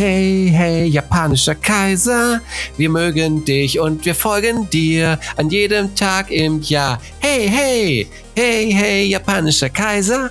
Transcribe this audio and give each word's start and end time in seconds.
Hey, 0.00 0.48
hey, 0.50 0.86
japanischer 0.86 1.54
Kaiser, 1.54 2.40
wir 2.78 2.88
mögen 2.88 3.44
dich 3.44 3.78
und 3.78 4.02
wir 4.06 4.14
folgen 4.14 4.66
dir 4.70 5.20
an 5.36 5.50
jedem 5.50 5.94
Tag 5.94 6.30
im 6.30 6.62
Jahr. 6.62 6.98
Hey, 7.18 7.46
hey, 7.46 8.06
hey, 8.34 8.72
hey, 8.72 9.04
japanischer 9.04 9.68
Kaiser. 9.68 10.30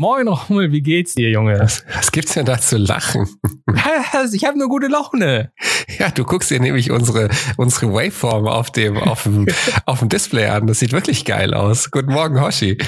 Moin 0.00 0.28
Rommel, 0.28 0.72
wie 0.72 0.80
geht's 0.80 1.12
dir, 1.12 1.28
Junge? 1.28 1.58
Was, 1.60 1.84
was 1.94 2.10
gibt's 2.10 2.32
denn 2.32 2.46
da 2.46 2.58
zu 2.58 2.78
lachen? 2.78 3.28
ich 4.32 4.44
habe 4.46 4.58
nur 4.58 4.70
gute 4.70 4.86
Laune. 4.86 5.52
Ja, 5.98 6.08
du 6.08 6.24
guckst 6.24 6.50
dir 6.50 6.58
nämlich 6.58 6.90
unsere, 6.90 7.28
unsere 7.58 7.92
Waveform 7.92 8.48
auf 8.48 8.70
dem, 8.70 8.96
auf, 8.96 9.24
dem, 9.24 9.46
auf 9.84 9.98
dem 9.98 10.08
Display 10.08 10.46
an. 10.46 10.66
Das 10.66 10.78
sieht 10.78 10.92
wirklich 10.92 11.26
geil 11.26 11.52
aus. 11.52 11.90
Guten 11.90 12.14
Morgen, 12.14 12.40
Hoshi. 12.40 12.78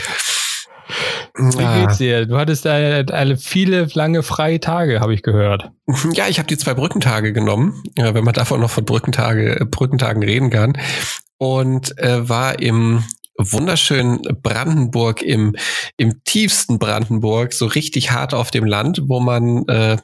Wie 1.36 1.62
ah. 1.62 1.80
geht's 1.80 1.98
dir? 1.98 2.24
Du 2.24 2.38
hattest 2.38 2.66
eine, 2.66 3.04
eine 3.12 3.36
viele 3.36 3.88
lange 3.92 4.22
freie 4.22 4.58
Tage, 4.58 5.00
habe 5.00 5.12
ich 5.12 5.20
gehört. 5.20 5.70
Ja, 6.14 6.28
ich 6.28 6.38
habe 6.38 6.46
die 6.46 6.56
zwei 6.56 6.72
Brückentage 6.72 7.34
genommen, 7.34 7.82
wenn 7.94 8.24
man 8.24 8.32
davon 8.32 8.58
noch 8.58 8.70
von 8.70 8.86
Brückentage, 8.86 9.66
Brückentagen 9.70 10.22
reden 10.22 10.48
kann. 10.48 10.78
Und 11.36 11.98
äh, 11.98 12.26
war 12.26 12.58
im 12.58 13.04
wunderschönen 13.38 14.20
Brandenburg 14.42 15.22
im, 15.22 15.56
im 15.96 16.22
tiefsten 16.24 16.78
Brandenburg, 16.78 17.52
so 17.52 17.66
richtig 17.66 18.10
hart 18.10 18.34
auf 18.34 18.50
dem 18.50 18.64
Land, 18.64 19.02
wo 19.06 19.20
man, 19.20 19.66
äh, 19.68 19.96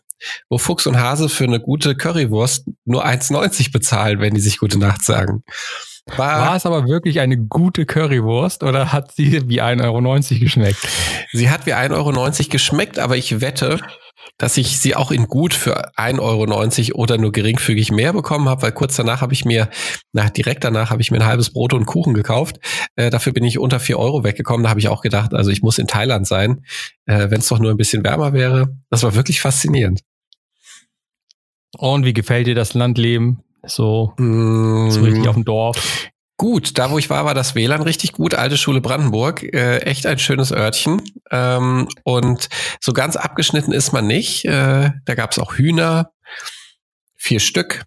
wo 0.49 0.59
Fuchs 0.59 0.87
und 0.87 0.99
Hase 0.99 1.29
für 1.29 1.45
eine 1.45 1.61
gute 1.61 1.95
Currywurst 1.95 2.67
nur 2.85 3.07
1,90 3.07 3.73
bezahlen, 3.73 4.21
wenn 4.21 4.35
die 4.35 4.41
sich 4.41 4.59
gute 4.59 4.79
Nacht 4.79 5.05
sagen. 5.05 5.45
War, 6.17 6.41
war, 6.41 6.57
es 6.57 6.65
aber 6.65 6.89
wirklich 6.89 7.21
eine 7.21 7.37
gute 7.37 7.85
Currywurst 7.85 8.63
oder 8.63 8.93
hat 8.93 9.15
sie 9.15 9.49
wie 9.49 9.61
1,90 9.61 9.85
Euro 9.85 10.41
geschmeckt? 10.41 10.89
Sie 11.33 11.51
hat 11.51 11.67
wie 11.67 11.75
1,90 11.75 11.93
Euro 11.93 12.49
geschmeckt, 12.49 12.99
aber 12.99 13.17
ich 13.17 13.41
wette, 13.41 13.79
dass 14.37 14.57
ich 14.57 14.79
sie 14.79 14.95
auch 14.95 15.11
in 15.11 15.27
gut 15.27 15.55
für 15.55 15.97
1,90 15.97 16.93
Euro 16.93 17.03
oder 17.03 17.19
nur 17.19 17.33
geringfügig 17.33 17.91
mehr 17.91 18.13
bekommen 18.13 18.49
habe, 18.49 18.63
weil 18.63 18.73
kurz 18.73 18.97
danach 18.97 19.21
habe 19.21 19.33
ich 19.33 19.45
mir, 19.45 19.69
na, 20.13 20.29
direkt 20.29 20.65
danach 20.65 20.91
habe 20.91 21.03
ich 21.03 21.11
mir 21.11 21.19
ein 21.19 21.27
halbes 21.27 21.51
Brot 21.51 21.73
und 21.73 21.87
Kuchen 21.87 22.15
gekauft. 22.15 22.59
Äh, 22.97 23.11
dafür 23.11 23.33
bin 23.33 23.45
ich 23.45 23.59
unter 23.59 23.81
4 23.81 23.99
Euro 23.99 24.25
weggekommen. 24.25 24.65
Da 24.65 24.71
habe 24.71 24.81
ich 24.81 24.89
auch 24.89 25.03
gedacht, 25.03 25.35
also 25.35 25.51
ich 25.51 25.63
muss 25.63 25.79
in 25.79 25.87
Thailand 25.87 26.27
sein, 26.27 26.65
äh, 27.07 27.31
wenn 27.31 27.41
es 27.41 27.49
doch 27.49 27.59
nur 27.59 27.71
ein 27.71 27.77
bisschen 27.77 28.05
wärmer 28.05 28.33
wäre. 28.33 28.77
Das 28.91 29.03
war 29.03 29.15
wirklich 29.15 29.41
faszinierend. 29.41 30.03
Und 31.77 32.05
wie 32.05 32.15
gefällt 32.15 32.47
dir 32.47 32.55
das 32.55 32.75
Landleben? 32.75 33.43
So, 33.65 34.15
mm. 34.17 34.91
so 34.91 35.03
richtig 35.03 35.29
auf 35.29 35.35
dem 35.35 35.45
Dorf. 35.45 36.09
Gut, 36.39 36.79
da 36.79 36.93
wo 36.93 36.99
ich 36.99 37.11
war, 37.11 37.25
war 37.25 37.35
das 37.35 37.57
WLAN 37.57 37.83
richtig 37.83 38.13
gut. 38.13 38.33
Alte 38.33 38.57
Schule 38.57 38.81
Brandenburg, 38.81 39.43
äh, 39.43 39.79
echt 39.79 40.07
ein 40.07 40.21
schönes 40.21 40.53
Örtchen. 40.53 41.03
Ähm, 41.33 41.89
und 42.05 42.49
so 42.81 42.93
ganz 42.93 43.17
abgeschnitten 43.17 43.73
ist 43.73 43.93
man 43.93 44.07
nicht. 44.07 44.45
Äh, 44.45 44.93
da 45.05 45.15
gab 45.17 45.33
es 45.33 45.41
auch 45.41 45.55
Hühner, 45.55 46.13
vier 47.17 47.41
Stück. 47.41 47.83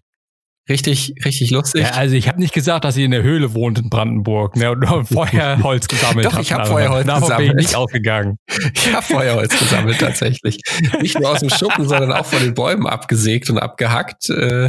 Richtig, 0.68 1.14
richtig 1.24 1.50
lustig. 1.50 1.82
Ja, 1.82 1.92
also 1.92 2.14
ich 2.14 2.28
habe 2.28 2.38
nicht 2.40 2.52
gesagt, 2.52 2.84
dass 2.84 2.96
ihr 2.96 3.06
in 3.06 3.10
der 3.10 3.22
Höhle 3.22 3.54
wohnt 3.54 3.78
in 3.78 3.88
Brandenburg 3.88 4.54
ne, 4.54 4.70
und 4.70 4.84
Feuerholz 5.12 5.88
gesammelt 5.88 6.26
Doch, 6.26 6.38
ich 6.38 6.52
habe 6.52 6.66
Feuerholz 6.66 7.06
Davon 7.06 7.22
gesammelt. 7.22 7.48
bin 7.48 7.58
ich 7.58 7.66
nicht 7.68 7.76
ausgegangen. 7.76 8.36
Ich 8.74 8.92
habe 8.92 9.02
Feuerholz 9.02 9.58
gesammelt 9.58 9.98
tatsächlich. 9.98 10.60
Nicht 11.00 11.18
nur 11.18 11.30
aus 11.30 11.40
dem 11.40 11.50
Schuppen, 11.50 11.88
sondern 11.88 12.12
auch 12.12 12.26
von 12.26 12.40
den 12.40 12.52
Bäumen 12.52 12.86
abgesägt 12.86 13.48
und 13.48 13.58
abgehackt. 13.58 14.28
Äh, 14.28 14.66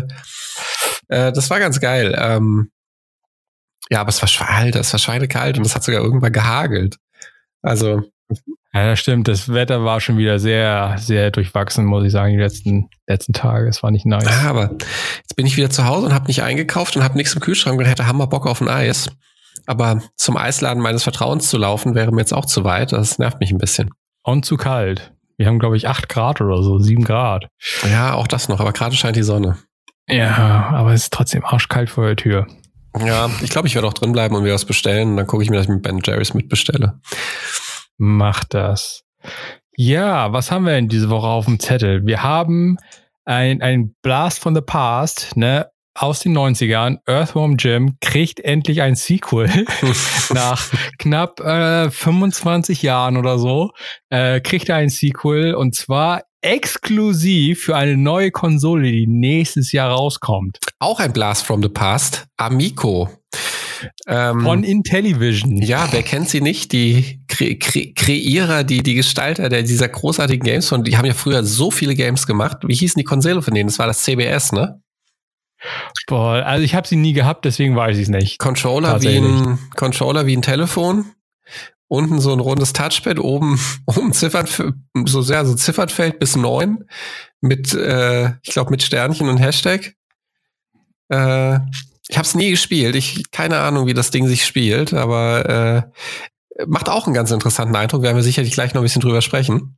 äh, 1.09 1.31
das 1.31 1.50
war 1.50 1.59
ganz 1.59 1.80
geil. 1.80 2.18
Ähm, 2.18 2.70
ja, 3.89 4.02
aber 4.02 4.09
es 4.09 4.22
war 4.22 4.28
schwal, 4.28 4.70
es 4.70 4.94
war 4.94 5.00
schweinekalt 5.00 5.58
und 5.58 5.66
es 5.66 5.76
hat 5.76 5.84
sogar 5.84 6.02
irgendwann 6.02 6.31
gehagelt. 6.31 6.98
Also. 7.62 8.03
Ja, 8.74 8.88
das 8.88 9.00
stimmt. 9.00 9.28
Das 9.28 9.53
Wetter 9.53 9.84
war 9.84 10.02
schon 10.02 10.18
wieder 10.18 10.40
sehr, 10.40 10.96
sehr 10.97 11.30
durchwachsen, 11.30 11.85
muss 11.85 12.03
ich 12.03 12.12
sagen, 12.12 12.34
die 12.34 12.40
letzten, 12.40 12.90
letzten 13.06 13.34
Tage. 13.34 13.68
Es 13.68 13.84
war 13.84 13.91
nicht 13.91 14.06
nice. 14.06 14.25
Ja, 14.25 14.50
aber 14.50 14.72
jetzt 15.18 15.35
bin 15.35 15.46
ich 15.46 15.57
wieder 15.57 15.69
zu 15.69 15.85
Hause 15.85 16.07
und 16.07 16.13
habe 16.13 16.25
nicht 16.25 16.41
eingekauft 16.41 16.96
und 16.96 17.03
habe 17.03 17.16
nichts 17.16 17.34
im 17.35 17.41
Kühlschrank 17.41 17.78
und 17.78 17.85
hätte 17.85 18.07
Hammer 18.07 18.25
Bock 18.25 18.47
auf 18.47 18.62
ein 18.62 18.69
Eis. 18.69 19.09
Aber 19.68 20.02
zum 20.16 20.38
Eisladen 20.38 20.81
meines 20.81 21.03
Vertrauens 21.03 21.50
zu 21.50 21.57
laufen, 21.57 21.94
wäre 21.94 22.12
mir 22.12 22.22
jetzt 22.22 22.34
auch 22.34 22.46
zu 22.46 22.63
weit. 22.63 22.91
Das 22.91 23.19
nervt 23.19 23.40
mich 23.40 23.52
ein 23.52 23.59
bisschen. 23.59 23.91
Und 24.24 24.46
zu 24.46 24.57
kalt. 24.57 25.13
Wir 25.38 25.47
haben, 25.47 25.59
glaube 25.59 25.78
ich, 25.78 25.88
acht 25.88 26.09
Grad 26.09 26.41
oder 26.41 26.63
so, 26.63 26.80
sieben 26.80 27.03
Grad. 27.03 27.47
Ja, 27.90 28.13
auch 28.13 28.28
das 28.28 28.50
noch, 28.50 28.59
aber 28.59 28.72
gerade 28.74 28.96
scheint 28.96 29.16
die 29.16 29.24
Sonne. 29.24 29.57
Ja, 30.07 30.69
aber 30.74 30.94
es 30.94 31.03
ist 31.03 31.13
trotzdem 31.13 31.46
arschkalt 31.46 31.90
vor 31.90 32.06
der 32.06 32.16
Tür. 32.16 32.47
Ja, 33.00 33.30
ich 33.42 33.50
glaube, 33.50 33.68
ich 33.68 33.76
werde 33.76 33.88
auch 33.88 33.94
drin 33.94 34.12
bleiben 34.12 34.36
und 34.36 34.44
mir 34.44 34.54
was 34.54 34.66
bestellen. 34.66 35.12
Und 35.12 35.18
dann 35.18 35.28
gucke 35.28 35.44
ich 35.44 35.50
mir, 35.50 35.58
dass 35.58 35.66
ich 35.66 35.72
mit 35.72 35.81
Ben 35.81 36.02
Jerry's 36.04 36.34
mitbestelle. 36.34 37.00
Mach 37.98 38.44
das. 38.44 39.04
Ja, 39.76 40.31
was 40.34 40.52
haben 40.52 40.66
wir 40.66 40.74
denn 40.74 40.90
diese 40.90 41.09
Woche 41.09 41.28
auf 41.28 41.46
dem 41.46 41.59
Zettel? 41.59 42.06
Wir 42.06 42.22
haben 42.22 42.78
ein, 43.26 43.62
ein 43.62 43.96
Blast 44.02 44.40
from 44.40 44.56
the 44.56 44.62
Past, 44.62 45.36
ne? 45.36 45.70
Aus 45.96 46.22
den 46.22 46.36
90ern, 46.36 46.98
Earthworm 47.06 47.56
Jim 47.56 47.98
kriegt 48.02 48.40
endlich 48.40 48.81
ein 48.81 48.96
Sequel 48.96 49.48
nach 50.34 50.68
knapp 50.98 51.40
äh, 51.40 51.92
25 51.92 52.81
Jahren 52.81 53.16
oder 53.16 53.38
so. 53.38 53.70
Äh, 54.10 54.42
kriegt 54.42 54.70
er 54.70 54.78
ein 54.78 54.90
Sequel 54.90 55.54
und 55.54 55.75
zwar 55.75 56.24
exklusiv 56.44 57.64
für 57.64 57.76
eine 57.76 57.98
neue 57.98 58.31
Konsole, 58.31 58.92
die 58.92 59.08
nächstes 59.08 59.72
Jahr 59.72 59.92
rauskommt. 59.92 60.59
Auch 60.80 61.00
ein 61.00 61.14
Blast 61.14 61.46
from 61.46 61.64
the 61.64 61.70
Past. 61.70 62.28
Amico. 62.38 63.09
Ähm, 64.08 64.42
Von 64.42 64.64
Intellivision. 64.64 65.58
Ja, 65.58 65.88
wer 65.92 66.04
kennt 66.04 66.30
sie 66.30 66.42
nicht? 66.42 66.72
Die 66.72 67.22
Kre 67.28 67.56
Kre 67.56 67.94
Kreierer, 67.94 68.64
die, 68.64 68.84
die 68.84 68.94
Gestalter 68.94 69.50
der, 69.50 69.64
dieser 69.64 69.90
großartigen 69.90 70.46
Games 70.46 70.70
von, 70.70 70.84
die 70.84 70.98
haben 70.98 71.06
ja 71.06 71.14
früher 71.14 71.44
so 71.44 71.72
viele 71.72 71.96
Games 71.96 72.26
gemacht. 72.28 72.60
Wie 72.64 72.75
hießen 72.75 73.00
die 73.00 73.04
Konsole 73.04 73.42
von 73.42 73.54
denen? 73.54 73.68
Das 73.68 73.80
war 73.80 73.88
das 73.88 74.04
CBS, 74.04 74.52
ne? 74.52 74.81
Boah, 76.08 76.44
also 76.46 76.64
ich 76.64 76.75
habe 76.75 76.88
sie 76.88 76.98
nie 76.98 77.14
gehabt, 77.14 77.46
deswegen 77.46 77.75
weiß 77.75 77.98
ich 77.98 78.04
es 78.04 78.10
nicht. 78.10 78.38
Controller 78.38 79.02
wie 79.02 79.18
ein 79.18 79.60
Controller 79.75 80.25
wie 80.25 80.36
ein 80.36 80.42
Telefon 80.42 81.06
unten 81.88 82.19
so 82.19 82.33
ein 82.33 82.39
rundes 82.39 82.73
Touchpad, 82.73 83.19
oben, 83.19 83.59
oben 83.85 84.13
Ziffert, 84.13 84.63
so 85.05 85.21
sehr, 85.21 85.45
so 85.45 85.55
Ziffertfeld 85.55 86.19
bis 86.19 86.35
neun 86.35 86.85
mit, 87.41 87.73
äh, 87.73 88.31
ich 88.41 88.51
glaube, 88.51 88.71
mit 88.71 88.83
Sternchen 88.83 89.29
und 89.29 89.38
Hashtag. 89.38 89.95
Äh, 91.09 91.59
ich 92.09 92.17
habe 92.17 92.25
es 92.25 92.35
nie 92.35 92.51
gespielt. 92.51 92.95
Ich 92.95 93.31
keine 93.31 93.59
Ahnung, 93.59 93.88
wie 93.88 93.94
das 93.94 94.11
Ding 94.11 94.27
sich 94.27 94.45
spielt, 94.45 94.94
aber 94.94 95.89
äh, 96.57 96.66
macht 96.67 96.89
auch 96.89 97.05
einen 97.05 97.16
ganz 97.16 97.31
interessanten 97.31 97.75
Eindruck. 97.75 98.01
Werden 98.01 98.15
wir 98.15 98.23
sicherlich 98.23 98.53
gleich 98.53 98.73
noch 98.73 98.81
ein 98.81 98.85
bisschen 98.85 99.01
drüber 99.01 99.21
sprechen. 99.21 99.77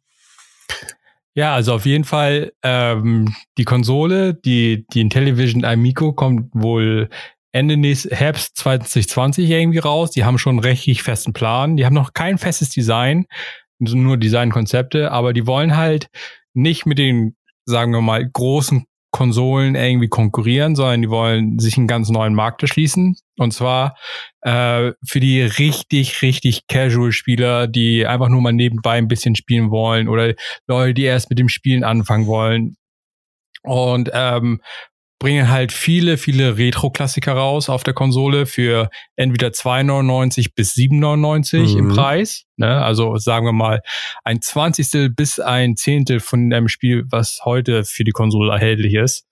Ja, 1.34 1.54
also 1.54 1.74
auf 1.74 1.86
jeden 1.86 2.06
Fall 2.06 2.54
ähm, 2.64 3.36
die 3.58 3.66
Konsole, 3.66 4.34
die 4.34 4.86
die 4.94 5.02
Intellivision 5.02 5.66
Amico 5.66 6.14
kommt 6.14 6.50
wohl 6.54 7.10
Ende 7.56 7.78
nächst, 7.78 8.12
Herbst 8.12 8.58
2020 8.58 9.50
irgendwie 9.50 9.80
raus. 9.80 10.12
Die 10.12 10.26
haben 10.26 10.38
schon 10.38 10.58
einen 10.58 10.66
richtig 10.66 11.04
festen 11.04 11.32
Plan. 11.32 11.78
Die 11.78 11.86
haben 11.86 11.94
noch 11.94 12.14
kein 12.14 12.38
festes 12.38 12.70
Design, 12.70 13.26
nur 13.80 14.18
Designkonzepte, 14.18 15.12
aber 15.12 15.32
die 15.32 15.48
wollen 15.48 15.78
halt 15.78 16.08
nicht 16.54 16.86
mit 16.86 16.98
den, 16.98 17.38
sagen 17.66 17.94
wir 17.94 18.02
mal, 18.02 18.30
großen 18.30 18.86
Konsolen 19.12 19.76
irgendwie 19.76 20.10
konkurrieren, 20.10 20.76
sondern 20.76 21.02
die 21.02 21.10
wollen 21.10 21.58
sich 21.58 21.78
einen 21.78 21.88
ganz 21.88 22.10
neuen 22.10 22.36
Markt 22.36 22.62
erschließen. 22.62 23.16
Und 23.38 23.54
zwar 23.54 23.96
äh, 24.42 24.92
für 25.08 25.22
die 25.22 25.42
richtig, 25.42 26.22
richtig 26.22 26.68
Casual-Spieler, 26.68 27.68
die 27.68 28.06
einfach 28.06 28.28
nur 28.28 28.42
mal 28.42 28.52
nebenbei 28.52 28.98
ein 28.98 29.08
bisschen 29.08 29.36
spielen 29.36 29.72
wollen 29.72 30.10
oder 30.10 30.34
Leute, 30.68 30.94
die 30.94 31.04
erst 31.04 31.30
mit 31.30 31.40
dem 31.40 31.48
Spielen 31.48 31.86
anfangen 31.86 32.28
wollen. 32.28 32.76
Und 33.64 34.12
ähm, 34.14 34.60
bringen 35.20 35.50
halt 35.50 35.72
viele, 35.72 36.18
viele 36.18 36.58
Retro-Klassiker 36.58 37.34
raus 37.34 37.70
auf 37.70 37.84
der 37.84 37.94
Konsole 37.94 38.46
für 38.46 38.90
entweder 39.16 39.48
2,99 39.50 40.50
bis 40.56 40.74
7,99 40.76 41.74
mhm. 41.74 41.80
im 41.80 41.88
Preis. 41.90 42.44
Ne? 42.58 42.84
Also 42.84 43.16
sagen 43.18 43.46
wir 43.46 43.54
mal 43.54 43.82
ein 44.24 44.42
Zwanzigstel 44.42 45.10
bis 45.10 45.40
ein 45.40 45.78
Zehntel 45.78 46.20
von 46.20 46.52
einem 46.52 46.68
Spiel, 46.68 47.06
was 47.10 47.42
heute 47.46 47.86
für 47.86 48.04
die 48.04 48.12
Konsole 48.12 48.52
erhältlich 48.52 48.94
ist. 48.94 49.26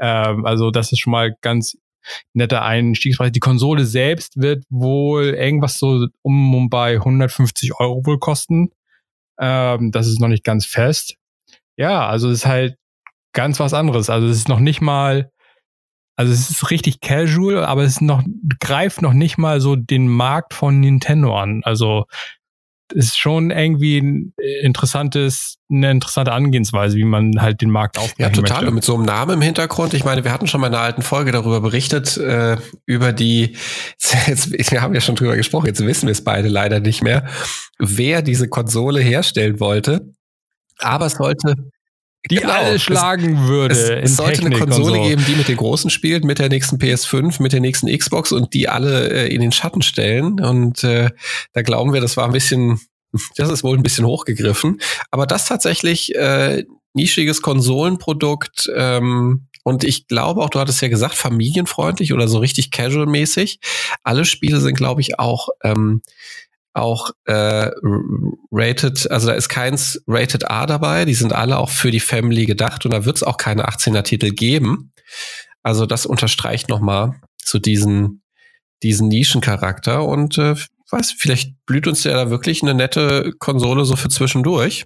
Ähm, 0.00 0.46
also 0.46 0.70
das 0.70 0.92
ist 0.92 1.00
schon 1.00 1.10
mal 1.10 1.34
ganz 1.40 1.76
netter 2.32 2.62
Einstiegspreis. 2.62 3.32
Die 3.32 3.40
Konsole 3.40 3.84
selbst 3.86 4.40
wird 4.40 4.64
wohl 4.70 5.34
irgendwas 5.34 5.78
so 5.78 6.06
um, 6.22 6.54
um 6.54 6.70
bei 6.70 6.94
150 6.94 7.80
Euro 7.80 8.04
wohl 8.06 8.18
kosten. 8.18 8.70
Ähm, 9.40 9.90
das 9.90 10.06
ist 10.06 10.20
noch 10.20 10.28
nicht 10.28 10.44
ganz 10.44 10.66
fest. 10.66 11.16
Ja, 11.76 12.06
also 12.06 12.28
es 12.28 12.40
ist 12.40 12.46
halt 12.46 12.76
ganz 13.34 13.60
was 13.60 13.74
anderes. 13.74 14.08
Also 14.08 14.26
es 14.28 14.38
ist 14.38 14.48
noch 14.48 14.60
nicht 14.60 14.80
mal, 14.80 15.30
also 16.16 16.32
es 16.32 16.48
ist 16.48 16.70
richtig 16.70 17.00
casual, 17.00 17.64
aber 17.64 17.82
es 17.82 18.00
noch, 18.00 18.22
greift 18.60 19.02
noch 19.02 19.12
nicht 19.12 19.36
mal 19.36 19.60
so 19.60 19.76
den 19.76 20.08
Markt 20.08 20.54
von 20.54 20.80
Nintendo 20.80 21.36
an. 21.36 21.60
Also 21.64 22.06
ist 22.92 23.18
schon 23.18 23.50
irgendwie 23.50 23.98
ein 23.98 24.34
interessantes, 24.62 25.56
eine 25.70 25.90
interessante 25.90 26.32
Angehensweise, 26.32 26.96
wie 26.96 27.04
man 27.04 27.40
halt 27.40 27.60
den 27.60 27.70
Markt 27.70 27.98
aufbaut. 27.98 28.18
Ja, 28.18 28.28
total. 28.28 28.58
Möchte. 28.58 28.68
Und 28.68 28.74
mit 28.74 28.84
so 28.84 28.94
einem 28.94 29.04
Namen 29.04 29.34
im 29.34 29.40
Hintergrund. 29.40 29.94
Ich 29.94 30.04
meine, 30.04 30.22
wir 30.22 30.32
hatten 30.32 30.46
schon 30.46 30.60
mal 30.60 30.68
in 30.68 30.74
einer 30.74 30.82
alten 30.82 31.02
Folge 31.02 31.32
darüber 31.32 31.60
berichtet, 31.60 32.16
äh, 32.16 32.56
über 32.86 33.12
die, 33.12 33.56
jetzt, 34.26 34.52
wir 34.70 34.82
haben 34.82 34.94
ja 34.94 35.00
schon 35.00 35.16
drüber 35.16 35.36
gesprochen, 35.36 35.66
jetzt 35.66 35.84
wissen 35.84 36.06
wir 36.06 36.12
es 36.12 36.22
beide 36.22 36.48
leider 36.48 36.80
nicht 36.80 37.02
mehr, 37.02 37.26
wer 37.78 38.22
diese 38.22 38.48
Konsole 38.48 39.00
herstellen 39.00 39.60
wollte. 39.60 40.12
Aber 40.78 41.06
es 41.06 41.14
sollte, 41.14 41.54
die 42.30 42.36
genau. 42.36 42.52
alle 42.52 42.78
schlagen 42.78 43.48
würde. 43.48 43.74
Es, 43.74 44.10
es 44.10 44.16
sollte 44.16 44.40
Technik 44.40 44.54
eine 44.54 44.60
Konsole 44.60 44.96
so. 44.96 45.02
geben, 45.02 45.24
die 45.26 45.34
mit 45.34 45.48
den 45.48 45.56
Großen 45.56 45.90
spielt, 45.90 46.24
mit 46.24 46.38
der 46.38 46.48
nächsten 46.48 46.78
PS5, 46.78 47.42
mit 47.42 47.52
der 47.52 47.60
nächsten 47.60 47.86
Xbox 47.96 48.32
und 48.32 48.54
die 48.54 48.68
alle 48.68 49.10
äh, 49.10 49.34
in 49.34 49.40
den 49.40 49.52
Schatten 49.52 49.82
stellen. 49.82 50.40
Und 50.40 50.84
äh, 50.84 51.10
da 51.52 51.62
glauben 51.62 51.92
wir, 51.92 52.00
das 52.00 52.16
war 52.16 52.24
ein 52.24 52.32
bisschen, 52.32 52.80
das 53.36 53.50
ist 53.50 53.62
wohl 53.62 53.76
ein 53.76 53.82
bisschen 53.82 54.06
hochgegriffen. 54.06 54.80
Aber 55.10 55.26
das 55.26 55.46
tatsächlich 55.46 56.14
äh, 56.14 56.64
nischiges 56.94 57.42
Konsolenprodukt. 57.42 58.70
Ähm, 58.74 59.48
und 59.62 59.82
ich 59.82 60.08
glaube 60.08 60.42
auch, 60.42 60.50
du 60.50 60.60
hattest 60.60 60.82
ja 60.82 60.88
gesagt, 60.88 61.14
familienfreundlich 61.14 62.12
oder 62.12 62.28
so 62.28 62.38
richtig 62.38 62.70
casual-mäßig. 62.70 63.60
Alle 64.02 64.24
Spiele 64.24 64.60
sind, 64.60 64.76
glaube 64.76 65.00
ich, 65.00 65.18
auch 65.18 65.48
ähm, 65.62 66.02
auch 66.74 67.10
äh, 67.26 67.70
rated, 68.50 69.10
also 69.10 69.28
da 69.28 69.34
ist 69.34 69.48
keins 69.48 70.02
rated 70.06 70.50
A 70.50 70.66
dabei, 70.66 71.04
die 71.04 71.14
sind 71.14 71.32
alle 71.32 71.58
auch 71.58 71.70
für 71.70 71.90
die 71.90 72.00
Family 72.00 72.46
gedacht 72.46 72.84
und 72.84 72.92
da 72.92 73.04
wird 73.04 73.16
es 73.16 73.22
auch 73.22 73.36
keine 73.36 73.68
18er 73.68 74.02
Titel 74.02 74.30
geben. 74.30 74.92
Also 75.62 75.86
das 75.86 76.04
unterstreicht 76.04 76.68
nochmal 76.68 77.20
so 77.42 77.58
diesen, 77.58 78.22
diesen 78.82 79.08
Nischencharakter 79.08 80.04
und 80.04 80.36
äh, 80.38 80.56
weiß, 80.90 81.14
vielleicht 81.18 81.54
blüht 81.66 81.86
uns 81.86 82.04
ja 82.04 82.12
da 82.12 82.30
wirklich 82.30 82.62
eine 82.62 82.74
nette 82.74 83.32
Konsole 83.38 83.84
so 83.84 83.96
für 83.96 84.08
zwischendurch. 84.08 84.84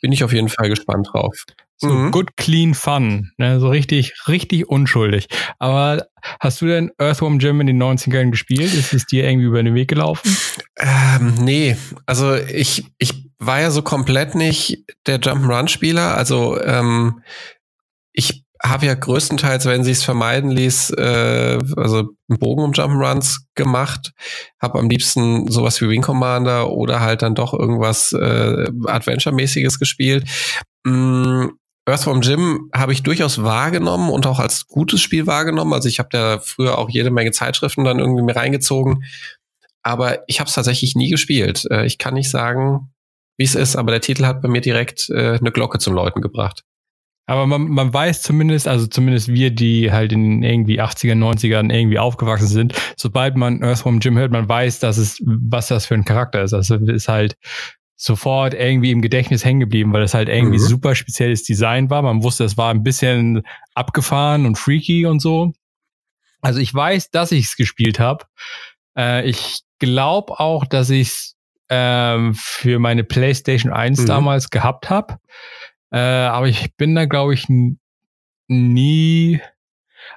Bin 0.00 0.12
ich 0.12 0.24
auf 0.24 0.32
jeden 0.32 0.48
Fall 0.48 0.68
gespannt 0.68 1.08
drauf. 1.12 1.44
So 1.80 1.88
mhm. 1.88 2.10
good, 2.10 2.36
clean 2.36 2.74
fun. 2.74 3.30
Ne? 3.36 3.60
So 3.60 3.68
richtig, 3.68 4.12
richtig 4.26 4.68
unschuldig. 4.68 5.28
Aber 5.60 6.08
hast 6.40 6.60
du 6.60 6.66
denn 6.66 6.90
Earthworm 6.98 7.38
Jim 7.38 7.60
in 7.60 7.68
den 7.68 7.80
90ern 7.80 8.30
gespielt? 8.30 8.74
Ist 8.74 8.92
es 8.92 9.06
dir 9.06 9.24
irgendwie 9.24 9.46
über 9.46 9.62
den 9.62 9.74
Weg 9.74 9.88
gelaufen? 9.88 10.36
Ähm, 10.76 11.34
nee. 11.40 11.76
Also 12.04 12.34
ich, 12.34 12.84
ich 12.98 13.30
war 13.38 13.60
ja 13.60 13.70
so 13.70 13.82
komplett 13.82 14.34
nicht 14.34 14.84
der 15.06 15.20
Jump'n'Run-Spieler. 15.20 16.16
Also 16.16 16.60
ähm, 16.60 17.22
ich 18.12 18.44
habe 18.60 18.86
ja 18.86 18.94
größtenteils, 18.94 19.66
wenn 19.66 19.84
sie 19.84 19.92
es 19.92 20.02
vermeiden 20.02 20.50
ließ, 20.50 20.90
äh, 20.90 21.60
also 21.76 22.08
einen 22.28 22.38
Bogen 22.40 22.64
um 22.64 22.72
Jump'n'Runs 22.72 23.42
gemacht. 23.54 24.10
Habe 24.60 24.80
am 24.80 24.90
liebsten 24.90 25.48
sowas 25.48 25.80
wie 25.80 25.88
Wing 25.88 26.02
Commander 26.02 26.70
oder 26.72 27.00
halt 27.00 27.22
dann 27.22 27.36
doch 27.36 27.54
irgendwas 27.54 28.12
äh, 28.12 28.68
Adventure-mäßiges 28.84 29.78
gespielt. 29.78 30.28
Mm, 30.84 31.50
Earthworm 31.88 32.20
Jim 32.20 32.70
habe 32.74 32.92
ich 32.92 33.02
durchaus 33.02 33.42
wahrgenommen 33.42 34.10
und 34.10 34.26
auch 34.26 34.38
als 34.38 34.66
gutes 34.66 35.00
Spiel 35.00 35.26
wahrgenommen. 35.26 35.72
Also 35.72 35.88
ich 35.88 35.98
habe 35.98 36.10
da 36.10 36.38
früher 36.38 36.78
auch 36.78 36.90
jede 36.90 37.10
Menge 37.10 37.32
Zeitschriften 37.32 37.84
dann 37.84 37.98
irgendwie 37.98 38.22
mir 38.22 38.36
reingezogen. 38.36 39.04
Aber 39.82 40.22
ich 40.26 40.40
habe 40.40 40.48
es 40.48 40.54
tatsächlich 40.54 40.94
nie 40.96 41.10
gespielt. 41.10 41.66
Äh, 41.70 41.86
ich 41.86 41.98
kann 41.98 42.14
nicht 42.14 42.30
sagen, 42.30 42.90
wie 43.38 43.44
es 43.44 43.54
ist, 43.54 43.76
aber 43.76 43.90
der 43.92 44.00
Titel 44.00 44.26
hat 44.26 44.42
bei 44.42 44.48
mir 44.48 44.60
direkt 44.60 45.08
äh, 45.10 45.38
eine 45.38 45.52
Glocke 45.52 45.78
zum 45.78 45.94
Läuten 45.94 46.20
gebracht. 46.20 46.64
Aber 47.28 47.46
man, 47.46 47.68
man 47.68 47.92
weiß 47.92 48.22
zumindest, 48.22 48.66
also 48.66 48.86
zumindest 48.86 49.28
wir, 49.28 49.50
die 49.50 49.92
halt 49.92 50.12
in 50.12 50.42
irgendwie 50.42 50.80
80er, 50.80 51.12
90ern 51.12 51.70
irgendwie 51.70 51.98
aufgewachsen 51.98 52.48
sind, 52.48 52.74
sobald 52.96 53.36
man 53.36 53.62
Earthworm 53.62 54.00
Jim 54.00 54.16
hört, 54.16 54.32
man 54.32 54.48
weiß, 54.48 54.78
dass 54.80 54.96
es, 54.96 55.22
was 55.24 55.68
das 55.68 55.84
für 55.84 55.94
ein 55.94 56.06
Charakter 56.06 56.42
ist. 56.42 56.54
Also 56.54 56.76
ist 56.76 57.08
halt 57.08 57.36
sofort 58.00 58.54
irgendwie 58.54 58.92
im 58.92 59.02
Gedächtnis 59.02 59.44
hängen 59.44 59.58
geblieben, 59.58 59.92
weil 59.92 60.02
das 60.02 60.14
halt 60.14 60.28
irgendwie 60.28 60.58
mhm. 60.58 60.62
super 60.62 60.94
spezielles 60.94 61.42
Design 61.42 61.90
war. 61.90 62.00
Man 62.00 62.22
wusste, 62.22 62.44
es 62.44 62.56
war 62.56 62.70
ein 62.72 62.84
bisschen 62.84 63.42
abgefahren 63.74 64.46
und 64.46 64.56
freaky 64.56 65.04
und 65.04 65.20
so. 65.20 65.52
Also 66.40 66.60
ich 66.60 66.72
weiß, 66.72 67.10
dass 67.10 67.32
ich 67.32 67.46
es 67.46 67.56
gespielt 67.56 67.98
habe. 67.98 68.24
Äh, 68.96 69.28
ich 69.28 69.62
glaube 69.80 70.38
auch, 70.38 70.64
dass 70.64 70.90
ich 70.90 71.08
es 71.08 71.36
ähm, 71.70 72.34
für 72.34 72.78
meine 72.78 73.02
PlayStation 73.02 73.72
1 73.72 74.02
mhm. 74.02 74.06
damals 74.06 74.50
gehabt 74.50 74.90
habe. 74.90 75.18
Äh, 75.90 75.98
aber 75.98 76.46
ich 76.46 76.76
bin 76.76 76.94
da, 76.94 77.06
glaube 77.06 77.34
ich, 77.34 77.46
nie. 78.46 79.40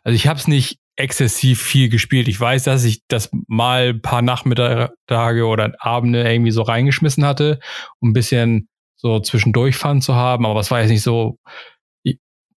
Also 0.04 0.16
ich 0.16 0.28
habe 0.28 0.38
es 0.38 0.48
nicht 0.48 0.80
exzessiv 0.96 1.62
viel 1.62 1.90
gespielt. 1.90 2.28
Ich 2.28 2.40
weiß, 2.40 2.64
dass 2.64 2.84
ich 2.84 3.02
das 3.08 3.30
mal 3.48 3.90
ein 3.90 4.02
paar 4.02 4.22
Nachmittage 4.22 5.46
oder 5.46 5.74
Abende 5.80 6.30
irgendwie 6.30 6.52
so 6.52 6.62
reingeschmissen 6.62 7.26
hatte, 7.26 7.60
um 8.00 8.10
ein 8.10 8.14
bisschen 8.14 8.68
so 8.98 9.20
zwischendurch 9.20 9.78
Fun 9.78 10.02
zu 10.02 10.16
haben, 10.16 10.46
aber 10.46 10.60
es 10.60 10.70
war 10.70 10.82
jetzt 10.82 10.92
nicht 10.92 11.02
so, 11.02 11.40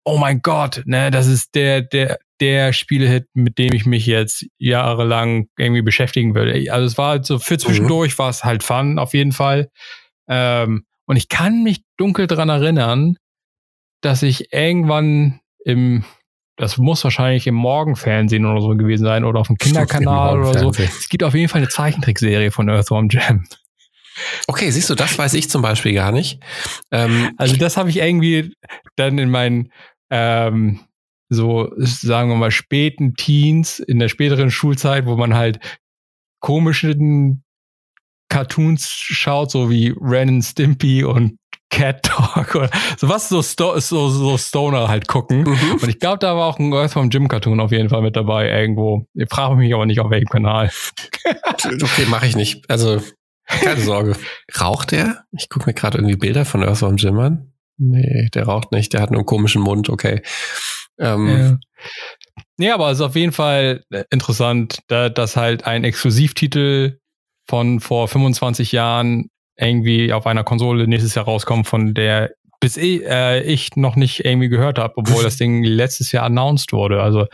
oh 0.04 0.18
mein 0.18 0.42
Gott, 0.42 0.84
ne, 0.86 1.12
das 1.12 1.28
ist 1.28 1.54
der, 1.56 1.82
der, 1.82 2.20
der 2.40 2.74
Spielehit, 2.74 3.28
mit 3.34 3.58
dem 3.58 3.74
ich 3.74 3.86
mich 3.86 4.06
jetzt 4.06 4.46
jahrelang 4.58 5.48
irgendwie 5.58 5.84
beschäftigen 5.84 6.34
würde. 6.34 6.72
Also 6.72 6.86
es 6.86 6.98
war 6.98 7.10
halt 7.10 7.26
so 7.26 7.38
für 7.38 7.58
zwischendurch 7.58 8.14
mhm. 8.14 8.20
war 8.20 8.30
es 8.30 8.44
halt 8.44 8.64
Fun 8.64 8.98
auf 8.98 9.14
jeden 9.14 9.32
Fall. 9.32 9.70
Ähm, 10.28 10.86
und 11.06 11.18
ich 11.18 11.30
kann 11.30 11.64
mich 11.64 11.84
dunkel 11.98 12.28
dran 12.28 12.50
erinnern, 12.50 13.18
dass 14.02 14.24
ich 14.24 14.52
irgendwann 14.52 15.42
im 15.64 16.04
das 16.58 16.78
muss 16.78 17.04
wahrscheinlich 17.04 17.48
im 17.48 17.56
Morgenfernsehen 17.56 18.46
oder 18.46 18.62
so 18.62 18.70
gewesen 18.70 19.06
sein 19.06 19.24
oder 19.24 19.40
auf 19.40 19.48
dem 19.48 19.58
Kinderkanal 19.58 20.40
oder 20.40 20.60
so. 20.60 20.70
Es 20.72 21.10
gibt 21.10 21.24
auf 21.24 21.34
jeden 21.34 21.50
Fall 21.50 21.62
eine 21.62 21.70
Zeichentrickserie 21.70 22.52
von 22.52 22.70
Earthworm 22.70 23.08
Jam. 23.10 23.46
Okay, 24.48 24.70
siehst 24.70 24.90
du, 24.90 24.96
das 24.96 25.18
weiß 25.18 25.34
ich 25.34 25.50
zum 25.50 25.62
Beispiel 25.62 25.94
gar 25.94 26.12
nicht. 26.12 26.42
Ähm, 26.92 27.32
also 27.38 27.56
das 27.56 27.78
habe 27.78 27.90
ich 27.90 27.98
irgendwie 27.98 28.54
dann 28.96 29.18
in 29.18 29.30
meinen 29.30 29.72
ähm, 30.10 30.82
so, 31.30 31.72
sagen 31.78 32.30
wir 32.30 32.36
mal, 32.36 32.52
späten 32.52 33.16
Teens, 33.16 33.80
in 33.80 34.00
der 34.00 34.10
späteren 34.10 34.52
Schulzeit, 34.52 35.06
wo 35.06 35.16
man 35.16 35.34
halt 35.34 35.60
komischen 36.42 37.44
Cartoons 38.28 38.90
schaut, 38.90 39.50
so 39.50 39.70
wie 39.70 39.96
Ren 40.00 40.42
Stimpy 40.42 41.06
und 41.06 41.38
Cat 41.72 42.04
Talk 42.04 42.54
oder 42.56 42.70
sowas 42.98 43.30
so, 43.30 43.42
Sto 43.42 43.80
so, 43.80 44.10
so 44.10 44.38
Stoner 44.38 44.88
halt 44.88 45.08
gucken. 45.08 45.44
Mhm. 45.44 45.80
Und 45.82 45.88
ich 45.88 45.98
glaube, 45.98 46.20
da 46.20 46.36
war 46.36 46.48
auch 46.48 46.60
ein 46.60 46.72
Earth 46.74 46.92
vom 46.92 47.10
Gym 47.10 47.28
Cartoon 47.28 47.60
auf 47.60 47.72
jeden 47.72 47.90
Fall 47.90 48.02
mit 48.02 48.16
dabei 48.16 48.50
irgendwo. 48.50 49.08
Ich 49.16 49.30
frage 49.30 49.56
mich 49.56 49.74
aber 49.74 49.86
nicht, 49.86 50.00
auf 50.00 50.12
welchem 50.12 50.28
Kanal. 50.28 50.70
okay, 51.66 52.06
mache 52.08 52.28
ich 52.28 52.36
nicht. 52.36 52.70
Also, 52.70 53.02
keine 53.46 53.82
Sorge. 53.82 54.16
Raucht 54.60 54.92
der? 54.92 55.24
Ich 55.32 55.50
gucke 55.50 55.68
mir 55.68 55.74
gerade 55.74 55.98
irgendwie 55.98 56.18
Bilder 56.18 56.46
von 56.46 56.64
Earth 56.64 56.80
vom 56.80 56.98
Gym 56.98 57.18
an. 57.20 57.54
Nee, 57.78 58.30
der 58.34 58.44
raucht 58.44 58.72
nicht. 58.72 58.94
Der 58.94 59.02
hat 59.02 59.10
nur 59.10 59.22
einen 59.22 59.26
komischen 59.26 59.62
Mund. 59.62 59.90
Okay. 59.90 60.22
Ähm, 61.00 61.28
ja. 61.28 61.58
Nee, 62.58 62.72
aber 62.72 62.92
es 62.92 63.00
ist 63.00 63.06
auf 63.06 63.16
jeden 63.16 63.32
Fall 63.32 63.84
interessant, 64.12 64.80
da, 64.88 65.10
dass 65.10 65.36
halt 65.36 65.66
ein 65.66 65.84
Exklusivtitel 65.84 67.00
von 67.50 67.80
vor 67.80 68.08
25 68.08 68.72
Jahren 68.72 69.30
irgendwie 69.62 70.12
auf 70.12 70.26
einer 70.28 70.44
Konsole 70.44 70.88
nächstes 70.88 71.16
Jahr 71.16 71.26
rauskommen, 71.26 71.66
von 71.66 71.94
der 71.94 72.32
bis 72.62 72.78
ich, 72.78 73.04
äh, 73.04 73.42
ich 73.42 73.76
noch 73.76 73.96
nicht 73.96 74.24
irgendwie 74.24 74.48
gehört 74.48 74.78
habe, 74.78 74.94
obwohl 74.96 75.24
das 75.24 75.38
Ding 75.38 75.64
letztes 75.64 76.12
Jahr 76.12 76.26
announced 76.26 76.72
wurde. 76.72 77.02
Also 77.02 77.26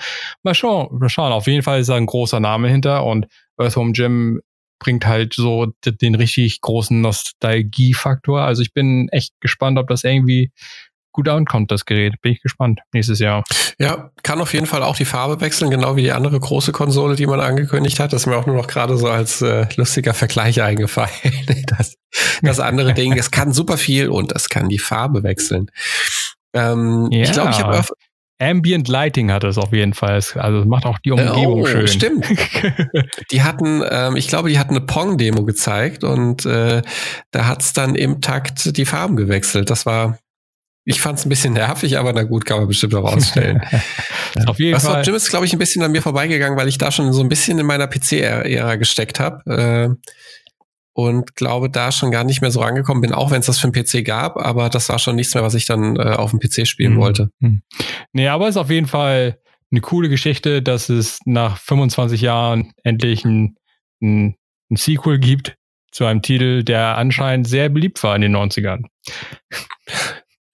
mal 0.43 0.55
schauen, 0.55 0.87
mal 0.99 1.09
schauen. 1.09 1.33
Auf 1.33 1.47
jeden 1.47 1.63
Fall 1.63 1.81
ist 1.81 1.89
da 1.89 1.95
ein 1.95 2.05
großer 2.05 2.39
Name 2.39 2.69
hinter 2.69 3.05
und 3.05 3.27
Earthworm 3.57 3.93
Jim 3.93 4.41
bringt 4.79 5.05
halt 5.05 5.33
so 5.33 5.67
den 5.85 6.15
richtig 6.15 6.61
großen 6.61 7.01
Nostalgiefaktor. 7.01 8.41
Also 8.41 8.61
ich 8.61 8.73
bin 8.73 9.09
echt 9.09 9.33
gespannt, 9.41 9.77
ob 9.79 9.87
das 9.87 10.03
irgendwie 10.03 10.51
gut 11.17 11.27
ankommt, 11.29 11.71
das 11.71 11.85
Gerät. 11.85 12.21
Bin 12.21 12.31
ich 12.31 12.41
gespannt 12.41 12.79
nächstes 12.93 13.17
Jahr. 13.17 13.43
Ja, 13.79 14.11
kann 14.21 14.39
auf 14.39 14.53
jeden 14.53 14.67
Fall 14.67 14.83
auch 14.83 14.95
die 14.95 15.05
Farbe 15.05 15.41
wechseln, 15.41 15.71
genau 15.71 15.95
wie 15.95 16.03
die 16.03 16.11
andere 16.11 16.39
große 16.39 16.71
Konsole, 16.71 17.15
die 17.15 17.25
man 17.25 17.39
angekündigt 17.39 17.99
hat. 17.99 18.13
Das 18.13 18.21
ist 18.21 18.27
mir 18.27 18.37
auch 18.37 18.45
nur 18.45 18.55
noch 18.55 18.67
gerade 18.67 18.97
so 18.97 19.07
als 19.09 19.41
äh, 19.41 19.65
lustiger 19.75 20.13
Vergleich 20.13 20.61
eingefallen. 20.61 21.09
das, 21.65 21.95
das 22.43 22.59
andere 22.59 22.93
Ding, 22.93 23.13
es 23.17 23.31
kann 23.31 23.51
super 23.51 23.77
viel 23.77 24.09
und 24.09 24.31
es 24.31 24.49
kann 24.49 24.69
die 24.69 24.79
Farbe 24.79 25.23
wechseln. 25.23 25.71
Ähm, 26.53 27.09
ja. 27.11 27.23
Ich 27.23 27.31
glaube, 27.31 27.49
ich 27.49 27.59
habe 27.59 27.83
Ambient 28.39 28.87
Lighting 28.87 29.31
hat 29.31 29.43
es 29.43 29.57
auf 29.57 29.73
jeden 29.73 29.93
Fall. 29.93 30.21
Also 30.35 30.65
macht 30.65 30.85
auch 30.85 30.99
die 30.99 31.11
Umgebung 31.11 31.61
oh, 31.61 31.65
schön. 31.65 31.87
Stimmt. 31.87 32.27
die 33.31 33.41
hatten, 33.41 33.83
ähm, 33.89 34.15
ich 34.15 34.27
glaube, 34.27 34.49
die 34.49 34.59
hatten 34.59 34.75
eine 34.75 34.85
Pong-Demo 34.85 35.43
gezeigt 35.43 36.03
und 36.03 36.45
äh, 36.45 36.83
da 37.31 37.47
hat's 37.47 37.73
dann 37.73 37.95
im 37.95 38.21
Takt 38.21 38.77
die 38.77 38.85
Farben 38.85 39.15
gewechselt. 39.15 39.71
Das 39.71 39.87
war 39.87 40.19
ich 40.89 41.01
fand 41.01 41.19
es 41.19 41.25
ein 41.25 41.29
bisschen 41.29 41.53
nervig, 41.53 41.97
aber 41.97 42.13
na 42.13 42.23
gut, 42.23 42.45
kann 42.45 42.59
man 42.59 42.67
bestimmt 42.69 42.95
auch 42.95 43.03
ausstellen. 43.03 43.61
Auf 44.45 44.57
jeden 44.57 44.73
Was 44.73 44.85
Fall. 44.85 45.05
Jim 45.05 45.15
ist, 45.15 45.29
glaube 45.29 45.45
ich, 45.45 45.51
ein 45.51 45.59
bisschen 45.59 45.83
an 45.83 45.91
mir 45.91 46.01
vorbeigegangen, 46.01 46.57
weil 46.57 46.69
ich 46.69 46.77
da 46.77 46.91
schon 46.91 47.11
so 47.11 47.21
ein 47.21 47.27
bisschen 47.27 47.59
in 47.59 47.65
meiner 47.65 47.87
PC-Ära 47.87 48.77
gesteckt 48.77 49.19
habe. 49.19 49.97
Äh, 49.99 50.09
und 50.93 51.35
glaube, 51.35 51.69
da 51.69 51.91
schon 51.91 52.09
gar 52.09 52.23
nicht 52.23 52.39
mehr 52.39 52.51
so 52.51 52.61
angekommen 52.61 53.01
bin, 53.01 53.11
auch 53.11 53.31
wenn 53.31 53.41
es 53.41 53.47
das 53.47 53.59
für 53.59 53.69
den 53.69 53.83
PC 53.83 54.05
gab, 54.05 54.37
aber 54.37 54.69
das 54.69 54.87
war 54.87 54.97
schon 54.97 55.17
nichts 55.17 55.33
mehr, 55.35 55.43
was 55.43 55.55
ich 55.55 55.65
dann 55.65 55.97
äh, 55.97 56.13
auf 56.13 56.31
dem 56.31 56.39
PC 56.39 56.65
spielen 56.65 56.93
mhm. 56.93 56.99
wollte. 56.99 57.29
Mhm. 57.41 57.63
Nee, 58.13 58.29
aber 58.29 58.45
es 58.47 58.55
ist 58.55 58.61
auf 58.61 58.71
jeden 58.71 58.87
Fall 58.87 59.39
eine 59.69 59.81
coole 59.81 60.07
Geschichte, 60.07 60.61
dass 60.61 60.87
es 60.87 61.19
nach 61.25 61.57
25 61.57 62.21
Jahren 62.21 62.71
endlich 62.83 63.25
ein, 63.25 63.57
ein, 64.01 64.37
ein 64.71 64.77
Sequel 64.77 65.19
gibt 65.19 65.57
zu 65.91 66.05
einem 66.05 66.21
Titel, 66.21 66.63
der 66.63 66.97
anscheinend 66.97 67.45
sehr 67.45 67.67
beliebt 67.67 68.01
war 68.03 68.15
in 68.15 68.21
den 68.21 68.35
90ern. 68.35 68.85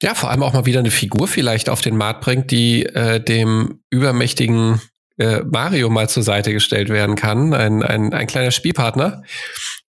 Ja, 0.03 0.15
vor 0.15 0.29
allem 0.29 0.43
auch 0.43 0.51
mal 0.51 0.65
wieder 0.65 0.79
eine 0.79 0.91
Figur 0.91 1.29
vielleicht 1.29 1.69
auf 1.69 1.79
den 1.79 1.95
Markt 1.95 2.19
bringt, 2.19 2.51
die 2.51 2.85
äh, 2.85 3.23
dem 3.23 3.79
übermächtigen 3.89 4.81
äh, 5.17 5.39
Mario 5.43 5.89
mal 5.89 6.09
zur 6.09 6.23
Seite 6.23 6.51
gestellt 6.51 6.89
werden 6.89 7.15
kann. 7.15 7.53
Ein, 7.53 7.81
ein, 7.83 8.13
ein 8.13 8.27
kleiner 8.27 8.51
Spielpartner. 8.51 9.23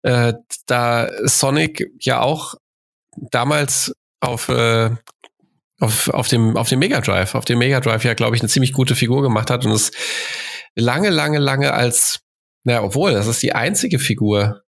Äh, 0.02 0.34
da 0.66 1.08
Sonic 1.24 1.90
ja 1.98 2.20
auch 2.20 2.54
damals 3.16 3.92
auf, 4.20 4.48
äh, 4.50 4.90
auf, 5.80 6.08
auf 6.10 6.28
dem, 6.28 6.56
auf 6.56 6.68
dem 6.68 6.78
Mega 6.78 7.00
Drive, 7.00 7.34
auf 7.34 7.44
dem 7.44 7.58
Mega 7.58 7.80
Drive 7.80 8.04
ja, 8.04 8.14
glaube 8.14 8.36
ich, 8.36 8.42
eine 8.42 8.48
ziemlich 8.48 8.72
gute 8.72 8.94
Figur 8.94 9.20
gemacht 9.20 9.50
hat 9.50 9.66
und 9.66 9.72
es 9.72 9.90
lange, 10.76 11.10
lange, 11.10 11.38
lange 11.38 11.72
als, 11.72 12.20
naja, 12.62 12.84
obwohl, 12.84 13.14
das 13.14 13.26
ist 13.26 13.42
die 13.42 13.56
einzige 13.56 13.98
Figur, 13.98 14.62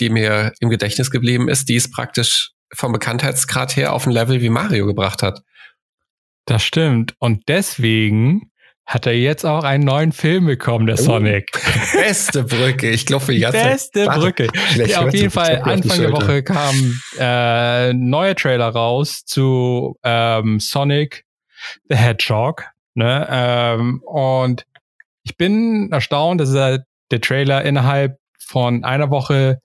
die 0.00 0.10
mir 0.10 0.52
im 0.58 0.68
Gedächtnis 0.68 1.12
geblieben 1.12 1.48
ist, 1.48 1.68
die 1.68 1.76
es 1.76 1.92
praktisch 1.92 2.55
vom 2.72 2.92
Bekanntheitsgrad 2.92 3.76
her 3.76 3.92
auf 3.92 4.06
ein 4.06 4.12
Level 4.12 4.40
wie 4.40 4.50
Mario 4.50 4.86
gebracht 4.86 5.22
hat. 5.22 5.42
Das 6.46 6.62
stimmt. 6.62 7.14
Und 7.18 7.48
deswegen 7.48 8.50
hat 8.86 9.04
er 9.06 9.14
jetzt 9.14 9.44
auch 9.44 9.64
einen 9.64 9.84
neuen 9.84 10.12
Film 10.12 10.46
bekommen, 10.46 10.86
der 10.86 10.94
oh, 10.94 11.02
Sonic. 11.02 11.50
Beste 11.92 12.44
Brücke, 12.44 12.88
ich 12.88 13.04
glaube, 13.04 13.32
die 13.32 13.40
ganze 13.40 13.58
Beste 13.58 14.04
Zeit. 14.04 14.20
Brücke. 14.20 14.46
Ja, 14.76 15.04
auf 15.04 15.12
jeden 15.12 15.30
Fall, 15.30 15.60
Anfang 15.62 15.98
der 15.98 16.12
Woche 16.12 16.44
kam 16.44 17.00
äh, 17.18 17.92
neuer 17.92 18.36
Trailer 18.36 18.68
raus 18.68 19.24
zu 19.24 19.96
ähm, 20.04 20.60
Sonic 20.60 21.24
the 21.88 21.96
Hedgehog. 21.96 22.64
Ne? 22.94 23.26
Ähm, 23.28 24.02
und 24.04 24.64
ich 25.24 25.36
bin 25.36 25.90
erstaunt, 25.90 26.40
dass 26.40 26.54
er, 26.54 26.84
der 27.10 27.20
Trailer 27.20 27.64
innerhalb 27.64 28.18
von 28.38 28.84
einer 28.84 29.10
Woche 29.10 29.60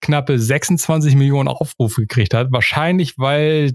knappe 0.00 0.38
26 0.38 1.14
Millionen 1.14 1.48
Aufrufe 1.48 2.02
gekriegt 2.02 2.34
hat. 2.34 2.52
Wahrscheinlich, 2.52 3.14
weil 3.18 3.72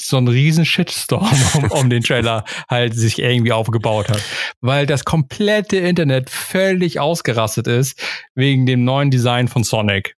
so 0.00 0.16
ein 0.16 0.28
riesen 0.28 0.64
Shitstorm 0.64 1.36
um, 1.54 1.64
um 1.70 1.90
den 1.90 2.02
Trailer 2.02 2.44
halt 2.68 2.94
sich 2.94 3.18
irgendwie 3.18 3.52
aufgebaut 3.52 4.08
hat. 4.08 4.22
Weil 4.60 4.86
das 4.86 5.04
komplette 5.04 5.76
Internet 5.76 6.30
völlig 6.30 7.00
ausgerastet 7.00 7.66
ist 7.66 8.02
wegen 8.34 8.66
dem 8.66 8.84
neuen 8.84 9.10
Design 9.10 9.48
von 9.48 9.64
Sonic. 9.64 10.16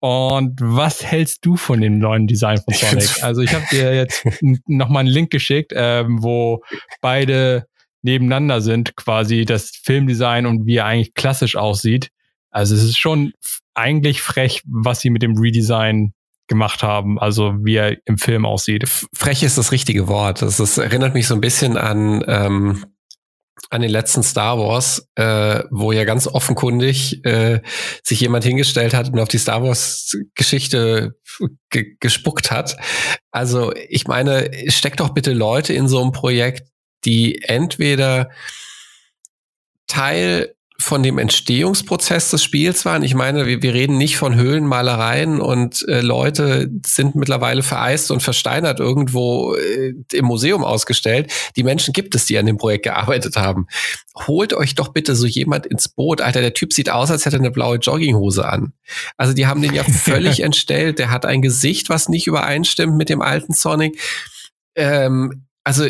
Und 0.00 0.60
was 0.60 1.04
hältst 1.04 1.44
du 1.44 1.56
von 1.56 1.80
dem 1.80 1.98
neuen 1.98 2.26
Design 2.26 2.58
von 2.58 2.74
Sonic? 2.74 3.22
Also 3.22 3.40
ich 3.40 3.52
habe 3.54 3.64
dir 3.70 3.94
jetzt 3.94 4.24
nochmal 4.66 5.00
einen 5.00 5.08
Link 5.08 5.30
geschickt, 5.30 5.72
ähm, 5.74 6.22
wo 6.22 6.62
beide 7.00 7.66
nebeneinander 8.02 8.60
sind, 8.60 8.94
quasi 8.94 9.44
das 9.44 9.70
Filmdesign 9.82 10.46
und 10.46 10.66
wie 10.66 10.76
er 10.76 10.84
eigentlich 10.84 11.14
klassisch 11.14 11.56
aussieht. 11.56 12.10
Also 12.50 12.74
es 12.74 12.84
ist 12.84 12.98
schon 12.98 13.32
eigentlich 13.76 14.22
frech, 14.22 14.62
was 14.66 15.00
sie 15.00 15.10
mit 15.10 15.22
dem 15.22 15.36
Redesign 15.38 16.12
gemacht 16.48 16.82
haben, 16.82 17.18
also 17.18 17.54
wie 17.62 17.76
er 17.76 17.96
im 18.04 18.18
Film 18.18 18.46
aussieht. 18.46 18.84
Frech 19.12 19.42
ist 19.42 19.58
das 19.58 19.72
richtige 19.72 20.08
Wort. 20.08 20.42
Das, 20.42 20.58
das 20.58 20.78
erinnert 20.78 21.14
mich 21.14 21.26
so 21.26 21.34
ein 21.34 21.40
bisschen 21.40 21.76
an, 21.76 22.24
ähm, 22.28 22.84
an 23.70 23.80
den 23.80 23.90
letzten 23.90 24.22
Star 24.22 24.58
Wars, 24.58 25.08
äh, 25.16 25.64
wo 25.70 25.90
ja 25.92 26.04
ganz 26.04 26.28
offenkundig 26.28 27.24
äh, 27.24 27.60
sich 28.04 28.20
jemand 28.20 28.44
hingestellt 28.44 28.94
hat 28.94 29.08
und 29.08 29.18
auf 29.18 29.28
die 29.28 29.38
Star 29.38 29.62
Wars-Geschichte 29.62 31.16
ge 31.70 31.96
gespuckt 31.98 32.50
hat. 32.50 32.76
Also 33.32 33.72
ich 33.88 34.06
meine, 34.06 34.50
steckt 34.68 35.00
doch 35.00 35.10
bitte 35.10 35.32
Leute 35.32 35.72
in 35.72 35.88
so 35.88 36.02
ein 36.02 36.12
Projekt, 36.12 36.68
die 37.04 37.42
entweder 37.42 38.30
Teil 39.86 40.55
von 40.78 41.02
dem 41.02 41.18
Entstehungsprozess 41.18 42.30
des 42.30 42.44
Spiels 42.44 42.84
waren. 42.84 43.02
Ich 43.02 43.14
meine, 43.14 43.46
wir, 43.46 43.62
wir 43.62 43.72
reden 43.72 43.96
nicht 43.96 44.16
von 44.18 44.34
Höhlenmalereien 44.34 45.40
und 45.40 45.86
äh, 45.88 46.00
Leute 46.00 46.70
sind 46.84 47.14
mittlerweile 47.14 47.62
vereist 47.62 48.10
und 48.10 48.22
versteinert 48.22 48.78
irgendwo 48.78 49.54
äh, 49.54 49.94
im 50.12 50.24
Museum 50.26 50.64
ausgestellt. 50.64 51.32
Die 51.56 51.62
Menschen 51.62 51.92
gibt 51.92 52.14
es, 52.14 52.26
die 52.26 52.38
an 52.38 52.46
dem 52.46 52.58
Projekt 52.58 52.84
gearbeitet 52.84 53.36
haben. 53.36 53.66
Holt 54.26 54.52
euch 54.52 54.74
doch 54.74 54.88
bitte 54.88 55.16
so 55.16 55.26
jemand 55.26 55.66
ins 55.66 55.88
Boot. 55.88 56.20
Alter, 56.20 56.42
der 56.42 56.54
Typ 56.54 56.72
sieht 56.72 56.90
aus, 56.90 57.10
als 57.10 57.24
hätte 57.24 57.36
er 57.36 57.40
eine 57.40 57.50
blaue 57.50 57.78
Jogginghose 57.78 58.46
an. 58.46 58.72
Also 59.16 59.32
die 59.32 59.46
haben 59.46 59.62
den 59.62 59.74
ja 59.74 59.84
völlig 60.04 60.40
entstellt. 60.40 60.98
Der 60.98 61.10
hat 61.10 61.24
ein 61.24 61.40
Gesicht, 61.40 61.88
was 61.88 62.08
nicht 62.08 62.26
übereinstimmt 62.26 62.96
mit 62.96 63.08
dem 63.08 63.22
alten 63.22 63.54
Sonic. 63.54 63.98
Ähm, 64.74 65.46
also 65.64 65.86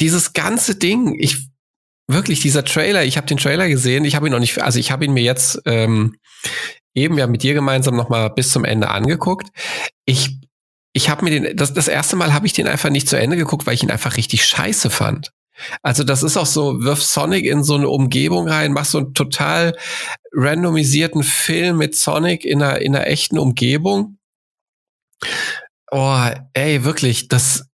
dieses 0.00 0.32
ganze 0.32 0.76
Ding, 0.76 1.16
ich 1.20 1.49
wirklich 2.12 2.40
dieser 2.40 2.64
Trailer, 2.64 3.04
ich 3.04 3.16
habe 3.16 3.26
den 3.26 3.38
Trailer 3.38 3.68
gesehen, 3.68 4.04
ich 4.04 4.14
habe 4.16 4.26
ihn 4.26 4.32
noch 4.32 4.38
nicht, 4.38 4.60
also 4.60 4.78
ich 4.78 4.90
habe 4.90 5.04
ihn 5.04 5.12
mir 5.12 5.22
jetzt 5.22 5.60
ähm, 5.66 6.16
eben 6.94 7.18
ja 7.18 7.26
mit 7.26 7.42
dir 7.42 7.54
gemeinsam 7.54 7.96
noch 7.96 8.08
mal 8.08 8.28
bis 8.28 8.50
zum 8.50 8.64
Ende 8.64 8.88
angeguckt. 8.88 9.48
Ich 10.04 10.38
ich 10.92 11.08
habe 11.08 11.24
mir 11.24 11.30
den 11.30 11.56
das 11.56 11.72
das 11.72 11.88
erste 11.88 12.16
Mal 12.16 12.32
habe 12.32 12.46
ich 12.46 12.52
den 12.52 12.66
einfach 12.66 12.90
nicht 12.90 13.08
zu 13.08 13.18
Ende 13.18 13.36
geguckt, 13.36 13.66
weil 13.66 13.74
ich 13.74 13.82
ihn 13.82 13.90
einfach 13.90 14.16
richtig 14.16 14.44
scheiße 14.44 14.90
fand. 14.90 15.30
Also 15.82 16.04
das 16.04 16.22
ist 16.22 16.36
auch 16.38 16.46
so, 16.46 16.82
wirf 16.82 17.02
Sonic 17.02 17.44
in 17.44 17.62
so 17.62 17.74
eine 17.74 17.88
Umgebung 17.88 18.48
rein, 18.48 18.72
mach 18.72 18.86
so 18.86 18.98
einen 18.98 19.14
total 19.14 19.76
randomisierten 20.32 21.22
Film 21.22 21.76
mit 21.78 21.94
Sonic 21.96 22.44
in 22.44 22.62
einer 22.62 22.80
in 22.80 22.96
einer 22.96 23.06
echten 23.06 23.38
Umgebung. 23.38 24.16
Oh, 25.92 26.26
ey, 26.54 26.84
wirklich, 26.84 27.28
das 27.28 27.69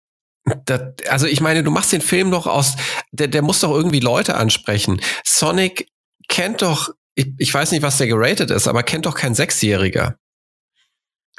das, 0.64 0.80
also 1.08 1.26
ich 1.26 1.40
meine, 1.40 1.62
du 1.62 1.70
machst 1.70 1.92
den 1.92 2.00
Film 2.00 2.30
doch 2.30 2.46
aus, 2.46 2.76
der, 3.10 3.28
der 3.28 3.42
muss 3.42 3.60
doch 3.60 3.72
irgendwie 3.72 4.00
Leute 4.00 4.36
ansprechen. 4.36 5.00
Sonic 5.24 5.88
kennt 6.28 6.62
doch, 6.62 6.90
ich, 7.14 7.32
ich 7.38 7.52
weiß 7.52 7.72
nicht, 7.72 7.82
was 7.82 7.98
der 7.98 8.06
geratet 8.06 8.50
ist, 8.50 8.68
aber 8.68 8.82
kennt 8.82 9.06
doch 9.06 9.14
kein 9.14 9.34
Sechsjähriger. 9.34 10.16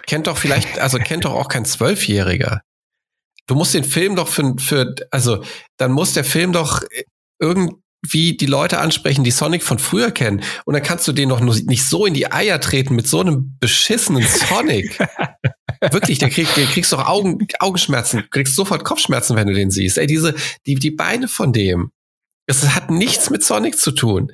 Kennt 0.06 0.28
doch 0.28 0.38
vielleicht, 0.38 0.80
also 0.80 1.00
kennt 1.00 1.26
doch 1.26 1.34
auch 1.34 1.48
kein 1.48 1.66
Zwölfjähriger. 1.66 2.62
Du 3.48 3.56
musst 3.56 3.74
den 3.74 3.84
Film 3.84 4.16
doch 4.16 4.28
für, 4.28 4.56
für, 4.58 4.96
also 5.12 5.44
dann 5.78 5.92
muss 5.92 6.14
der 6.14 6.24
Film 6.24 6.52
doch 6.52 6.82
irgendwie 7.40 8.36
die 8.38 8.46
Leute 8.46 8.80
ansprechen, 8.80 9.24
die 9.24 9.32
Sonic 9.32 9.64
von 9.64 9.80
früher 9.80 10.12
kennen. 10.12 10.44
Und 10.66 10.74
dann 10.74 10.84
kannst 10.84 11.08
du 11.08 11.14
den 11.14 11.30
doch 11.30 11.40
nur 11.40 11.56
nicht 11.56 11.86
so 11.86 12.06
in 12.06 12.14
die 12.14 12.32
Eier 12.32 12.60
treten 12.60 12.96
mit 12.96 13.08
so 13.08 13.22
einem 13.22 13.58
beschissenen 13.60 14.24
Sonic. 14.24 15.00
Wirklich, 15.82 16.18
der, 16.20 16.30
krieg, 16.30 16.48
der 16.56 16.66
kriegst 16.66 16.92
doch 16.94 17.06
Augen, 17.06 17.48
Augenschmerzen, 17.60 18.30
kriegst 18.30 18.56
sofort 18.56 18.84
Kopfschmerzen, 18.84 19.36
wenn 19.36 19.48
du 19.48 19.54
den 19.54 19.72
siehst. 19.72 19.98
Ey, 19.98 20.08
diese, 20.08 20.36
die, 20.66 20.76
die 20.76 20.92
Beine 20.92 21.28
von 21.28 21.54
dem, 21.54 21.92
es 22.48 22.64
hat 22.76 22.90
nichts 22.90 23.30
mit 23.30 23.44
Sonic 23.44 23.78
zu 23.78 23.92
tun. 23.92 24.32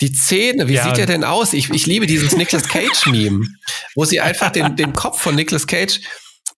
Die 0.00 0.12
Zähne, 0.12 0.68
wie 0.68 0.74
ja. 0.74 0.84
sieht 0.84 0.96
der 0.96 1.06
denn 1.06 1.22
aus? 1.22 1.52
Ich, 1.52 1.70
ich 1.70 1.86
liebe 1.86 2.06
dieses 2.06 2.36
Nicolas 2.36 2.68
Cage-Meme, 2.68 3.46
wo 3.94 4.04
sie 4.04 4.20
einfach 4.20 4.50
den, 4.50 4.74
den 4.74 4.92
Kopf 4.92 5.20
von 5.20 5.36
Nicolas 5.36 5.66
Cage 5.66 6.00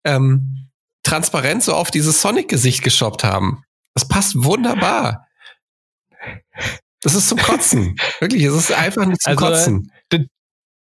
ähm, 0.05 0.69
transparent 1.03 1.61
so 1.61 1.73
auf 1.73 1.91
dieses 1.91 2.21
Sonic-Gesicht 2.21 2.83
geshoppt 2.83 3.23
haben. 3.23 3.63
Das 3.93 4.07
passt 4.07 4.35
wunderbar. 4.35 5.27
Das 7.01 7.15
ist 7.15 7.27
zum 7.27 7.37
Kotzen. 7.37 7.97
Wirklich, 8.21 8.43
es 8.43 8.55
ist 8.55 8.71
einfach 8.71 9.05
nur 9.05 9.17
zum 9.19 9.31
also, 9.31 9.45
Kotzen. 9.45 9.91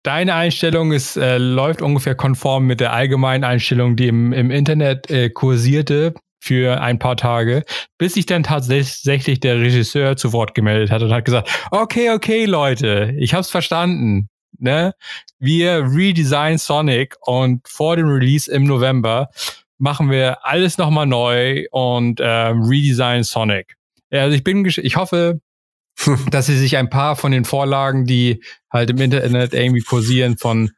Deine 0.06 0.36
Einstellung 0.36 0.92
ist, 0.92 1.16
äh, 1.16 1.36
läuft 1.36 1.82
ungefähr 1.82 2.14
konform 2.14 2.64
mit 2.64 2.78
der 2.78 2.92
allgemeinen 2.92 3.42
Einstellung, 3.42 3.96
die 3.96 4.06
im, 4.06 4.32
im 4.32 4.52
Internet 4.52 5.10
äh, 5.10 5.30
kursierte 5.30 6.14
für 6.38 6.80
ein 6.80 7.00
paar 7.00 7.16
Tage, 7.16 7.64
bis 7.98 8.14
sich 8.14 8.24
dann 8.24 8.44
tatsächlich 8.44 9.40
der 9.40 9.58
Regisseur 9.58 10.16
zu 10.16 10.32
Wort 10.32 10.54
gemeldet 10.54 10.92
hat 10.92 11.02
und 11.02 11.12
hat 11.12 11.24
gesagt, 11.24 11.50
okay, 11.72 12.10
okay, 12.10 12.44
Leute, 12.44 13.16
ich 13.18 13.34
hab's 13.34 13.50
verstanden. 13.50 14.28
Ne? 14.60 14.94
Wir 15.40 15.84
redesign 15.84 16.58
Sonic 16.58 17.16
und 17.22 17.66
vor 17.66 17.96
dem 17.96 18.06
Release 18.06 18.48
im 18.48 18.62
November 18.62 19.28
machen 19.78 20.08
wir 20.08 20.46
alles 20.46 20.78
nochmal 20.78 21.06
neu 21.06 21.64
und 21.72 22.20
äh, 22.20 22.26
redesign 22.26 23.24
Sonic. 23.24 23.74
Also 24.12 24.36
ich 24.36 24.44
bin, 24.44 24.64
ich 24.64 24.94
hoffe, 24.94 25.40
dass 26.30 26.46
sie 26.46 26.58
sich 26.58 26.76
ein 26.76 26.90
paar 26.90 27.16
von 27.16 27.32
den 27.32 27.44
Vorlagen, 27.44 28.04
die 28.04 28.42
halt 28.70 28.90
im 28.90 28.98
Internet 28.98 29.54
irgendwie 29.54 29.82
kursieren, 29.82 30.38
von 30.38 30.70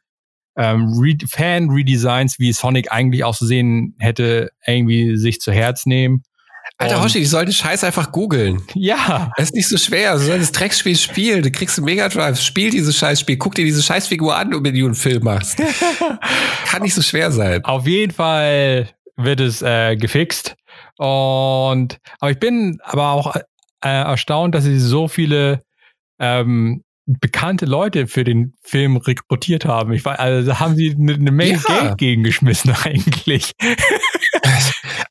ähm, 0.57 0.93
Fan-Redesigns, 1.27 2.39
wie 2.39 2.51
Sonic 2.51 2.91
eigentlich 2.91 3.23
auszusehen 3.23 3.95
hätte, 3.99 4.51
irgendwie 4.65 5.15
sich 5.15 5.39
zu 5.39 5.51
Herz 5.51 5.85
nehmen. 5.85 6.23
Alter 6.77 7.03
Hoshi, 7.03 7.19
die 7.19 7.25
sollen 7.25 7.47
den 7.47 7.53
Scheiß 7.53 7.83
einfach 7.83 8.11
googeln. 8.11 8.61
Ja. 8.73 9.31
Das 9.35 9.47
ist 9.47 9.55
nicht 9.55 9.67
so 9.67 9.77
schwer. 9.77 10.13
Du 10.13 10.19
sollst 10.19 10.41
das 10.41 10.51
Dreckspiel 10.51 10.95
spielen. 10.95 11.43
Du 11.43 11.51
kriegst 11.51 11.77
einen 11.77 11.85
Mega 11.85 12.07
Drive. 12.07 12.39
Spiel 12.39 12.69
dieses 12.69 12.95
Scheißspiel. 12.97 13.37
Guck 13.37 13.55
dir 13.55 13.65
diese 13.65 13.83
Scheißfigur 13.83 14.35
an, 14.35 14.51
wenn 14.51 14.75
du 14.75 14.85
einen 14.85 14.95
Film 14.95 15.23
machst. 15.23 15.61
Kann 16.65 16.81
nicht 16.81 16.93
so 16.93 17.01
schwer 17.01 17.31
sein. 17.31 17.65
Auf 17.65 17.85
jeden 17.87 18.13
Fall 18.13 18.89
wird 19.17 19.41
es 19.41 19.61
äh, 19.61 19.97
gefixt. 19.97 20.55
Und 20.97 21.99
aber 22.19 22.31
ich 22.31 22.39
bin 22.39 22.79
aber 22.83 23.11
auch 23.11 23.35
äh, 23.83 23.89
erstaunt, 23.89 24.55
dass 24.55 24.63
sie 24.63 24.79
so 24.79 25.07
viele 25.07 25.61
ähm, 26.19 26.83
bekannte 27.05 27.65
Leute 27.65 28.07
für 28.07 28.23
den 28.23 28.53
Film 28.61 28.97
rekrutiert 28.97 29.65
haben. 29.65 29.93
Ich 29.93 30.05
war, 30.05 30.19
also 30.19 30.47
da 30.47 30.59
haben 30.59 30.75
sie 30.75 30.95
eine, 30.97 31.13
eine 31.13 31.31
Menge 31.31 31.59
ja. 31.67 31.81
Geld 31.81 31.97
gegengeschmissen 31.97 32.75
eigentlich. 32.83 33.51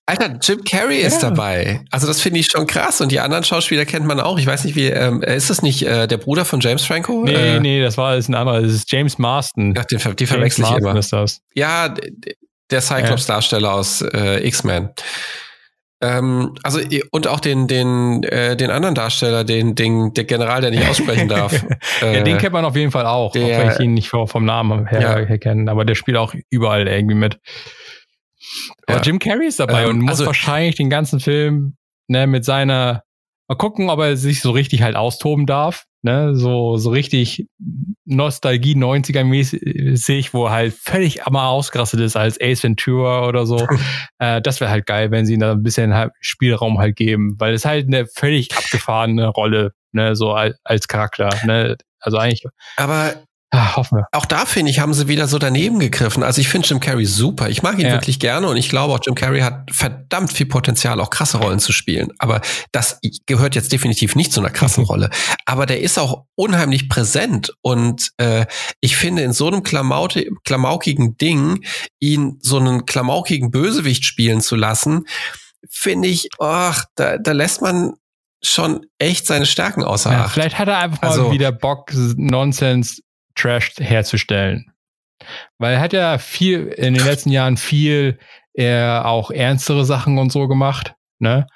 Alter, 0.06 0.38
Jim 0.40 0.64
Carrey 0.64 1.00
ist 1.00 1.22
ja. 1.22 1.30
dabei. 1.30 1.84
Also 1.90 2.06
das 2.06 2.20
finde 2.20 2.40
ich 2.40 2.46
schon 2.46 2.66
krass. 2.66 3.00
Und 3.00 3.12
die 3.12 3.20
anderen 3.20 3.44
Schauspieler 3.44 3.84
kennt 3.84 4.06
man 4.06 4.20
auch. 4.20 4.38
Ich 4.38 4.46
weiß 4.46 4.64
nicht, 4.64 4.74
wie, 4.74 4.86
ähm, 4.86 5.22
ist 5.22 5.50
das 5.50 5.60
nicht 5.60 5.82
äh, 5.82 6.06
der 6.06 6.16
Bruder 6.18 6.44
von 6.44 6.60
James 6.60 6.84
Franco? 6.84 7.24
Nee, 7.24 7.56
äh, 7.56 7.60
nee, 7.60 7.82
das 7.82 7.98
war 7.98 8.16
ist 8.16 8.28
ein 8.28 8.34
anderer. 8.34 8.62
Das 8.62 8.72
ist 8.72 8.90
James 8.90 9.18
Marston. 9.18 9.74
Ach, 9.76 9.84
den, 9.84 9.98
die 10.16 10.26
verwechsel 10.26 10.64
ich 10.64 10.70
immer. 10.78 10.96
Ist 10.96 11.12
das. 11.12 11.40
Ja, 11.54 11.94
der 12.70 12.80
Cyclops-Darsteller 12.80 13.74
aus 13.74 14.02
äh, 14.02 14.46
X-Men. 14.46 14.90
Ähm, 16.00 16.54
also 16.62 16.80
und 17.10 17.26
auch 17.26 17.40
den 17.40 17.66
den 17.66 18.22
äh, 18.22 18.56
den 18.56 18.70
anderen 18.70 18.94
Darsteller, 18.94 19.42
den 19.42 19.74
den 19.74 20.14
der 20.14 20.24
General, 20.24 20.60
der 20.60 20.70
nicht 20.70 20.88
aussprechen 20.88 21.28
darf. 21.28 21.52
äh, 22.02 22.18
ja, 22.18 22.22
den 22.22 22.38
kennt 22.38 22.52
man 22.52 22.64
auf 22.64 22.76
jeden 22.76 22.92
Fall 22.92 23.06
auch, 23.06 23.32
der, 23.32 23.44
auch 23.44 23.48
wenn 23.48 23.70
ich 23.72 23.80
ihn 23.80 23.94
nicht 23.94 24.08
vom 24.08 24.44
Namen 24.44 24.86
her, 24.86 25.26
ja. 25.28 25.38
kenne, 25.38 25.70
aber 25.70 25.84
der 25.84 25.96
spielt 25.96 26.16
auch 26.16 26.34
überall 26.50 26.86
irgendwie 26.86 27.16
mit. 27.16 27.40
Aber 28.86 28.98
ja. 28.98 29.02
Jim 29.02 29.18
Carrey 29.18 29.48
ist 29.48 29.58
dabei 29.58 29.84
ähm, 29.84 29.90
und 29.90 29.98
muss 30.00 30.10
also, 30.12 30.26
wahrscheinlich 30.26 30.76
den 30.76 30.88
ganzen 30.88 31.18
Film 31.18 31.76
ne, 32.06 32.26
mit 32.28 32.44
seiner 32.44 33.02
Mal 33.48 33.56
gucken, 33.56 33.88
ob 33.88 33.98
er 34.00 34.16
sich 34.18 34.42
so 34.42 34.50
richtig 34.50 34.82
halt 34.82 34.94
austoben 34.94 35.46
darf. 35.46 35.86
Ne? 36.02 36.34
So, 36.34 36.76
so 36.76 36.90
richtig 36.90 37.46
Nostalgie 38.04 38.74
90er 38.74 39.24
mäßig, 39.24 40.32
wo 40.32 40.50
halt 40.50 40.74
völlig 40.74 41.26
mal 41.28 41.48
ausgerastet 41.48 42.00
ist 42.00 42.16
als 42.16 42.40
Ace 42.40 42.62
Ventura 42.62 43.26
oder 43.26 43.46
so. 43.46 43.66
äh, 44.18 44.40
das 44.40 44.60
wäre 44.60 44.70
halt 44.70 44.86
geil, 44.86 45.10
wenn 45.10 45.26
sie 45.26 45.34
ihm 45.34 45.40
da 45.40 45.52
ein 45.52 45.62
bisschen 45.62 45.94
halt 45.94 46.12
Spielraum 46.20 46.78
halt 46.78 46.96
geben, 46.96 47.34
weil 47.38 47.54
es 47.54 47.64
halt 47.64 47.86
eine 47.86 48.06
völlig 48.06 48.56
abgefahrene 48.56 49.26
Rolle, 49.28 49.72
ne, 49.92 50.14
so 50.14 50.32
als, 50.32 50.56
als 50.64 50.88
Charakter. 50.88 51.30
Ne? 51.44 51.76
Also 52.00 52.18
eigentlich. 52.18 52.44
Aber 52.76 53.14
Ach, 53.50 53.76
hoffen 53.76 53.98
wir. 53.98 54.06
Auch 54.12 54.26
da 54.26 54.44
finde 54.44 54.70
ich, 54.70 54.78
haben 54.78 54.92
sie 54.92 55.08
wieder 55.08 55.26
so 55.26 55.38
daneben 55.38 55.78
gegriffen. 55.78 56.22
Also 56.22 56.40
ich 56.40 56.48
finde 56.48 56.68
Jim 56.68 56.80
Carrey 56.80 57.06
super. 57.06 57.48
Ich 57.48 57.62
mag 57.62 57.78
ihn 57.78 57.86
ja. 57.86 57.92
wirklich 57.92 58.20
gerne 58.20 58.46
und 58.46 58.58
ich 58.58 58.68
glaube 58.68 58.92
auch, 58.92 59.00
Jim 59.02 59.14
Carrey 59.14 59.40
hat 59.40 59.70
verdammt 59.70 60.32
viel 60.32 60.44
Potenzial, 60.44 61.00
auch 61.00 61.08
krasse 61.08 61.38
Rollen 61.38 61.58
zu 61.58 61.72
spielen. 61.72 62.12
Aber 62.18 62.42
das 62.72 63.00
gehört 63.24 63.54
jetzt 63.54 63.72
definitiv 63.72 64.16
nicht 64.16 64.34
zu 64.34 64.40
einer 64.40 64.50
krassen 64.50 64.84
Rolle. 64.84 65.08
Aber 65.46 65.64
der 65.64 65.80
ist 65.80 65.98
auch 65.98 66.24
unheimlich 66.34 66.90
präsent 66.90 67.50
und 67.62 68.10
äh, 68.18 68.44
ich 68.80 68.98
finde, 68.98 69.22
in 69.22 69.32
so 69.32 69.46
einem 69.46 69.62
Klamaute, 69.62 70.28
klamaukigen 70.44 71.16
Ding, 71.16 71.64
ihn 72.00 72.38
so 72.42 72.58
einen 72.58 72.84
klamaukigen 72.84 73.50
Bösewicht 73.50 74.04
spielen 74.04 74.42
zu 74.42 74.56
lassen, 74.56 75.06
finde 75.70 76.08
ich, 76.08 76.28
ach, 76.38 76.84
da, 76.96 77.16
da 77.16 77.32
lässt 77.32 77.62
man 77.62 77.94
schon 78.42 78.86
echt 78.98 79.26
seine 79.26 79.46
Stärken 79.46 79.82
außer 79.82 80.12
ja, 80.12 80.24
Acht. 80.24 80.34
Vielleicht 80.34 80.58
hat 80.58 80.68
er 80.68 80.78
einfach 80.78 81.02
also, 81.02 81.24
mal 81.24 81.32
wieder 81.32 81.50
Bock, 81.50 81.90
Nonsens 82.16 83.02
Trash 83.38 83.72
herzustellen. 83.78 84.72
Weil 85.58 85.74
er 85.74 85.80
hat 85.80 85.92
ja 85.92 86.18
viel 86.18 86.66
in 86.66 86.94
den 86.94 87.04
letzten 87.04 87.30
Jahren 87.30 87.56
viel 87.56 88.18
eher 88.54 89.06
auch 89.06 89.30
ernstere 89.30 89.84
Sachen 89.84 90.18
und 90.18 90.32
so 90.32 90.48
gemacht. 90.48 90.94
Ne? 91.18 91.46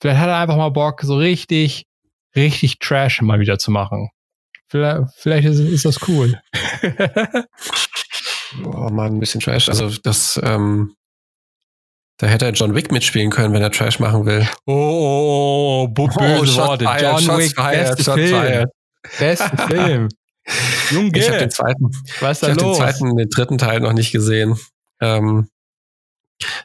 Vielleicht 0.00 0.20
hat 0.20 0.28
er 0.28 0.38
einfach 0.38 0.56
mal 0.56 0.70
Bock, 0.70 1.00
so 1.02 1.16
richtig, 1.16 1.86
richtig 2.34 2.78
Trash 2.78 3.22
mal 3.22 3.40
wieder 3.40 3.58
zu 3.58 3.70
machen. 3.70 4.10
Vielleicht, 4.68 5.02
vielleicht 5.16 5.46
ist, 5.46 5.58
ist, 5.58 5.84
das 5.84 6.08
cool. 6.08 6.40
oh 8.64 8.88
Mann, 8.90 9.14
ein 9.14 9.20
bisschen 9.20 9.40
Trash. 9.40 9.68
Also 9.68 9.90
das, 10.02 10.40
ähm, 10.42 10.94
da 12.18 12.26
hätte 12.26 12.46
er 12.46 12.52
John 12.52 12.74
Wick 12.74 12.90
mitspielen 12.90 13.30
können, 13.30 13.52
wenn 13.52 13.62
er 13.62 13.70
Trash 13.70 13.98
machen 13.98 14.24
will. 14.24 14.48
Oh, 14.66 14.72
oh, 14.72 14.74
oh, 14.74 15.82
oh 15.84 15.88
böse 15.88 16.62
oh, 16.62 16.68
Worte. 16.68 16.84
John 16.84 17.38
Wick, 17.38 17.54
beste 17.54 18.14
Film. 18.14 18.66
Beste 19.18 19.56
Film. 19.68 20.08
Junge. 20.90 21.18
Ich 21.18 21.28
habe 21.28 21.38
den 21.38 21.50
zweiten, 21.50 21.90
Was 22.20 22.42
ich 22.42 22.48
habe 22.48 22.60
den 22.60 22.74
zweiten, 22.74 23.16
den 23.16 23.28
dritten 23.28 23.58
Teil 23.58 23.80
noch 23.80 23.92
nicht 23.92 24.12
gesehen. 24.12 24.58
Ähm, 25.00 25.48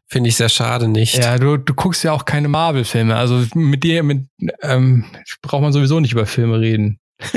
Finde 0.07 0.29
ich 0.29 0.35
sehr 0.35 0.49
schade 0.49 0.87
nicht. 0.87 1.15
Ja, 1.15 1.37
du, 1.37 1.57
du 1.57 1.73
guckst 1.73 2.03
ja 2.03 2.11
auch 2.11 2.25
keine 2.25 2.47
Marvel-Filme. 2.47 3.15
Also 3.15 3.43
mit 3.53 3.83
dir, 3.83 4.03
mit 4.03 4.27
ähm, 4.61 5.05
braucht 5.41 5.61
man 5.61 5.73
sowieso 5.73 5.99
nicht 5.99 6.13
über 6.13 6.25
Filme 6.25 6.59
reden. 6.59 6.99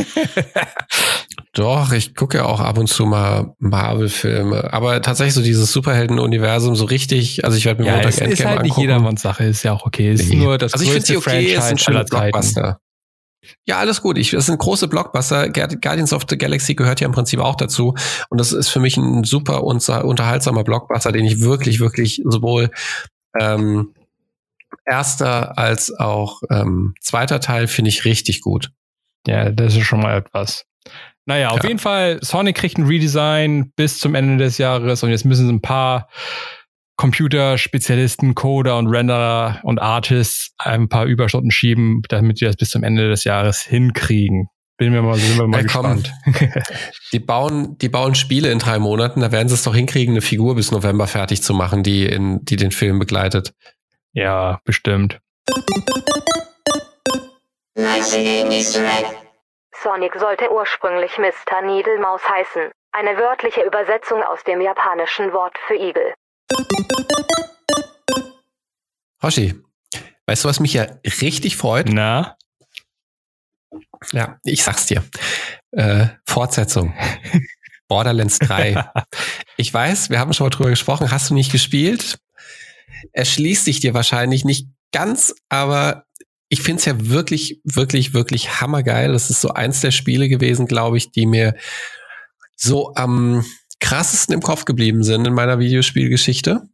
Doch, 1.52 1.92
ich 1.92 2.14
gucke 2.14 2.38
ja 2.38 2.44
auch 2.44 2.61
ab 2.61 2.78
und 2.78 2.87
zu 2.87 3.06
mal 3.06 3.54
Marvel-Filme. 3.59 4.73
Aber 4.73 5.02
tatsächlich 5.02 5.35
so 5.35 5.42
dieses 5.42 5.73
Superhelden-Universum 5.73 6.76
so 6.76 6.85
richtig, 6.85 7.44
also 7.44 7.56
ich 7.56 7.64
werde 7.64 7.82
mir 7.82 7.88
ja, 7.88 7.94
Montag 7.97 8.18
Endgame 8.18 8.32
ist 8.32 8.44
halt 8.44 8.62
nicht 8.62 8.76
jedermanns 8.76 9.23
Sache, 9.23 9.44
ist 9.44 9.62
ja 9.62 9.73
auch 9.73 9.85
okay. 9.85 10.11
Es 10.11 10.20
ist 10.20 10.30
nee. 10.30 10.37
nur 10.37 10.59
das 10.59 10.73
also 10.73 10.85
ich 10.85 10.92
finde 10.92 11.06
sie 11.06 11.16
okay, 11.16 11.52
es 11.52 11.64
ist 11.64 11.70
ein 11.70 11.78
schöner 11.78 12.04
Blockbuster. 12.04 12.78
Ja, 13.64 13.78
alles 13.78 14.02
gut. 14.02 14.19
Ich, 14.19 14.30
das 14.30 14.47
sind 14.47 14.59
große 14.59 14.88
Blockbuster. 14.88 15.49
Guardians 15.49 16.13
of 16.13 16.25
the 16.28 16.39
Galaxy 16.39 16.75
gehört 16.75 17.00
ja 17.00 17.06
im 17.06 17.13
Prinzip 17.13 17.41
auch 17.41 17.54
dazu. 17.54 17.95
Und 18.28 18.39
das 18.39 18.52
ist 18.52 18.69
für 18.69 18.80
mich 18.80 18.97
ein 18.97 19.25
super 19.25 19.65
unterhaltsamer 19.65 20.65
Blockbuster, 20.65 21.13
den 21.13 21.25
ich 21.25 21.41
wirklich, 21.41 21.80
wirklich 21.80 22.23
sowohl 22.25 22.71
ähm, 23.39 23.95
erster 24.84 25.58
als 25.58 25.97
auch 25.99 26.43
ähm, 26.50 26.95
zweiter 27.00 27.41
Teil 27.41 27.69
finde 27.69 27.91
ich 27.91 28.04
richtig 28.04 28.41
gut. 28.41 28.71
Ja, 29.26 29.50
das 29.50 29.76
ist 29.76 29.84
schon 29.84 30.00
mal 30.00 30.17
etwas. 30.17 30.65
Naja, 31.26 31.50
auf 31.50 31.63
ja. 31.63 31.69
jeden 31.69 31.78
Fall, 31.78 32.19
Sonic 32.23 32.56
kriegt 32.56 32.78
ein 32.78 32.86
Redesign 32.86 33.73
bis 33.76 34.00
zum 34.00 34.15
Ende 34.15 34.43
des 34.43 34.58
Jahres 34.58 35.02
und 35.02 35.10
jetzt 35.10 35.25
müssen 35.25 35.47
sie 35.47 35.52
ein 35.52 35.60
paar 35.60 36.08
Computerspezialisten, 37.00 38.34
Coder 38.34 38.76
und 38.76 38.86
Renderer 38.86 39.60
und 39.63 39.80
Artists 39.80 40.52
ein 40.58 40.91
paar 40.91 41.06
Überstunden 41.06 41.50
schieben, 41.50 42.02
damit 42.10 42.36
sie 42.36 42.45
das 42.45 42.56
bis 42.56 42.69
zum 42.69 42.84
Ende 42.84 43.08
des 43.08 43.25
Jahres 43.25 43.63
hinkriegen. 43.63 44.50
Bin 44.76 44.93
mir 44.93 45.00
mal, 45.00 45.15
sind 45.17 45.39
wir 45.39 45.47
mal 45.47 45.58
ja, 45.58 45.63
gespannt. 45.63 46.13
die 47.15 47.19
bauen, 47.19 47.78
die 47.78 47.89
bauen 47.89 48.15
Spiele 48.15 48.52
in 48.52 48.58
drei 48.58 48.78
Monaten, 48.78 49.23
da 49.23 49.32
werden 49.32 49.49
sie 49.49 49.54
es 49.54 49.63
doch 49.63 49.75
hinkriegen, 49.75 50.13
eine 50.13 50.21
Figur 50.21 50.56
bis 50.56 50.73
November 50.73 51.06
fertig 51.06 51.43
zu 51.43 51.54
machen, 51.54 51.82
die 51.82 52.04
in, 52.04 52.45
die 52.45 52.56
den 52.56 52.71
Film 52.71 52.99
begleitet. 52.99 53.54
Ja, 54.13 54.60
bestimmt. 54.67 55.21
Sonic 59.73 60.17
sollte 60.17 60.52
ursprünglich 60.52 61.17
Mr. 61.17 61.63
Needlemaus 61.63 62.21
heißen. 62.28 62.71
Eine 62.93 63.17
wörtliche 63.17 63.63
Übersetzung 63.63 64.23
aus 64.23 64.45
dem 64.45 64.60
japanischen 64.60 65.32
Wort 65.32 65.56
für 65.67 65.76
Igel. 65.76 66.13
Hoshi, 69.23 69.54
weißt 70.26 70.45
du, 70.45 70.49
was 70.49 70.60
mich 70.60 70.73
ja 70.73 70.86
richtig 71.04 71.56
freut? 71.56 71.89
Na? 71.89 72.36
Ja, 74.13 74.39
ich 74.45 74.65
sag's 74.65 74.86
dir. 74.86 75.04
Äh, 75.73 76.08
Fortsetzung. 76.26 76.95
Borderlands 77.89 78.39
3. 78.39 78.89
ich 79.56 79.73
weiß, 79.75 80.10
wir 80.10 80.19
haben 80.19 80.32
schon 80.32 80.47
mal 80.47 80.50
drüber 80.50 80.71
gesprochen. 80.71 81.10
Hast 81.10 81.30
du 81.30 81.34
nicht 81.34 81.52
gespielt? 81.52 82.19
Erschließt 83.13 83.65
sich 83.65 83.80
dir 83.80 83.95
wahrscheinlich 83.95 84.45
nicht 84.45 84.69
ganz, 84.93 85.34
aber 85.49 86.06
ich 86.49 86.63
finde 86.63 86.80
es 86.80 86.84
ja 86.84 86.95
wirklich, 87.08 87.60
wirklich, 87.65 88.15
wirklich 88.15 88.60
hammergeil. 88.60 89.13
Das 89.13 89.30
ist 89.30 89.41
so 89.41 89.50
eins 89.50 89.80
der 89.80 89.91
Spiele 89.91 90.28
gewesen, 90.28 90.67
glaube 90.67 90.99
ich, 90.99 91.10
die 91.13 91.26
mir 91.26 91.56
so 92.56 92.95
am 92.95 93.45
krassesten 93.80 94.34
im 94.34 94.43
Kopf 94.43 94.64
geblieben 94.64 95.02
sind 95.02 95.26
in 95.26 95.34
meiner 95.34 95.58
Videospielgeschichte. 95.58 96.69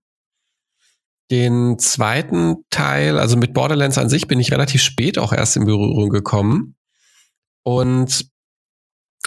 Den 1.31 1.79
zweiten 1.79 2.65
Teil, 2.71 3.19
also 3.19 3.37
mit 3.37 3.53
Borderlands 3.53 3.99
an 3.99 4.09
sich, 4.09 4.29
bin 4.29 4.39
ich 4.39 4.53
relativ 4.53 4.83
spät 4.83 5.19
auch 5.19 5.33
erst 5.33 5.57
in 5.57 5.65
Berührung 5.65 6.11
gekommen 6.11 6.77
und 7.65 8.27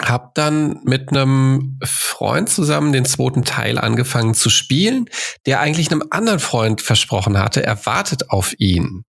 habe 0.00 0.30
dann 0.34 0.80
mit 0.84 1.10
einem 1.10 1.78
Freund 1.84 2.48
zusammen 2.48 2.92
den 2.92 3.04
zweiten 3.04 3.44
Teil 3.44 3.78
angefangen 3.78 4.34
zu 4.34 4.48
spielen, 4.48 5.06
der 5.44 5.60
eigentlich 5.60 5.90
einem 5.90 6.04
anderen 6.10 6.40
Freund 6.40 6.80
versprochen 6.80 7.38
hatte, 7.38 7.62
er 7.62 7.84
wartet 7.84 8.30
auf 8.30 8.54
ihn. 8.58 9.04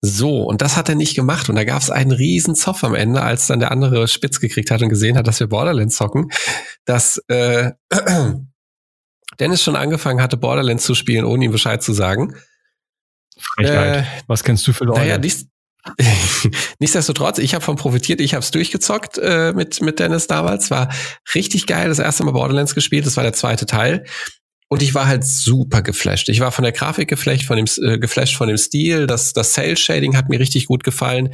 So, 0.00 0.42
und 0.42 0.62
das 0.62 0.76
hat 0.76 0.88
er 0.88 0.94
nicht 0.94 1.14
gemacht. 1.14 1.48
Und 1.48 1.56
da 1.56 1.64
gab 1.64 1.82
es 1.82 1.90
einen 1.90 2.12
riesen 2.12 2.54
Zoff 2.54 2.84
am 2.84 2.94
Ende, 2.94 3.22
als 3.22 3.46
dann 3.46 3.60
der 3.60 3.70
andere 3.70 4.08
spitz 4.08 4.40
gekriegt 4.40 4.70
hat 4.70 4.82
und 4.82 4.88
gesehen 4.88 5.16
hat, 5.16 5.26
dass 5.26 5.40
wir 5.40 5.46
Borderlands 5.46 5.96
zocken, 5.96 6.30
dass 6.84 7.22
äh, 7.28 7.72
Dennis 9.40 9.62
schon 9.62 9.76
angefangen 9.76 10.22
hatte, 10.22 10.36
Borderlands 10.36 10.84
zu 10.84 10.94
spielen, 10.94 11.24
ohne 11.24 11.44
ihm 11.44 11.52
Bescheid 11.52 11.82
zu 11.82 11.92
sagen. 11.92 12.34
Äh, 13.58 14.02
Was 14.26 14.42
kennst 14.42 14.66
du 14.66 14.72
für 14.72 14.84
Leute? 14.84 15.00
Naja, 15.00 15.18
dies, 15.18 15.48
Nichtsdestotrotz, 16.78 17.38
ich 17.38 17.54
habe 17.54 17.64
von 17.64 17.76
profitiert, 17.76 18.20
ich 18.20 18.34
habe 18.34 18.42
es 18.42 18.50
durchgezockt 18.50 19.18
äh, 19.18 19.52
mit, 19.52 19.80
mit 19.80 19.98
Dennis 19.98 20.26
damals. 20.26 20.70
War 20.70 20.88
richtig 21.34 21.66
geil, 21.66 21.88
das 21.88 21.98
erste 21.98 22.24
Mal 22.24 22.32
Borderlands 22.32 22.74
gespielt, 22.74 23.06
das 23.06 23.16
war 23.16 23.24
der 23.24 23.32
zweite 23.32 23.66
Teil. 23.66 24.04
Und 24.68 24.82
ich 24.82 24.94
war 24.94 25.06
halt 25.06 25.24
super 25.24 25.82
geflasht. 25.82 26.28
Ich 26.28 26.40
war 26.40 26.52
von 26.52 26.62
der 26.62 26.72
Grafik 26.72 27.08
geflasht, 27.08 27.46
von 27.46 27.56
dem, 27.56 27.66
äh, 27.82 27.98
geflasht 27.98 28.36
von 28.36 28.48
dem 28.48 28.58
Stil. 28.58 29.06
Das, 29.06 29.32
das 29.32 29.54
Sales 29.54 29.80
Shading 29.80 30.16
hat 30.16 30.28
mir 30.28 30.38
richtig 30.38 30.66
gut 30.66 30.84
gefallen. 30.84 31.32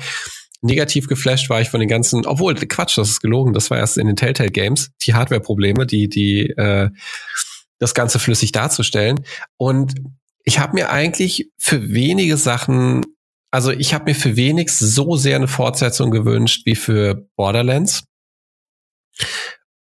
Negativ 0.62 1.08
geflasht 1.08 1.50
war 1.50 1.60
ich 1.60 1.68
von 1.68 1.80
den 1.80 1.88
ganzen, 1.88 2.24
obwohl 2.26 2.54
Quatsch, 2.54 2.96
das 2.96 3.10
ist 3.10 3.20
gelogen. 3.20 3.52
Das 3.52 3.70
war 3.70 3.78
erst 3.78 3.98
in 3.98 4.06
den 4.06 4.16
Telltale 4.16 4.50
Games 4.50 4.90
die 5.02 5.14
Hardware-Probleme, 5.14 5.84
die 5.84 6.08
die 6.08 6.48
äh, 6.50 6.90
das 7.78 7.94
Ganze 7.94 8.18
flüssig 8.18 8.52
darzustellen. 8.52 9.24
Und 9.56 9.94
ich 10.44 10.58
habe 10.58 10.74
mir 10.74 10.90
eigentlich 10.90 11.50
für 11.58 11.92
wenige 11.92 12.36
Sachen, 12.36 13.04
also 13.50 13.72
ich 13.72 13.94
habe 13.94 14.04
mir 14.04 14.14
für 14.14 14.36
wenig 14.36 14.70
so 14.70 15.16
sehr 15.16 15.36
eine 15.36 15.48
Fortsetzung 15.48 16.10
gewünscht 16.10 16.62
wie 16.66 16.76
für 16.76 17.28
Borderlands. 17.36 18.04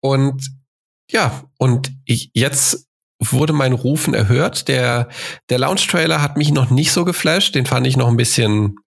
Und 0.01 0.49
ja, 1.11 1.49
und 1.57 1.91
ich, 2.05 2.29
jetzt 2.33 2.88
wurde 3.19 3.53
mein 3.53 3.73
Rufen 3.73 4.13
erhört. 4.13 4.67
Der, 4.67 5.09
der 5.49 5.59
Launch-Trailer 5.59 6.21
hat 6.21 6.37
mich 6.37 6.51
noch 6.51 6.69
nicht 6.69 6.91
so 6.91 7.05
geflasht. 7.05 7.55
Den 7.55 7.65
fand 7.65 7.85
ich 7.85 7.97
noch 7.97 8.07
ein 8.07 8.17
bisschen, 8.17 8.77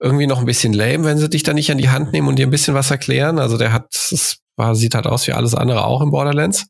irgendwie 0.00 0.26
noch 0.26 0.38
ein 0.38 0.46
bisschen 0.46 0.72
lame, 0.72 1.04
wenn 1.04 1.18
sie 1.18 1.28
dich 1.28 1.42
da 1.42 1.52
nicht 1.52 1.70
an 1.70 1.78
die 1.78 1.90
Hand 1.90 2.12
nehmen 2.12 2.28
und 2.28 2.38
dir 2.38 2.46
ein 2.46 2.50
bisschen 2.50 2.74
was 2.74 2.90
erklären. 2.90 3.38
Also 3.38 3.58
der 3.58 3.72
hat, 3.72 3.94
es 3.94 4.38
war, 4.56 4.74
sieht 4.74 4.94
halt 4.94 5.06
aus 5.06 5.26
wie 5.26 5.32
alles 5.32 5.54
andere 5.54 5.84
auch 5.84 6.00
im 6.00 6.10
Borderlands. 6.10 6.66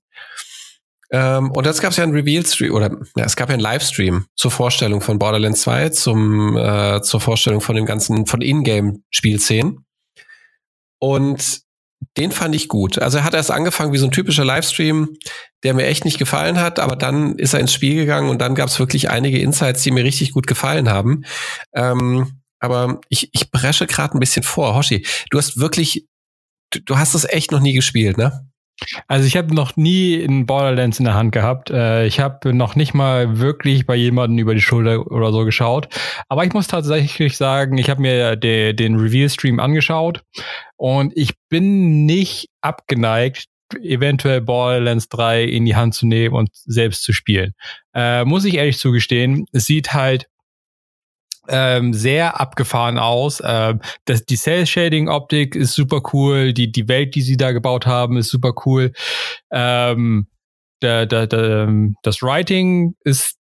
Ähm, 1.10 1.50
und 1.52 1.64
jetzt 1.64 1.80
gab 1.80 1.92
es 1.92 1.96
ja 1.96 2.04
einen 2.04 2.12
Reveal-Stream, 2.12 2.74
oder 2.74 2.90
ja, 3.16 3.24
es 3.24 3.36
gab 3.36 3.48
ja 3.48 3.54
einen 3.54 3.62
Livestream 3.62 4.26
zur 4.36 4.50
Vorstellung 4.50 5.00
von 5.00 5.18
Borderlands 5.18 5.62
2, 5.62 5.88
zum, 5.90 6.56
äh, 6.56 7.00
zur 7.02 7.20
Vorstellung 7.20 7.60
von 7.60 7.76
dem 7.76 7.86
ganzen, 7.86 8.26
von 8.26 8.42
Ingame-Spielszenen. 8.42 9.86
Und 11.00 11.60
den 12.16 12.32
fand 12.32 12.54
ich 12.54 12.68
gut. 12.68 12.98
Also 12.98 13.18
er 13.18 13.24
hat 13.24 13.34
erst 13.34 13.50
angefangen 13.50 13.92
wie 13.92 13.98
so 13.98 14.06
ein 14.06 14.12
typischer 14.12 14.44
Livestream, 14.44 15.08
der 15.64 15.74
mir 15.74 15.86
echt 15.86 16.04
nicht 16.04 16.18
gefallen 16.18 16.60
hat, 16.60 16.78
aber 16.78 16.96
dann 16.96 17.36
ist 17.36 17.54
er 17.54 17.60
ins 17.60 17.72
Spiel 17.72 17.96
gegangen 17.96 18.30
und 18.30 18.40
dann 18.40 18.54
gab 18.54 18.68
es 18.68 18.78
wirklich 18.78 19.10
einige 19.10 19.38
Insights, 19.38 19.82
die 19.82 19.90
mir 19.90 20.04
richtig 20.04 20.32
gut 20.32 20.46
gefallen 20.46 20.88
haben. 20.88 21.24
Ähm, 21.74 22.40
aber 22.60 23.00
ich, 23.08 23.30
ich 23.32 23.50
bresche 23.50 23.86
gerade 23.86 24.16
ein 24.16 24.20
bisschen 24.20 24.42
vor. 24.42 24.74
Hoshi, 24.74 25.06
du 25.30 25.38
hast 25.38 25.58
wirklich, 25.58 26.06
du, 26.70 26.80
du 26.80 26.98
hast 26.98 27.14
es 27.14 27.24
echt 27.24 27.52
noch 27.52 27.60
nie 27.60 27.72
gespielt, 27.72 28.18
ne? 28.18 28.48
Also 29.08 29.26
ich 29.26 29.36
habe 29.36 29.52
noch 29.54 29.76
nie 29.76 30.14
in 30.14 30.46
Borderlands 30.46 31.00
in 31.00 31.04
der 31.04 31.14
Hand 31.14 31.32
gehabt. 31.32 31.70
Äh, 31.70 32.06
ich 32.06 32.20
habe 32.20 32.54
noch 32.54 32.76
nicht 32.76 32.94
mal 32.94 33.38
wirklich 33.38 33.86
bei 33.86 33.96
jemandem 33.96 34.38
über 34.38 34.54
die 34.54 34.60
Schulter 34.60 35.10
oder 35.10 35.32
so 35.32 35.44
geschaut. 35.44 35.88
Aber 36.28 36.44
ich 36.44 36.52
muss 36.52 36.68
tatsächlich 36.68 37.36
sagen, 37.36 37.76
ich 37.78 37.90
habe 37.90 38.00
mir 38.00 38.36
de, 38.36 38.72
den 38.74 38.96
Reveal-Stream 38.96 39.58
angeschaut 39.58 40.22
und 40.76 41.12
ich 41.16 41.34
bin 41.48 42.06
nicht 42.06 42.50
abgeneigt, 42.60 43.46
eventuell 43.82 44.40
Borderlands 44.40 45.08
3 45.08 45.44
in 45.44 45.64
die 45.64 45.76
Hand 45.76 45.94
zu 45.94 46.06
nehmen 46.06 46.34
und 46.34 46.50
selbst 46.52 47.02
zu 47.02 47.12
spielen. 47.12 47.54
Äh, 47.94 48.24
muss 48.24 48.44
ich 48.44 48.54
ehrlich 48.54 48.78
zugestehen, 48.78 49.46
es 49.52 49.66
sieht 49.66 49.92
halt 49.94 50.28
ähm, 51.48 51.94
sehr 51.94 52.40
abgefahren 52.40 52.98
aus. 52.98 53.42
Ähm, 53.44 53.80
das, 54.04 54.24
die 54.24 54.36
Cell-Shading-Optik 54.36 55.54
ist 55.54 55.74
super 55.74 56.02
cool. 56.12 56.52
Die, 56.52 56.70
die 56.70 56.88
Welt, 56.88 57.14
die 57.14 57.22
sie 57.22 57.36
da 57.36 57.52
gebaut 57.52 57.86
haben, 57.86 58.18
ist 58.18 58.28
super 58.28 58.52
cool. 58.66 58.92
Ähm, 59.50 60.26
der, 60.82 61.06
der, 61.06 61.26
der, 61.26 61.72
das 62.02 62.22
Writing 62.22 62.94
ist 63.02 63.38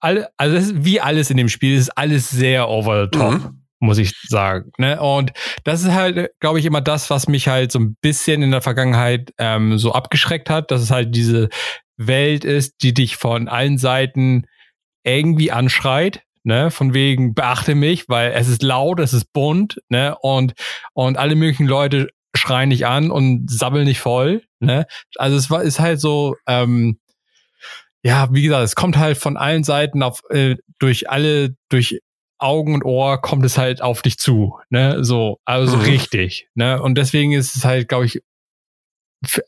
also, 0.00 0.24
also 0.36 0.56
ist 0.56 0.84
wie 0.84 1.00
alles 1.00 1.30
in 1.30 1.36
dem 1.36 1.48
Spiel 1.48 1.76
ist 1.76 1.90
alles 1.90 2.30
sehr 2.30 2.68
over 2.68 3.04
the 3.04 3.18
top. 3.18 3.32
Mhm. 3.32 3.62
Muss 3.80 3.98
ich 3.98 4.12
sagen. 4.28 4.72
Ne? 4.78 5.00
Und 5.00 5.32
das 5.64 5.82
ist 5.82 5.92
halt, 5.92 6.30
glaube 6.40 6.58
ich, 6.58 6.64
immer 6.64 6.80
das, 6.80 7.10
was 7.10 7.28
mich 7.28 7.46
halt 7.46 7.70
so 7.70 7.78
ein 7.78 7.96
bisschen 8.00 8.42
in 8.42 8.50
der 8.50 8.62
Vergangenheit 8.62 9.32
ähm, 9.38 9.78
so 9.78 9.92
abgeschreckt 9.92 10.50
hat, 10.50 10.70
dass 10.70 10.82
es 10.82 10.90
halt 10.90 11.14
diese 11.14 11.48
Welt 11.96 12.44
ist, 12.44 12.82
die 12.82 12.92
dich 12.94 13.16
von 13.16 13.48
allen 13.48 13.78
Seiten 13.78 14.46
irgendwie 15.04 15.52
anschreit 15.52 16.22
ne, 16.48 16.70
von 16.70 16.94
wegen 16.94 17.34
beachte 17.34 17.74
mich, 17.74 18.08
weil 18.08 18.32
es 18.32 18.48
ist 18.48 18.62
laut, 18.62 19.00
es 19.00 19.12
ist 19.12 19.32
bunt, 19.32 19.80
ne, 19.88 20.16
und, 20.20 20.54
und 20.94 21.18
alle 21.18 21.36
möglichen 21.36 21.66
Leute 21.66 22.08
schreien 22.34 22.70
nicht 22.70 22.86
an 22.86 23.10
und 23.10 23.50
sabbeln 23.50 23.84
nicht 23.84 24.00
voll, 24.00 24.42
ne. 24.58 24.86
Also 25.16 25.36
es 25.36 25.50
war, 25.50 25.62
ist 25.62 25.78
halt 25.78 26.00
so, 26.00 26.36
ähm, 26.46 26.98
ja, 28.02 28.28
wie 28.32 28.42
gesagt, 28.42 28.64
es 28.64 28.74
kommt 28.74 28.96
halt 28.96 29.18
von 29.18 29.36
allen 29.36 29.62
Seiten 29.62 30.02
auf, 30.02 30.22
äh, 30.30 30.56
durch 30.78 31.10
alle, 31.10 31.54
durch 31.68 32.00
Augen 32.38 32.74
und 32.74 32.84
Ohr 32.84 33.20
kommt 33.20 33.44
es 33.44 33.58
halt 33.58 33.82
auf 33.82 34.02
dich 34.02 34.18
zu, 34.18 34.58
ne, 34.70 35.04
so, 35.04 35.38
also 35.44 35.76
mhm. 35.76 35.82
richtig, 35.82 36.48
ne, 36.54 36.80
und 36.80 36.96
deswegen 36.96 37.32
ist 37.32 37.56
es 37.56 37.64
halt, 37.64 37.88
glaube 37.88 38.06
ich, 38.06 38.20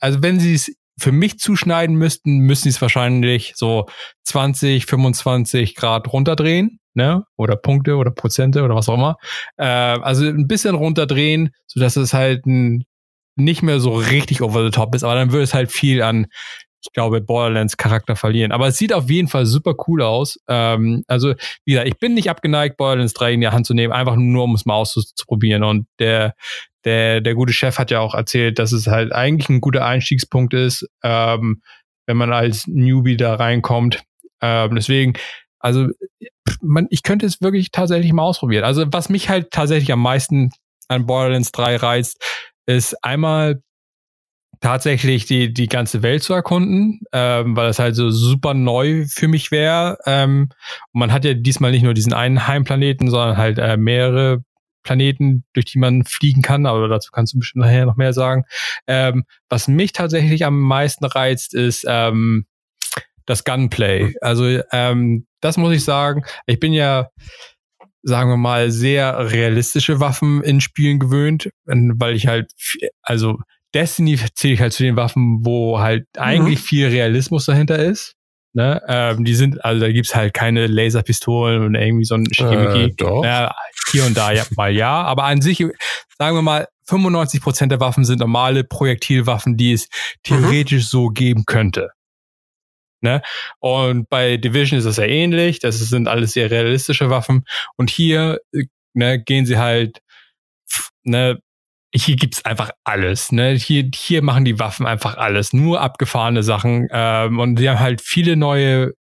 also 0.01 0.23
wenn 0.23 0.41
sie 0.41 0.55
es 0.55 0.73
für 1.01 1.13
mich 1.13 1.39
zuschneiden 1.39 1.97
müssten, 1.97 2.41
müssen 2.41 2.65
sie 2.65 2.71
es 2.71 2.83
wahrscheinlich 2.83 3.55
so 3.57 3.87
20, 4.25 4.85
25 4.85 5.75
Grad 5.75 6.13
runterdrehen, 6.13 6.79
ne? 6.95 7.25
Oder 7.37 7.57
Punkte 7.57 7.97
oder 7.97 8.11
Prozente 8.11 8.63
oder 8.63 8.75
was 8.75 8.89
auch 8.89 8.95
immer. 8.95 9.17
Äh, 9.57 9.65
also 9.65 10.27
ein 10.27 10.47
bisschen 10.47 10.75
runterdrehen, 10.75 11.51
sodass 11.67 11.97
es 11.97 12.13
halt 12.13 12.45
ein, 12.47 12.85
nicht 13.37 13.63
mehr 13.63 13.81
so 13.81 13.95
richtig 13.95 14.43
over 14.43 14.63
the 14.63 14.71
top 14.71 14.95
ist, 14.95 15.03
aber 15.03 15.15
dann 15.15 15.33
würde 15.33 15.45
es 15.45 15.55
halt 15.55 15.73
viel 15.73 16.03
an, 16.03 16.27
ich 16.83 16.93
glaube, 16.93 17.21
Borderlands 17.21 17.77
Charakter 17.77 18.17
verlieren. 18.17 18.53
Aber 18.53 18.69
es 18.69 18.79
sieht 18.79 18.93
auf 18.93 19.11
jeden 19.11 19.29
Fall 19.29 19.47
super 19.47 19.75
cool 19.87 20.03
aus. 20.03 20.39
Ähm, 20.49 21.05
also, 21.07 21.35
wie 21.65 21.73
gesagt, 21.73 21.89
ich 21.89 21.99
bin 21.99 22.15
nicht 22.15 22.31
abgeneigt, 22.31 22.77
Borderlands 22.77 23.15
3 23.15 23.35
in 23.35 23.41
die 23.41 23.49
Hand 23.49 23.67
zu 23.67 23.75
nehmen, 23.75 23.93
einfach 23.93 24.17
nur, 24.17 24.45
um 24.45 24.55
es 24.55 24.67
mal 24.67 24.75
auszuprobieren. 24.75 25.63
Und 25.63 25.87
der, 25.99 26.35
der, 26.85 27.21
der 27.21 27.35
gute 27.35 27.53
Chef 27.53 27.79
hat 27.79 27.91
ja 27.91 28.01
auch 28.01 28.15
erzählt, 28.15 28.59
dass 28.59 28.73
es 28.73 28.87
halt 28.87 29.13
eigentlich 29.13 29.49
ein 29.49 29.61
guter 29.61 29.85
Einstiegspunkt 29.85 30.55
ist, 30.55 30.89
ähm, 31.03 31.63
wenn 32.07 32.17
man 32.17 32.33
als 32.33 32.67
Newbie 32.67 33.17
da 33.17 33.35
reinkommt. 33.35 34.03
Ähm, 34.41 34.75
deswegen, 34.75 35.15
also 35.59 35.89
man, 36.63 36.87
ich 36.91 37.03
könnte 37.03 37.27
es 37.27 37.41
wirklich 37.41 37.71
tatsächlich 37.71 38.13
mal 38.13 38.23
ausprobieren. 38.23 38.65
Also 38.65 38.85
was 38.91 39.09
mich 39.11 39.29
halt 39.29 39.51
tatsächlich 39.51 39.93
am 39.93 40.01
meisten 40.01 40.51
an 40.89 41.07
Borderlands 41.07 41.53
3 41.53 41.77
reizt, 41.77 42.23
ist 42.67 43.05
einmal 43.05 43.63
tatsächlich 44.61 45.25
die, 45.25 45.53
die 45.53 45.69
ganze 45.69 46.03
Welt 46.03 46.23
zu 46.23 46.35
erkunden, 46.35 47.01
ähm, 47.13 47.57
weil 47.57 47.67
das 47.67 47.79
halt 47.79 47.97
so 47.97 48.11
super 48.11 48.55
neu 48.55 49.07
für 49.09 49.29
mich 49.29 49.51
wäre. 49.51 49.99
Ähm, 50.07 50.51
man 50.93 51.13
hat 51.13 51.25
ja 51.25 51.35
diesmal 51.35 51.71
nicht 51.71 51.83
nur 51.83 51.95
diesen 51.95 52.13
einen 52.13 52.47
Heimplaneten, 52.47 53.09
sondern 53.11 53.37
halt 53.37 53.59
äh, 53.59 53.77
mehrere 53.77 54.45
Planeten, 54.83 55.45
durch 55.53 55.67
die 55.67 55.79
man 55.79 56.05
fliegen 56.05 56.43
kann, 56.43 56.67
aber 56.67 56.89
dazu 56.89 57.11
kannst 57.11 57.35
du 57.35 57.39
bestimmt 57.39 57.65
nachher 57.65 57.87
noch 57.87 57.97
mehr 57.97 58.13
sagen. 58.13 58.45
Ähm, 58.87 59.25
was 59.49 59.69
mich 59.69 59.93
tatsächlich 59.93 60.45
am 60.45 60.59
meisten 60.61 61.05
reizt, 61.05 61.55
ist 61.55 61.85
ähm, 61.89 62.47
das 63.27 63.45
Gunplay. 63.45 64.15
Also 64.21 64.61
ähm, 64.73 65.27
das 65.41 65.57
muss 65.57 65.75
ich 65.75 65.85
sagen. 65.85 66.25
Ich 66.47 66.61
bin 66.61 66.73
ja, 66.73 67.09
sagen 68.03 68.31
wir 68.31 68.37
mal, 68.37 68.71
sehr 68.71 69.31
realistische 69.31 70.01
Waffen 70.01 70.43
in 70.43 70.61
Spielen 70.61 70.99
gewöhnt, 70.99 71.51
weil 71.65 72.15
ich 72.15 72.27
halt, 72.27 72.53
also 73.03 73.39
Destiny 73.75 74.19
zähle 74.35 74.55
ich 74.55 74.61
halt 74.61 74.73
zu 74.73 74.83
den 74.83 74.97
Waffen, 74.97 75.45
wo 75.45 75.79
halt 75.79 76.07
mhm. 76.17 76.23
eigentlich 76.23 76.61
viel 76.61 76.89
Realismus 76.89 77.47
dahinter 77.47 77.79
ist. 77.79 78.17
Ne? 78.53 78.83
Ähm, 78.89 79.25
die 79.25 79.35
sind, 79.35 79.65
also 79.65 79.81
da 79.81 79.93
gibt's 79.93 80.15
halt 80.15 80.35
keine 80.35 80.67
Laserpistolen 80.67 81.63
und 81.63 81.75
irgendwie 81.77 82.05
so 82.05 82.17
ein 82.17 82.27
Äh, 82.85 82.91
doch. 82.97 83.25
Ja, 83.25 83.55
hier 83.91 84.05
und 84.05 84.17
da 84.17 84.33
ja, 84.33 84.45
mal 84.57 84.73
ja, 84.73 85.03
aber 85.03 85.25
an 85.25 85.41
sich, 85.41 85.59
sagen 86.19 86.37
wir 86.37 86.43
mal, 86.43 86.67
95 86.89 87.41
Prozent 87.41 87.71
der 87.71 87.79
Waffen 87.79 88.05
sind 88.05 88.19
normale 88.19 88.65
Projektilwaffen, 88.65 89.57
die 89.57 89.73
es 89.73 89.89
theoretisch 90.25 90.85
mhm. 90.85 90.89
so 90.89 91.09
geben 91.09 91.45
könnte. 91.47 91.91
Ne? 93.03 93.23
Und 93.61 94.09
bei 94.11 94.37
Division 94.37 94.79
ist 94.79 94.85
das 94.85 94.97
ja 94.97 95.05
ähnlich. 95.05 95.61
Das 95.61 95.79
sind 95.79 96.09
alles 96.09 96.33
sehr 96.33 96.51
realistische 96.51 97.09
Waffen. 97.09 97.45
Und 97.77 97.89
hier 97.89 98.41
ne, 98.93 99.23
gehen 99.23 99.47
sie 99.47 99.59
halt 99.59 100.01
ne, 101.05 101.39
hier 101.95 102.17
gibt's 102.17 102.45
einfach 102.45 102.71
alles. 102.85 103.33
Ne? 103.33 103.53
Hier, 103.53 103.91
hier 103.95 104.23
machen 104.23 104.45
die 104.45 104.59
Waffen 104.59 104.87
einfach 104.87 105.17
alles, 105.17 105.53
nur 105.53 105.81
abgefahrene 105.81 106.43
Sachen. 106.43 106.89
Ähm, 106.91 107.39
und 107.39 107.57
die 107.57 107.69
haben 107.69 107.81
halt 107.81 108.01
viele 108.01 108.37
neue 108.37 108.93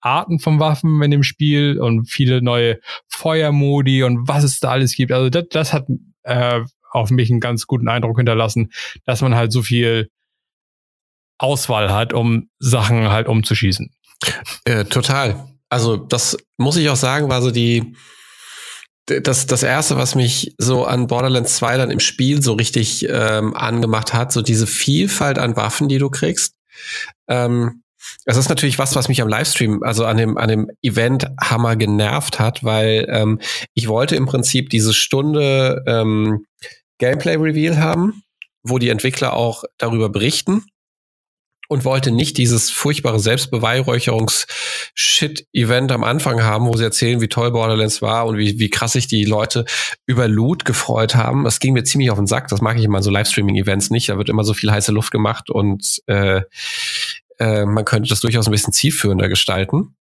Arten 0.00 0.38
von 0.38 0.60
Waffen 0.60 1.02
in 1.02 1.10
dem 1.10 1.22
Spiel 1.22 1.80
und 1.80 2.06
viele 2.06 2.42
neue 2.42 2.78
Feuermodi 3.08 4.02
und 4.04 4.28
was 4.28 4.44
es 4.44 4.60
da 4.60 4.70
alles 4.70 4.94
gibt. 4.94 5.10
Also 5.10 5.30
das, 5.30 5.44
das 5.50 5.72
hat 5.72 5.86
äh, 6.22 6.60
auf 6.90 7.10
mich 7.10 7.30
einen 7.30 7.40
ganz 7.40 7.66
guten 7.66 7.88
Eindruck 7.88 8.16
hinterlassen, 8.16 8.70
dass 9.04 9.22
man 9.22 9.34
halt 9.34 9.52
so 9.52 9.62
viel 9.62 10.10
Auswahl 11.38 11.92
hat, 11.92 12.12
um 12.12 12.48
Sachen 12.58 13.10
halt 13.10 13.28
umzuschießen. 13.28 13.90
Äh, 14.64 14.84
total. 14.84 15.48
Also 15.68 15.96
das 15.96 16.36
muss 16.56 16.76
ich 16.76 16.88
auch 16.88 16.96
sagen, 16.96 17.28
war 17.28 17.42
so 17.42 17.50
die 17.50 17.94
das, 19.08 19.46
das 19.46 19.62
erste, 19.62 19.96
was 19.96 20.14
mich 20.14 20.54
so 20.58 20.84
an 20.84 21.06
Borderlands 21.06 21.56
2 21.56 21.76
dann 21.76 21.90
im 21.90 22.00
Spiel 22.00 22.42
so 22.42 22.54
richtig 22.54 23.06
ähm, 23.08 23.54
angemacht 23.54 24.14
hat, 24.14 24.32
so 24.32 24.42
diese 24.42 24.66
Vielfalt 24.66 25.38
an 25.38 25.56
Waffen, 25.56 25.88
die 25.88 25.98
du 25.98 26.10
kriegst. 26.10 26.54
Ähm, 27.28 27.82
das 28.24 28.36
ist 28.36 28.48
natürlich 28.48 28.78
was, 28.78 28.94
was 28.94 29.08
mich 29.08 29.20
am 29.20 29.28
Livestream, 29.28 29.82
also 29.82 30.04
an 30.04 30.16
dem, 30.16 30.38
an 30.38 30.48
dem 30.48 30.70
Event 30.82 31.26
Hammer 31.40 31.76
genervt 31.76 32.38
hat, 32.38 32.64
weil 32.64 33.06
ähm, 33.08 33.40
ich 33.74 33.88
wollte 33.88 34.16
im 34.16 34.26
Prinzip 34.26 34.70
diese 34.70 34.94
Stunde 34.94 35.82
ähm, 35.86 36.44
Gameplay 36.98 37.36
Reveal 37.36 37.78
haben, 37.78 38.22
wo 38.62 38.78
die 38.78 38.88
Entwickler 38.88 39.34
auch 39.34 39.64
darüber 39.78 40.08
berichten 40.08 40.64
und 41.68 41.84
wollte 41.84 42.10
nicht 42.10 42.36
dieses 42.38 42.70
furchtbare 42.70 43.20
Selbstbeweihräucherungs-Shit-Event 43.20 45.92
am 45.92 46.02
Anfang 46.02 46.42
haben, 46.42 46.66
wo 46.66 46.76
sie 46.76 46.82
erzählen, 46.84 47.20
wie 47.20 47.28
toll 47.28 47.52
Borderlands 47.52 48.02
war 48.02 48.26
und 48.26 48.36
wie, 48.38 48.58
wie 48.58 48.70
krass 48.70 48.94
sich 48.94 49.06
die 49.06 49.24
Leute 49.24 49.66
über 50.06 50.26
Loot 50.28 50.64
gefreut 50.64 51.14
haben. 51.14 51.44
Das 51.44 51.60
ging 51.60 51.74
mir 51.74 51.84
ziemlich 51.84 52.10
auf 52.10 52.18
den 52.18 52.26
Sack. 52.26 52.48
Das 52.48 52.62
mag 52.62 52.78
ich 52.78 52.84
immer 52.84 53.02
so 53.02 53.10
Livestreaming-Events 53.10 53.90
nicht. 53.90 54.08
Da 54.08 54.16
wird 54.16 54.30
immer 54.30 54.44
so 54.44 54.54
viel 54.54 54.72
heiße 54.72 54.92
Luft 54.92 55.12
gemacht 55.12 55.50
und 55.50 56.00
äh, 56.06 56.40
äh, 57.38 57.66
man 57.66 57.84
könnte 57.84 58.08
das 58.08 58.20
durchaus 58.20 58.48
ein 58.48 58.52
bisschen 58.52 58.72
zielführender 58.72 59.28
gestalten. 59.28 59.94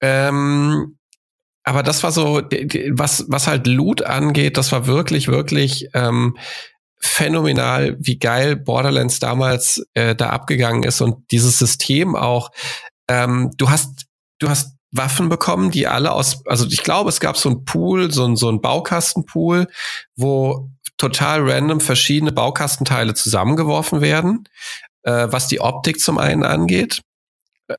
Ähm, 0.00 0.96
aber 1.64 1.82
das 1.82 2.02
war 2.02 2.12
so, 2.12 2.42
was, 2.90 3.24
was 3.28 3.46
halt 3.46 3.66
Loot 3.66 4.02
angeht, 4.02 4.58
das 4.58 4.70
war 4.70 4.86
wirklich, 4.86 5.28
wirklich 5.28 5.88
ähm, 5.94 6.36
phänomenal, 7.06 7.96
wie 7.98 8.18
geil 8.18 8.56
Borderlands 8.56 9.18
damals 9.18 9.84
äh, 9.94 10.14
da 10.14 10.30
abgegangen 10.30 10.82
ist 10.82 11.00
und 11.00 11.30
dieses 11.30 11.58
System 11.58 12.16
auch. 12.16 12.50
Ähm, 13.08 13.50
du 13.56 13.70
hast, 13.70 14.06
du 14.38 14.48
hast 14.48 14.74
Waffen 14.90 15.28
bekommen, 15.28 15.70
die 15.70 15.86
alle 15.86 16.12
aus, 16.12 16.46
also 16.46 16.66
ich 16.66 16.82
glaube, 16.82 17.10
es 17.10 17.20
gab 17.20 17.36
so 17.36 17.50
ein 17.50 17.64
Pool, 17.64 18.12
so 18.12 18.24
ein, 18.24 18.36
so 18.36 18.48
ein 18.48 18.60
Baukastenpool, 18.60 19.66
wo 20.16 20.70
total 20.96 21.48
random 21.50 21.80
verschiedene 21.80 22.32
Baukastenteile 22.32 23.14
zusammengeworfen 23.14 24.00
werden, 24.00 24.48
äh, 25.02 25.26
was 25.30 25.48
die 25.48 25.60
Optik 25.60 26.00
zum 26.00 26.18
einen 26.18 26.44
angeht. 26.44 27.02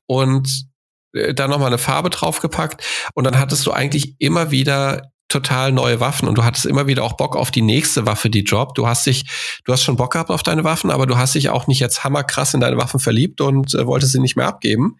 Und 0.06 0.66
äh, 1.14 1.34
dann 1.34 1.50
nochmal 1.50 1.68
eine 1.68 1.78
Farbe 1.78 2.10
draufgepackt. 2.10 2.84
Und 3.14 3.24
dann 3.24 3.38
hattest 3.38 3.66
du 3.66 3.72
eigentlich 3.72 4.14
immer 4.20 4.50
wieder 4.50 5.10
total 5.28 5.72
neue 5.72 6.00
Waffen 6.00 6.28
und 6.28 6.38
du 6.38 6.44
hattest 6.44 6.66
immer 6.66 6.86
wieder 6.86 7.02
auch 7.02 7.14
Bock 7.14 7.36
auf 7.36 7.50
die 7.50 7.62
nächste 7.62 8.06
Waffe, 8.06 8.30
die 8.30 8.44
droppt. 8.44 8.78
Du 8.78 8.86
hast 8.86 9.06
dich, 9.06 9.24
du 9.64 9.72
hast 9.72 9.82
schon 9.82 9.96
Bock 9.96 10.12
gehabt 10.12 10.30
auf 10.30 10.42
deine 10.42 10.64
Waffen, 10.64 10.90
aber 10.90 11.06
du 11.06 11.16
hast 11.16 11.34
dich 11.34 11.48
auch 11.48 11.66
nicht 11.66 11.80
jetzt 11.80 12.04
hammerkrass 12.04 12.54
in 12.54 12.60
deine 12.60 12.76
Waffen 12.76 13.00
verliebt 13.00 13.40
und 13.40 13.74
äh, 13.74 13.86
wolltest 13.86 14.12
sie 14.12 14.20
nicht 14.20 14.36
mehr 14.36 14.46
abgeben. 14.46 14.98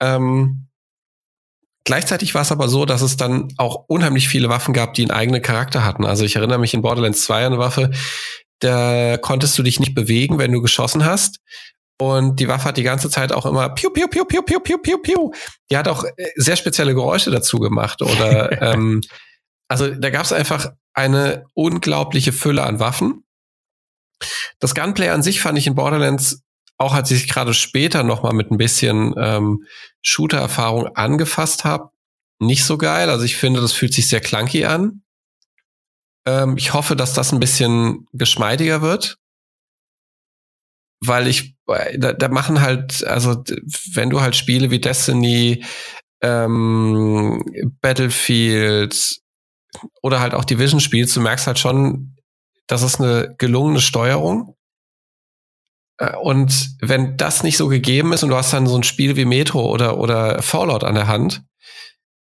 Ähm, 0.00 0.66
Gleichzeitig 1.86 2.34
war 2.34 2.40
es 2.40 2.50
aber 2.50 2.68
so, 2.68 2.86
dass 2.86 3.02
es 3.02 3.18
dann 3.18 3.52
auch 3.58 3.84
unheimlich 3.88 4.26
viele 4.26 4.48
Waffen 4.48 4.72
gab, 4.72 4.94
die 4.94 5.02
einen 5.02 5.10
eigenen 5.10 5.42
Charakter 5.42 5.84
hatten. 5.84 6.06
Also 6.06 6.24
ich 6.24 6.36
erinnere 6.36 6.58
mich 6.58 6.72
in 6.72 6.80
Borderlands 6.80 7.24
2 7.24 7.40
an 7.40 7.52
eine 7.52 7.58
Waffe, 7.58 7.90
da 8.60 9.18
konntest 9.18 9.58
du 9.58 9.62
dich 9.62 9.80
nicht 9.80 9.94
bewegen, 9.94 10.38
wenn 10.38 10.52
du 10.52 10.62
geschossen 10.62 11.04
hast. 11.04 11.40
Und 12.00 12.40
die 12.40 12.48
Waffe 12.48 12.64
hat 12.64 12.78
die 12.78 12.82
ganze 12.82 13.10
Zeit 13.10 13.32
auch 13.32 13.44
immer 13.44 13.68
piu, 13.68 13.90
piu, 13.90 14.08
piu, 14.08 14.24
piu, 14.24 14.42
piu, 14.42 14.60
piu, 14.60 14.78
piu, 14.78 14.98
piu. 14.98 15.30
Die 15.70 15.76
hat 15.76 15.86
auch 15.86 16.04
äh, 16.04 16.10
sehr 16.36 16.56
spezielle 16.56 16.94
Geräusche 16.94 17.30
dazu 17.30 17.58
gemacht. 17.58 18.00
Oder 18.00 18.62
ähm, 18.74 19.02
also 19.74 19.92
da 19.92 20.10
gab 20.10 20.24
es 20.24 20.32
einfach 20.32 20.72
eine 20.92 21.46
unglaubliche 21.54 22.32
Fülle 22.32 22.62
an 22.62 22.78
Waffen. 22.78 23.24
Das 24.60 24.74
Gunplay 24.74 25.08
an 25.08 25.22
sich 25.22 25.40
fand 25.40 25.58
ich 25.58 25.66
in 25.66 25.74
Borderlands 25.74 26.44
auch 26.76 26.94
als 26.94 27.10
ich 27.10 27.28
gerade 27.28 27.54
später 27.54 28.02
noch 28.02 28.22
mal 28.22 28.32
mit 28.32 28.50
ein 28.50 28.58
bisschen 28.58 29.14
ähm, 29.16 29.64
Shooter-Erfahrung 30.02 30.88
angefasst 30.96 31.64
habe, 31.64 31.90
nicht 32.40 32.64
so 32.64 32.78
geil. 32.78 33.10
Also 33.10 33.24
ich 33.24 33.36
finde, 33.36 33.60
das 33.60 33.72
fühlt 33.72 33.94
sich 33.94 34.08
sehr 34.08 34.20
clunky 34.20 34.64
an. 34.64 35.02
Ähm, 36.26 36.56
ich 36.56 36.72
hoffe, 36.72 36.96
dass 36.96 37.14
das 37.14 37.32
ein 37.32 37.40
bisschen 37.40 38.06
geschmeidiger 38.12 38.82
wird. 38.82 39.18
Weil 41.00 41.28
ich, 41.28 41.54
da, 41.66 42.12
da 42.12 42.28
machen 42.28 42.60
halt, 42.60 43.04
also 43.04 43.42
wenn 43.92 44.10
du 44.10 44.20
halt 44.20 44.36
Spiele 44.36 44.70
wie 44.70 44.80
Destiny, 44.80 45.64
ähm, 46.22 47.44
Battlefield 47.80 49.20
oder 50.02 50.20
halt 50.20 50.34
auch 50.34 50.44
Division 50.44 50.80
spielst, 50.80 51.16
du 51.16 51.20
merkst 51.20 51.46
halt 51.46 51.58
schon, 51.58 52.16
das 52.66 52.82
ist 52.82 53.00
eine 53.00 53.34
gelungene 53.38 53.80
Steuerung. 53.80 54.56
Äh, 55.98 56.16
und 56.16 56.76
wenn 56.80 57.16
das 57.16 57.42
nicht 57.42 57.56
so 57.56 57.68
gegeben 57.68 58.12
ist 58.12 58.22
und 58.22 58.30
du 58.30 58.36
hast 58.36 58.52
dann 58.52 58.66
so 58.66 58.76
ein 58.76 58.82
Spiel 58.82 59.16
wie 59.16 59.24
Metro 59.24 59.70
oder, 59.70 59.98
oder 59.98 60.42
Fallout 60.42 60.84
an 60.84 60.94
der 60.94 61.06
Hand, 61.06 61.42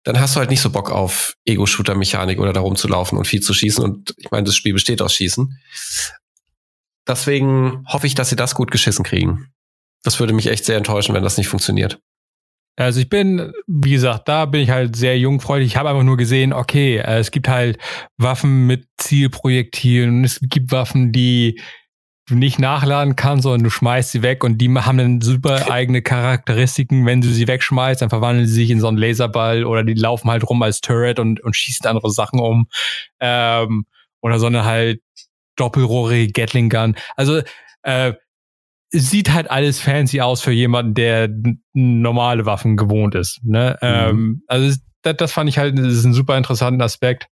dann 0.05 0.19
hast 0.19 0.35
du 0.35 0.41
halt 0.41 0.51
nicht 0.51 0.61
so 0.61 0.71
Bock 0.71 0.91
auf 0.91 1.35
Ego-Shooter-Mechanik 1.45 2.41
oder 2.41 2.53
darum 2.53 2.75
zu 2.75 2.89
laufen 2.89 3.19
und 3.19 3.27
viel 3.27 3.41
zu 3.41 3.55
schießen. 3.55 3.85
Und 3.85 4.15
ich 4.17 4.31
meine, 4.31 4.45
das 4.45 4.57
Spiel 4.57 4.73
besteht 4.73 5.01
aus 5.01 5.15
Schießen. 5.15 5.59
Deswegen 7.07 7.85
hoffe 7.87 8.07
ich, 8.07 8.15
dass 8.15 8.29
sie 8.29 8.37
das 8.37 8.55
gut 8.55 8.71
geschissen 8.71 9.05
kriegen. 9.05 9.53
Das 10.03 10.19
würde 10.19 10.33
mich 10.33 10.49
echt 10.49 10.65
sehr 10.65 10.77
enttäuschen, 10.77 11.15
wenn 11.15 11.23
das 11.23 11.37
nicht 11.37 11.49
funktioniert. 11.49 12.01
Also 12.77 13.01
ich 13.01 13.09
bin, 13.09 13.53
wie 13.67 13.93
gesagt, 13.93 14.29
da 14.29 14.47
bin 14.47 14.63
ich 14.63 14.71
halt 14.71 14.97
sehr 14.97 15.19
jungfräulich. 15.19 15.67
Ich 15.69 15.77
habe 15.77 15.91
einfach 15.91 16.03
nur 16.03 16.17
gesehen, 16.17 16.53
okay, 16.53 16.97
äh, 16.97 17.19
es 17.19 17.31
gibt 17.31 17.49
halt 17.49 17.79
Waffen 18.17 18.67
mit 18.67 18.87
Zielprojektilen, 18.97 20.25
es 20.25 20.41
gibt 20.41 20.73
Waffen, 20.73 21.13
die 21.13 21.61
du 22.29 22.37
nicht 22.37 22.59
nachladen 22.59 23.17
kannst, 23.17 23.43
sondern 23.43 23.65
du 23.65 23.71
schmeißt 23.71 24.13
sie 24.13 24.23
weg 24.23 24.43
und 24.43 24.59
die 24.59 24.71
haben 24.71 24.97
dann 24.97 25.21
super 25.21 25.71
eigene 25.71 26.03
Charakteristiken. 26.03 27.05
Wenn 27.05 27.21
du 27.21 27.29
sie 27.29 27.47
wegschmeißt, 27.47 28.01
dann 28.01 28.11
verwandeln 28.11 28.47
sie 28.47 28.55
sich 28.55 28.71
in 28.71 28.81
so 28.81 28.89
einen 28.89 28.97
Laserball 28.97 29.65
oder 29.65 29.85
die 29.85 29.95
laufen 29.95 30.31
halt 30.31 30.49
rum 30.49 30.63
als 30.63 30.81
Turret 30.81 31.19
und, 31.19 31.41
und 31.41 31.55
schießen 31.55 31.87
andere 31.87 32.11
Sachen 32.11 32.41
um. 32.41 32.69
Ähm, 33.21 33.85
oder 34.23 34.39
so 34.39 34.47
eine 34.47 34.65
halt 34.65 35.01
doppelrohrige 35.57 36.33
Gatling 36.33 36.71
Gun. 36.71 36.97
Also 37.17 37.43
äh, 37.83 38.15
sieht 38.93 39.33
halt 39.33 39.51
alles 39.51 39.81
fancy 39.81 40.21
aus 40.21 40.43
für 40.43 40.53
jemanden, 40.53 40.95
der 40.95 41.29
normale 41.73 42.47
Waffen 42.47 42.77
gewohnt 42.77 43.15
ist. 43.15 43.41
Ne? 43.43 43.77
Mhm. 43.81 43.89
Ähm, 43.89 44.43
also 44.47 44.77
das, 45.03 45.17
das 45.17 45.33
fand 45.33 45.49
ich 45.49 45.59
halt, 45.59 45.79
das 45.79 45.87
ist 45.87 46.05
ein 46.05 46.13
super 46.13 46.37
interessanter 46.37 46.85
Aspekt. 46.85 47.27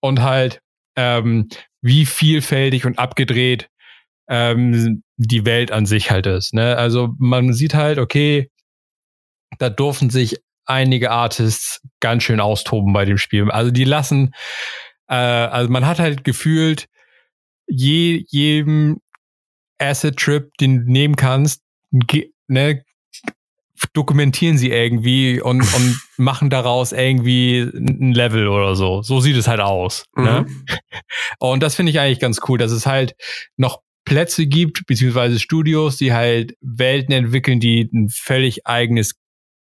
Und 0.00 0.22
halt, 0.22 0.60
ähm, 0.96 1.48
wie 1.82 2.06
vielfältig 2.06 2.86
und 2.86 2.98
abgedreht 2.98 3.68
ähm, 4.28 5.02
die 5.16 5.44
Welt 5.44 5.70
an 5.70 5.86
sich 5.86 6.10
halt 6.10 6.26
ist. 6.26 6.54
Ne? 6.54 6.76
Also 6.76 7.14
man 7.18 7.52
sieht 7.52 7.74
halt, 7.74 7.98
okay, 7.98 8.50
da 9.58 9.68
durften 9.68 10.10
sich 10.10 10.38
einige 10.64 11.10
Artists 11.10 11.80
ganz 12.00 12.22
schön 12.22 12.40
austoben 12.40 12.92
bei 12.92 13.04
dem 13.04 13.18
Spiel. 13.18 13.50
Also 13.50 13.70
die 13.70 13.84
lassen, 13.84 14.32
äh, 15.08 15.14
also 15.14 15.70
man 15.70 15.86
hat 15.86 15.98
halt 15.98 16.24
gefühlt, 16.24 16.86
je, 17.66 18.24
jedem 18.28 19.00
Acid-Trip, 19.82 20.50
den 20.60 20.86
du 20.86 20.92
nehmen 20.92 21.16
kannst, 21.16 21.62
ne, 22.48 22.84
dokumentieren 23.92 24.58
sie 24.58 24.70
irgendwie 24.70 25.40
und, 25.40 25.60
und 25.74 26.00
machen 26.16 26.50
daraus 26.50 26.92
irgendwie 26.92 27.60
ein 27.60 28.12
Level 28.12 28.48
oder 28.48 28.76
so. 28.76 29.02
So 29.02 29.20
sieht 29.20 29.36
es 29.36 29.48
halt 29.48 29.60
aus. 29.60 30.04
Ne? 30.16 30.46
Mhm. 30.46 30.64
Ne? 30.64 30.78
Und 31.38 31.62
das 31.62 31.74
finde 31.74 31.90
ich 31.90 32.00
eigentlich 32.00 32.20
ganz 32.20 32.40
cool, 32.48 32.58
dass 32.58 32.72
es 32.72 32.86
halt 32.86 33.14
noch 33.56 33.80
Plätze 34.04 34.46
gibt, 34.46 34.86
beziehungsweise 34.86 35.38
Studios, 35.38 35.96
die 35.96 36.12
halt 36.12 36.56
Welten 36.60 37.14
entwickeln, 37.14 37.60
die 37.60 37.88
ein 37.92 38.08
völlig 38.08 38.66
eigenes 38.66 39.14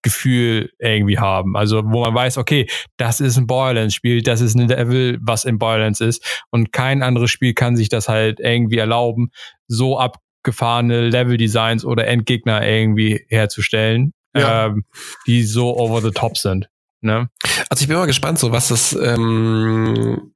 Gefühl 0.03 0.71
irgendwie 0.79 1.19
haben. 1.19 1.57
Also 1.57 1.83
wo 1.85 2.01
man 2.03 2.15
weiß, 2.15 2.39
okay, 2.39 2.69
das 2.97 3.21
ist 3.21 3.37
ein 3.37 3.47
Borderlands-Spiel, 3.47 4.23
das 4.23 4.41
ist 4.41 4.55
ein 4.55 4.69
Level, 4.69 5.19
was 5.21 5.45
in 5.45 5.59
Borderlands 5.59 6.01
ist. 6.01 6.45
Und 6.51 6.73
kein 6.73 7.03
anderes 7.03 7.31
Spiel 7.31 7.55
kann 7.55 7.77
sich 7.77 7.89
das 7.89 8.09
halt 8.09 8.41
irgendwie 8.41 8.79
erlauben, 8.79 9.31
so 9.67 9.99
abgefahrene 9.99 11.09
Level-Designs 11.09 11.85
oder 11.85 12.07
Endgegner 12.07 12.67
irgendwie 12.67 13.25
herzustellen, 13.29 14.13
ja. 14.35 14.67
ähm, 14.67 14.85
die 15.27 15.43
so 15.45 15.77
over 15.77 16.01
the 16.01 16.11
top 16.11 16.37
sind. 16.39 16.69
Ne? 17.03 17.29
Also 17.69 17.83
ich 17.83 17.89
bin 17.89 17.97
mal 17.97 18.07
gespannt, 18.07 18.39
so 18.39 18.53
was 18.53 18.69
das 18.69 18.93
ähm, 18.93 20.33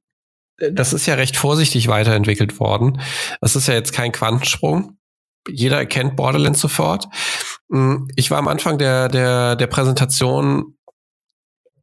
das 0.57 0.93
ist 0.93 1.05
ja 1.05 1.15
recht 1.15 1.35
vorsichtig 1.37 1.87
weiterentwickelt 1.87 2.59
worden. 2.59 3.01
Das 3.41 3.55
ist 3.55 3.67
ja 3.67 3.73
jetzt 3.73 3.93
kein 3.93 4.11
Quantensprung. 4.11 4.97
Jeder 5.47 5.77
erkennt 5.77 6.15
Borderlands 6.15 6.61
sofort. 6.61 7.07
Hm, 7.71 8.07
ich 8.15 8.31
war 8.31 8.37
am 8.37 8.47
Anfang 8.47 8.77
der, 8.77 9.09
der, 9.09 9.55
der 9.55 9.67
Präsentation, 9.67 10.77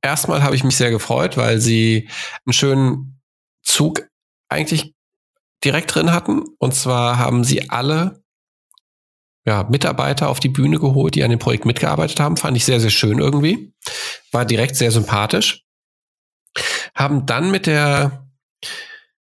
erstmal 0.00 0.42
habe 0.42 0.56
ich 0.56 0.64
mich 0.64 0.76
sehr 0.76 0.90
gefreut, 0.90 1.36
weil 1.36 1.58
sie 1.60 2.08
einen 2.44 2.52
schönen 2.52 3.20
Zug 3.62 4.02
eigentlich 4.48 4.94
direkt 5.64 5.94
drin 5.94 6.12
hatten. 6.12 6.44
Und 6.58 6.74
zwar 6.74 7.18
haben 7.18 7.44
sie 7.44 7.70
alle 7.70 8.22
ja, 9.44 9.64
Mitarbeiter 9.64 10.28
auf 10.28 10.40
die 10.40 10.48
Bühne 10.48 10.78
geholt, 10.78 11.14
die 11.14 11.24
an 11.24 11.30
dem 11.30 11.38
Projekt 11.38 11.64
mitgearbeitet 11.64 12.20
haben. 12.20 12.36
Fand 12.36 12.56
ich 12.56 12.64
sehr, 12.64 12.80
sehr 12.80 12.90
schön 12.90 13.18
irgendwie. 13.18 13.72
War 14.30 14.44
direkt 14.44 14.76
sehr 14.76 14.92
sympathisch. 14.92 15.64
Haben 16.94 17.26
dann 17.26 17.50
mit 17.50 17.66
der 17.66 18.28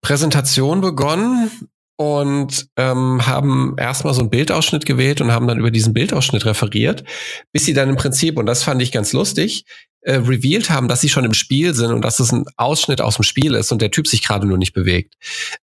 Präsentation 0.00 0.80
begonnen 0.80 1.69
und 2.00 2.68
ähm, 2.78 3.26
haben 3.26 3.74
erstmal 3.76 4.14
so 4.14 4.20
einen 4.20 4.30
Bildausschnitt 4.30 4.86
gewählt 4.86 5.20
und 5.20 5.32
haben 5.32 5.46
dann 5.46 5.58
über 5.58 5.70
diesen 5.70 5.92
Bildausschnitt 5.92 6.46
referiert, 6.46 7.04
bis 7.52 7.66
sie 7.66 7.74
dann 7.74 7.90
im 7.90 7.96
Prinzip, 7.96 8.38
und 8.38 8.46
das 8.46 8.62
fand 8.62 8.80
ich 8.80 8.90
ganz 8.90 9.12
lustig, 9.12 9.66
äh, 10.00 10.14
revealed 10.14 10.70
haben, 10.70 10.88
dass 10.88 11.02
sie 11.02 11.10
schon 11.10 11.26
im 11.26 11.34
Spiel 11.34 11.74
sind 11.74 11.92
und 11.92 12.02
dass 12.02 12.18
es 12.18 12.32
ein 12.32 12.46
Ausschnitt 12.56 13.02
aus 13.02 13.16
dem 13.16 13.22
Spiel 13.22 13.52
ist 13.54 13.70
und 13.70 13.82
der 13.82 13.90
Typ 13.90 14.08
sich 14.08 14.24
gerade 14.24 14.46
nur 14.46 14.56
nicht 14.56 14.72
bewegt. 14.72 15.12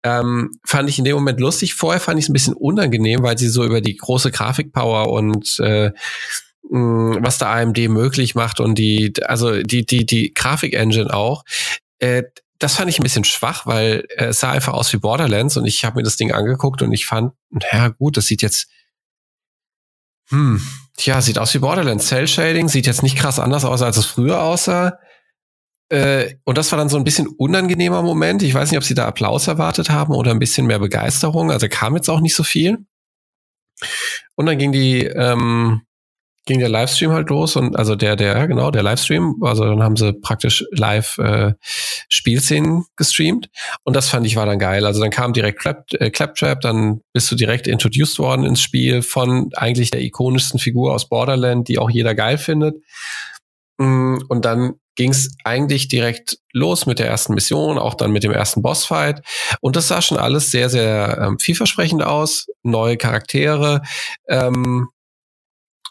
Ähm, 0.04 0.52
fand 0.64 0.88
ich 0.88 1.00
in 1.00 1.06
dem 1.06 1.16
Moment 1.16 1.40
lustig. 1.40 1.74
Vorher 1.74 2.00
fand 2.00 2.20
ich 2.20 2.26
es 2.26 2.30
ein 2.30 2.34
bisschen 2.34 2.54
unangenehm, 2.54 3.24
weil 3.24 3.40
sie 3.40 3.50
so 3.50 3.66
über 3.66 3.82
die 3.82 3.98
große 3.98 4.30
Grafikpower 4.30 5.12
und 5.12 5.58
äh, 5.62 5.90
was 6.62 7.40
da 7.40 7.54
AMD 7.54 7.90
möglich 7.90 8.36
macht 8.36 8.60
und 8.60 8.78
die, 8.78 9.14
also 9.26 9.64
die, 9.64 9.84
die, 9.84 10.06
die 10.06 10.32
Grafik-Engine 10.36 11.12
auch, 11.12 11.44
äh, 11.98 12.22
das 12.60 12.76
fand 12.76 12.90
ich 12.90 13.00
ein 13.00 13.04
bisschen 13.04 13.24
schwach, 13.24 13.66
weil 13.66 14.06
äh, 14.18 14.26
es 14.26 14.42
sah 14.42 14.52
einfach 14.52 14.74
aus 14.74 14.92
wie 14.94 14.98
Borderlands 14.98 15.58
und 15.58 15.66
ich 15.66 15.86
habe 15.86 15.98
mir 15.98 16.04
das 16.04 16.18
Ding 16.18 16.32
angeguckt 16.32 16.82
und 16.82 16.92
ich 16.92 17.06
fand, 17.06 17.34
naja 17.50 17.88
gut, 17.88 18.18
das 18.18 18.28
sieht 18.28 18.42
jetzt, 18.42 18.68
hm, 20.30 20.62
ja, 21.00 21.22
sieht 21.22 21.40
aus 21.40 21.54
wie 21.54 21.60
Borderlands. 21.60 22.08
Cell 22.08 22.28
Shading 22.28 22.68
sieht 22.68 22.86
jetzt 22.86 23.02
nicht 23.02 23.18
krass 23.18 23.40
anders 23.40 23.66
aus, 23.66 23.82
als 23.82 23.98
es 23.98 24.06
früher 24.06 24.44
aussah. 24.44 25.00
Äh, 25.90 26.36
und 26.44 26.58
das 26.58 26.72
war 26.72 26.78
dann 26.78 26.90
so 26.90 26.98
ein 26.98 27.04
bisschen 27.04 27.28
unangenehmer 27.28 28.04
Moment. 28.04 28.44
Ich 28.44 28.54
weiß 28.54 28.70
nicht, 28.70 28.78
ob 28.78 28.84
sie 28.84 28.94
da 28.94 29.08
Applaus 29.08 29.48
erwartet 29.48 29.90
haben 29.90 30.14
oder 30.14 30.32
ein 30.32 30.40
bisschen 30.40 30.68
mehr 30.68 30.80
Begeisterung. 30.80 31.52
Also 31.52 31.68
kam 31.70 31.96
jetzt 31.96 32.10
auch 32.10 32.20
nicht 32.20 32.36
so 32.36 32.44
viel. 32.44 32.86
Und 34.36 34.46
dann 34.46 34.58
ging 34.58 34.72
die, 34.72 35.06
ähm, 35.06 35.82
ging 36.50 36.60
der 36.60 36.70
Livestream 36.70 37.12
halt 37.12 37.30
los 37.30 37.56
und 37.56 37.78
also 37.78 37.96
der, 37.96 38.16
der, 38.16 38.48
genau, 38.48 38.72
der 38.72 38.82
Livestream, 38.82 39.36
also 39.42 39.66
dann 39.66 39.84
haben 39.84 39.96
sie 39.96 40.14
praktisch 40.14 40.66
live 40.72 41.20
äh, 41.20 41.54
Spielszenen 42.10 42.86
gestreamt 42.96 43.50
und 43.84 43.96
das 43.96 44.10
fand 44.10 44.26
ich 44.26 44.36
war 44.36 44.48
dann 44.48 44.58
geil. 44.58 44.84
Also 44.88 45.00
dann 45.00 45.12
kam 45.12 45.32
direkt 45.32 45.60
Clap, 45.60 45.86
äh, 45.94 46.10
Claptrap, 46.10 46.60
dann 46.62 47.02
bist 47.14 47.32
du 47.32 47.36
direkt 47.36 47.68
introduced 47.68 48.18
worden 48.18 48.46
ins 48.46 48.62
Spiel 48.62 49.04
von 49.04 49.52
eigentlich 49.56 49.92
der 49.92 50.02
ikonischsten 50.02 50.60
Figur 50.60 50.92
aus 50.96 51.08
Borderland, 51.08 51.68
die 51.68 51.78
auch 51.78 51.92
jeder 51.92 52.16
geil 52.16 52.40
findet. 52.40 52.78
Mm, 53.78 54.18
und 54.28 54.44
dann 54.44 54.74
ging 54.96 55.12
es 55.12 55.36
eigentlich 55.44 55.88
direkt 55.88 56.40
los 56.52 56.88
mit 56.88 56.98
der 56.98 57.08
ersten 57.08 57.36
Mission, 57.36 57.78
auch 57.78 57.94
dann 57.94 58.12
mit 58.12 58.24
dem 58.24 58.32
ersten 58.32 58.64
Bossfight. 58.64 59.22
Und 59.62 59.76
das 59.76 59.88
sah 59.88 60.02
schon 60.02 60.18
alles 60.18 60.50
sehr, 60.50 60.68
sehr 60.68 61.20
ähm, 61.22 61.38
vielversprechend 61.38 62.02
aus. 62.02 62.48
Neue 62.64 62.98
Charaktere. 62.98 63.84
Ähm, 64.28 64.90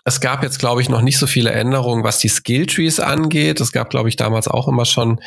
es 0.09 0.21
gab 0.21 0.42
jetzt, 0.42 0.59
glaube 0.59 0.83
ich, 0.83 0.88
noch 0.88 1.03
nicht 1.03 1.18
so 1.18 1.27
viele 1.27 1.53
Änderungen, 1.53 2.03
was 2.03 2.18
die 2.18 2.29
Skilltrees 2.29 2.99
angeht. 2.99 3.61
Es 3.61 3.73
gab, 3.73 3.90
glaube 3.90 4.09
ich, 4.09 4.16
damals 4.16 4.49
auch 4.49 4.66
immer 4.66 4.85
schon, 4.85 5.21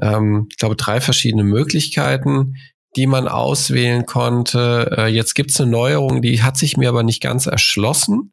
ähm, 0.00 0.48
ich 0.50 0.56
glaube, 0.56 0.74
drei 0.74 1.00
verschiedene 1.00 1.44
Möglichkeiten, 1.44 2.56
die 2.96 3.06
man 3.06 3.28
auswählen 3.28 4.06
konnte. 4.06 4.94
Äh, 4.96 5.06
jetzt 5.08 5.34
gibt 5.34 5.50
es 5.50 5.60
eine 5.60 5.70
Neuerung, 5.70 6.22
die 6.22 6.42
hat 6.42 6.56
sich 6.56 6.76
mir 6.76 6.88
aber 6.88 7.02
nicht 7.02 7.22
ganz 7.22 7.46
erschlossen. 7.46 8.32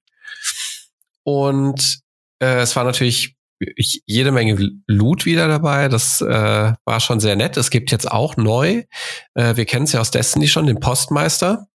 Und 1.23 1.99
äh, 2.39 2.61
es 2.61 2.75
war 2.75 2.83
natürlich 2.83 3.35
jede 4.05 4.31
Menge 4.31 4.71
Loot 4.87 5.25
wieder 5.25 5.47
dabei. 5.47 5.89
Das 5.89 6.21
äh, 6.21 6.73
war 6.85 6.99
schon 6.99 7.19
sehr 7.19 7.35
nett. 7.35 7.57
Es 7.57 7.69
gibt 7.69 7.91
jetzt 7.91 8.09
auch 8.09 8.37
neu, 8.37 8.83
äh, 9.33 9.55
wir 9.55 9.65
kennen 9.65 9.83
es 9.83 9.91
ja 9.91 9.99
aus 9.99 10.11
Destiny 10.11 10.47
schon, 10.47 10.65
den 10.65 10.79
Postmeister 10.79 11.68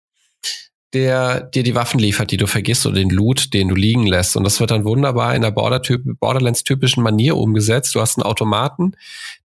der 0.95 1.41
dir 1.41 1.63
die 1.63 1.75
Waffen 1.75 1.99
liefert, 1.99 2.31
die 2.31 2.37
du 2.37 2.47
vergisst 2.47 2.87
oder 2.87 2.97
den 2.97 3.11
Loot, 3.11 3.53
den 3.53 3.69
du 3.69 3.75
liegen 3.75 4.07
lässt. 4.07 4.37
Und 4.37 4.45
das 4.45 4.61
wird 4.61 4.71
dann 4.71 4.85
wunderbar 4.85 5.35
in 5.35 5.43
der 5.43 5.51
Borderlands-typischen 5.51 7.03
Manier 7.03 7.37
umgesetzt. 7.37 7.95
Du 7.95 8.01
hast 8.01 8.17
einen 8.17 8.25
Automaten, 8.25 8.93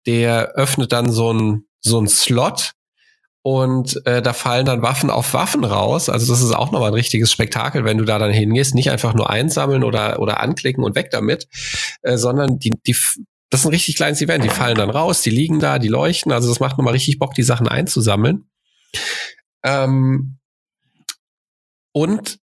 der 0.06 0.52
öffnet 0.56 0.92
dann 0.92 1.12
so 1.12 1.34
ein 1.34 1.64
so 1.80 2.00
ein 2.00 2.08
Slot 2.08 2.74
und 3.42 4.06
äh, 4.06 4.22
da 4.22 4.34
fallen 4.34 4.66
dann 4.66 4.82
Waffen 4.82 5.10
auf 5.10 5.34
Waffen 5.34 5.64
raus. 5.64 6.10
Also 6.10 6.32
das 6.32 6.42
ist 6.42 6.52
auch 6.52 6.72
nochmal 6.72 6.90
ein 6.90 6.96
richtiges 6.96 7.32
Spektakel, 7.32 7.86
wenn 7.86 7.98
du 7.98 8.04
da 8.04 8.20
dann 8.20 8.32
hingehst. 8.32 8.76
Nicht 8.76 8.92
einfach 8.92 9.14
nur 9.14 9.30
einsammeln 9.30 9.86
oder, 9.86 10.20
oder 10.20 10.42
anklicken 10.42 10.84
und 10.84 10.96
weg 10.96 11.12
damit, 11.12 11.48
äh, 12.02 12.18
sondern 12.18 12.60
die, 12.60 12.74
die, 12.86 12.96
das 13.50 13.62
ist 13.62 13.66
ein 13.66 13.72
richtig 13.72 13.96
kleines 13.96 14.22
Event. 14.22 14.44
Die 14.44 14.50
fallen 14.50 14.76
dann 14.76 14.90
raus, 14.90 15.22
die 15.22 15.30
liegen 15.30 15.62
da, 15.62 15.80
die 15.80 15.88
leuchten. 15.88 16.34
Also 16.34 16.50
das 16.50 16.60
macht 16.60 16.78
nochmal 16.78 16.92
richtig 16.92 17.20
Bock, 17.20 17.36
die 17.36 17.44
Sachen 17.44 17.70
einzusammeln. 17.70 18.50
Ähm, 19.64 20.37
und 21.98 22.38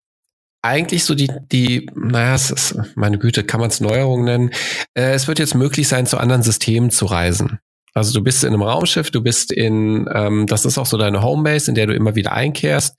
eigentlich 0.62 1.04
so 1.04 1.14
die, 1.14 1.28
die, 1.50 1.90
naja, 1.94 2.34
es 2.34 2.50
ist, 2.50 2.76
meine 2.94 3.18
Güte, 3.18 3.42
kann 3.42 3.60
man 3.60 3.70
es 3.70 3.80
Neuerung 3.80 4.24
nennen. 4.24 4.50
Äh, 4.94 5.12
es 5.12 5.26
wird 5.26 5.38
jetzt 5.38 5.54
möglich 5.54 5.88
sein, 5.88 6.06
zu 6.06 6.18
anderen 6.18 6.42
Systemen 6.42 6.90
zu 6.90 7.06
reisen. 7.06 7.58
Also 7.92 8.12
du 8.12 8.22
bist 8.22 8.44
in 8.44 8.52
einem 8.52 8.62
Raumschiff, 8.62 9.10
du 9.10 9.20
bist 9.20 9.50
in, 9.50 10.08
ähm, 10.14 10.46
das 10.46 10.64
ist 10.64 10.78
auch 10.78 10.86
so 10.86 10.96
deine 10.96 11.22
Homebase, 11.22 11.72
in 11.72 11.74
der 11.74 11.88
du 11.88 11.94
immer 11.94 12.14
wieder 12.14 12.32
einkehrst. 12.32 12.94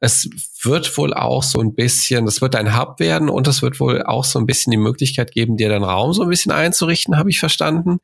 Es 0.00 0.28
wird 0.62 0.98
wohl 0.98 1.14
auch 1.14 1.42
so 1.42 1.60
ein 1.60 1.74
bisschen, 1.74 2.26
das 2.26 2.42
wird 2.42 2.52
dein 2.52 2.78
Hub 2.78 3.00
werden 3.00 3.30
und 3.30 3.48
es 3.48 3.62
wird 3.62 3.80
wohl 3.80 4.02
auch 4.02 4.24
so 4.24 4.38
ein 4.38 4.44
bisschen 4.44 4.72
die 4.72 4.76
Möglichkeit 4.76 5.32
geben, 5.32 5.56
dir 5.56 5.70
deinen 5.70 5.84
Raum 5.84 6.12
so 6.12 6.22
ein 6.22 6.28
bisschen 6.28 6.52
einzurichten, 6.52 7.16
habe 7.16 7.30
ich 7.30 7.38
verstanden. 7.38 8.00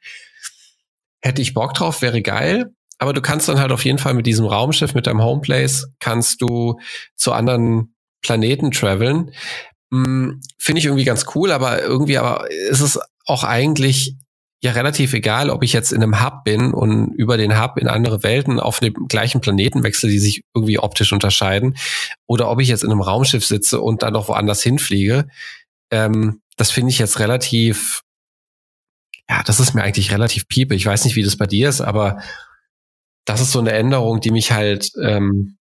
Hätte 1.20 1.42
ich 1.42 1.52
Bock 1.52 1.74
drauf, 1.74 2.00
wäre 2.00 2.22
geil. 2.22 2.72
Aber 3.00 3.14
du 3.14 3.22
kannst 3.22 3.48
dann 3.48 3.58
halt 3.58 3.72
auf 3.72 3.84
jeden 3.84 3.98
Fall 3.98 4.12
mit 4.12 4.26
diesem 4.26 4.44
Raumschiff, 4.44 4.94
mit 4.94 5.06
deinem 5.06 5.22
Homeplace, 5.22 5.88
kannst 6.00 6.42
du 6.42 6.78
zu 7.16 7.32
anderen 7.32 7.94
Planeten 8.20 8.70
traveln. 8.70 9.32
Hm, 9.90 10.42
Finde 10.58 10.78
ich 10.78 10.84
irgendwie 10.84 11.04
ganz 11.04 11.24
cool, 11.34 11.50
aber 11.50 11.82
irgendwie 11.82 12.18
aber 12.18 12.50
ist 12.50 12.80
es 12.80 13.00
auch 13.24 13.42
eigentlich 13.42 14.16
ja 14.62 14.72
relativ 14.72 15.14
egal, 15.14 15.48
ob 15.48 15.62
ich 15.62 15.72
jetzt 15.72 15.92
in 15.92 16.02
einem 16.02 16.22
Hub 16.22 16.44
bin 16.44 16.74
und 16.74 17.14
über 17.14 17.38
den 17.38 17.58
Hub 17.58 17.78
in 17.78 17.88
andere 17.88 18.22
Welten 18.22 18.60
auf 18.60 18.80
dem 18.80 18.92
gleichen 19.08 19.40
Planeten 19.40 19.82
wechsle, 19.82 20.10
die 20.10 20.18
sich 20.18 20.44
irgendwie 20.54 20.78
optisch 20.78 21.14
unterscheiden, 21.14 21.78
oder 22.26 22.50
ob 22.50 22.60
ich 22.60 22.68
jetzt 22.68 22.84
in 22.84 22.90
einem 22.90 23.00
Raumschiff 23.00 23.46
sitze 23.46 23.80
und 23.80 24.02
dann 24.02 24.12
noch 24.12 24.28
woanders 24.28 24.62
hinfliege. 24.62 25.26
Ähm, 25.90 26.42
das 26.58 26.70
finde 26.70 26.90
ich 26.90 26.98
jetzt 26.98 27.18
relativ, 27.18 28.02
ja, 29.30 29.42
das 29.42 29.58
ist 29.58 29.72
mir 29.72 29.82
eigentlich 29.82 30.12
relativ 30.12 30.46
piepe. 30.46 30.74
Ich 30.74 30.84
weiß 30.84 31.06
nicht, 31.06 31.16
wie 31.16 31.22
das 31.22 31.38
bei 31.38 31.46
dir 31.46 31.70
ist, 31.70 31.80
aber 31.80 32.20
das 33.24 33.40
ist 33.40 33.52
so 33.52 33.60
eine 33.60 33.72
Änderung, 33.72 34.20
die 34.20 34.30
mich 34.30 34.52
halt. 34.52 34.90
Ähm 35.02 35.56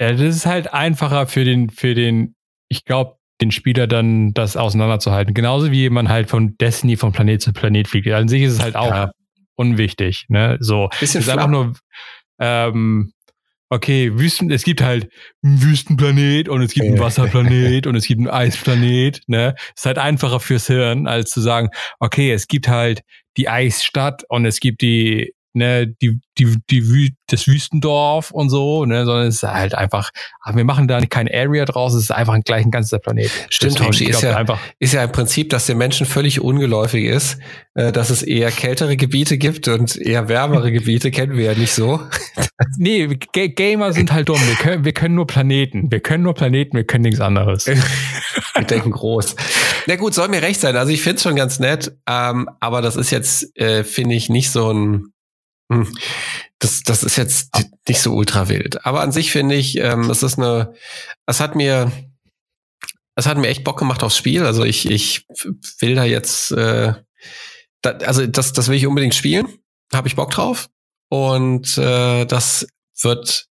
ja, 0.00 0.12
das 0.12 0.36
ist 0.36 0.46
halt 0.46 0.72
einfacher 0.72 1.26
für 1.26 1.44
den, 1.44 1.70
für 1.70 1.94
den, 1.94 2.34
ich 2.68 2.84
glaube, 2.84 3.16
den 3.40 3.50
Spieler 3.50 3.86
dann 3.86 4.32
das 4.32 4.56
auseinanderzuhalten. 4.56 5.34
Genauso 5.34 5.70
wie 5.70 5.90
man 5.90 6.08
halt 6.08 6.28
von 6.28 6.56
Destiny 6.58 6.96
von 6.96 7.12
Planet 7.12 7.42
zu 7.42 7.52
Planet 7.52 7.88
fliegt. 7.88 8.08
An 8.08 8.28
sich 8.28 8.42
ist 8.42 8.54
es 8.54 8.60
halt 8.60 8.76
auch 8.76 8.90
ja. 8.90 9.10
unwichtig. 9.56 10.26
Ne? 10.28 10.56
So, 10.60 10.88
Bisschen 11.00 11.20
es 11.20 11.26
ist 11.26 11.32
einfach 11.32 11.48
nur, 11.48 11.74
ähm, 12.40 13.12
okay, 13.68 14.12
Wüsten, 14.18 14.50
es 14.50 14.64
gibt 14.64 14.82
halt 14.82 15.08
einen 15.42 15.62
Wüstenplanet 15.62 16.48
und 16.48 16.62
es 16.62 16.72
gibt 16.72 16.86
einen 16.86 16.98
Wasserplanet 16.98 17.86
und 17.86 17.96
es 17.96 18.06
gibt 18.06 18.18
einen 18.18 18.28
Eisplanet. 18.28 19.22
Ne? 19.26 19.54
Es 19.74 19.82
ist 19.82 19.86
halt 19.86 19.98
einfacher 19.98 20.40
fürs 20.40 20.66
Hirn, 20.66 21.06
als 21.06 21.30
zu 21.30 21.40
sagen, 21.40 21.70
okay, 21.98 22.32
es 22.32 22.48
gibt 22.48 22.68
halt 22.68 23.02
die 23.36 23.48
Eisstadt 23.48 24.24
und 24.28 24.44
es 24.44 24.60
gibt 24.60 24.82
die 24.82 25.32
ne, 25.54 25.86
die, 25.86 26.20
die, 26.38 26.56
die, 26.70 27.14
das 27.28 27.46
Wüstendorf 27.46 28.30
und 28.30 28.50
so, 28.50 28.84
ne, 28.84 29.04
sondern 29.04 29.26
es 29.26 29.36
ist 29.36 29.42
halt 29.42 29.74
einfach, 29.74 30.10
ach, 30.42 30.54
wir 30.54 30.64
machen 30.64 30.88
da 30.88 31.00
keine 31.00 31.32
Area 31.32 31.64
draus, 31.64 31.94
es 31.94 32.04
ist 32.04 32.10
einfach 32.10 32.38
gleich 32.44 32.64
ein 32.64 32.70
ganzer 32.70 32.98
Planet. 32.98 33.30
Stimmt, 33.48 33.80
Hoshi, 33.80 34.06
ist 34.06 34.22
ja, 34.22 34.36
einfach 34.36 34.58
ist 34.78 34.94
ja 34.94 35.04
im 35.04 35.12
Prinzip, 35.12 35.50
dass 35.50 35.66
den 35.66 35.78
Menschen 35.78 36.06
völlig 36.06 36.40
ungeläufig 36.40 37.04
ist, 37.04 37.38
äh, 37.74 37.92
dass 37.92 38.10
es 38.10 38.22
eher 38.22 38.50
kältere 38.50 38.96
Gebiete 38.96 39.38
gibt 39.38 39.68
und 39.68 39.96
eher 39.96 40.28
wärmere 40.28 40.72
Gebiete 40.72 41.10
kennen 41.10 41.36
wir 41.36 41.52
ja 41.52 41.58
nicht 41.58 41.72
so. 41.72 42.00
nee, 42.78 43.06
G 43.32 43.48
Gamer 43.48 43.92
sind 43.92 44.12
halt 44.12 44.28
dumm. 44.28 44.40
Wir 44.46 44.56
können, 44.56 44.84
wir 44.84 44.92
können 44.92 45.14
nur 45.14 45.26
Planeten. 45.26 45.90
Wir 45.90 46.00
können 46.00 46.24
nur 46.24 46.34
Planeten, 46.34 46.76
wir 46.76 46.84
können 46.84 47.02
nichts 47.02 47.20
anderes. 47.20 47.66
wir 48.54 48.64
denken 48.64 48.90
groß. 48.90 49.36
Na 49.86 49.96
gut, 49.96 50.14
soll 50.14 50.28
mir 50.28 50.42
recht 50.42 50.60
sein. 50.60 50.76
Also 50.76 50.92
ich 50.92 51.02
finde 51.02 51.16
es 51.16 51.22
schon 51.22 51.36
ganz 51.36 51.58
nett, 51.58 51.92
ähm, 52.08 52.48
aber 52.60 52.82
das 52.82 52.96
ist 52.96 53.10
jetzt, 53.10 53.56
äh, 53.58 53.84
finde 53.84 54.14
ich, 54.14 54.28
nicht 54.28 54.50
so 54.50 54.72
ein. 54.72 55.11
Das, 56.58 56.82
das 56.82 57.02
ist 57.02 57.16
jetzt 57.16 57.50
nicht 57.88 58.00
so 58.00 58.14
ultra 58.14 58.48
wild. 58.48 58.84
Aber 58.84 59.00
an 59.00 59.12
sich 59.12 59.30
finde 59.30 59.54
ich, 59.54 59.78
ähm, 59.78 60.10
es 60.10 60.22
ist 60.22 60.38
eine, 60.38 60.74
es 61.26 61.40
hat 61.40 61.56
mir, 61.56 61.90
es 63.14 63.26
hat 63.26 63.38
mir 63.38 63.48
echt 63.48 63.64
Bock 63.64 63.78
gemacht 63.78 64.02
aufs 64.02 64.16
Spiel. 64.16 64.44
Also 64.44 64.64
ich, 64.64 64.90
ich 64.90 65.26
will 65.80 65.94
da 65.94 66.04
jetzt, 66.04 66.52
äh, 66.52 66.94
da, 67.82 67.90
also 67.90 68.26
das, 68.26 68.52
das 68.52 68.68
will 68.68 68.76
ich 68.76 68.86
unbedingt 68.86 69.14
spielen. 69.14 69.46
Habe 69.92 70.08
ich 70.08 70.16
Bock 70.16 70.30
drauf. 70.30 70.68
Und 71.08 71.76
äh, 71.78 72.24
das 72.24 72.66
wird. 73.02 73.46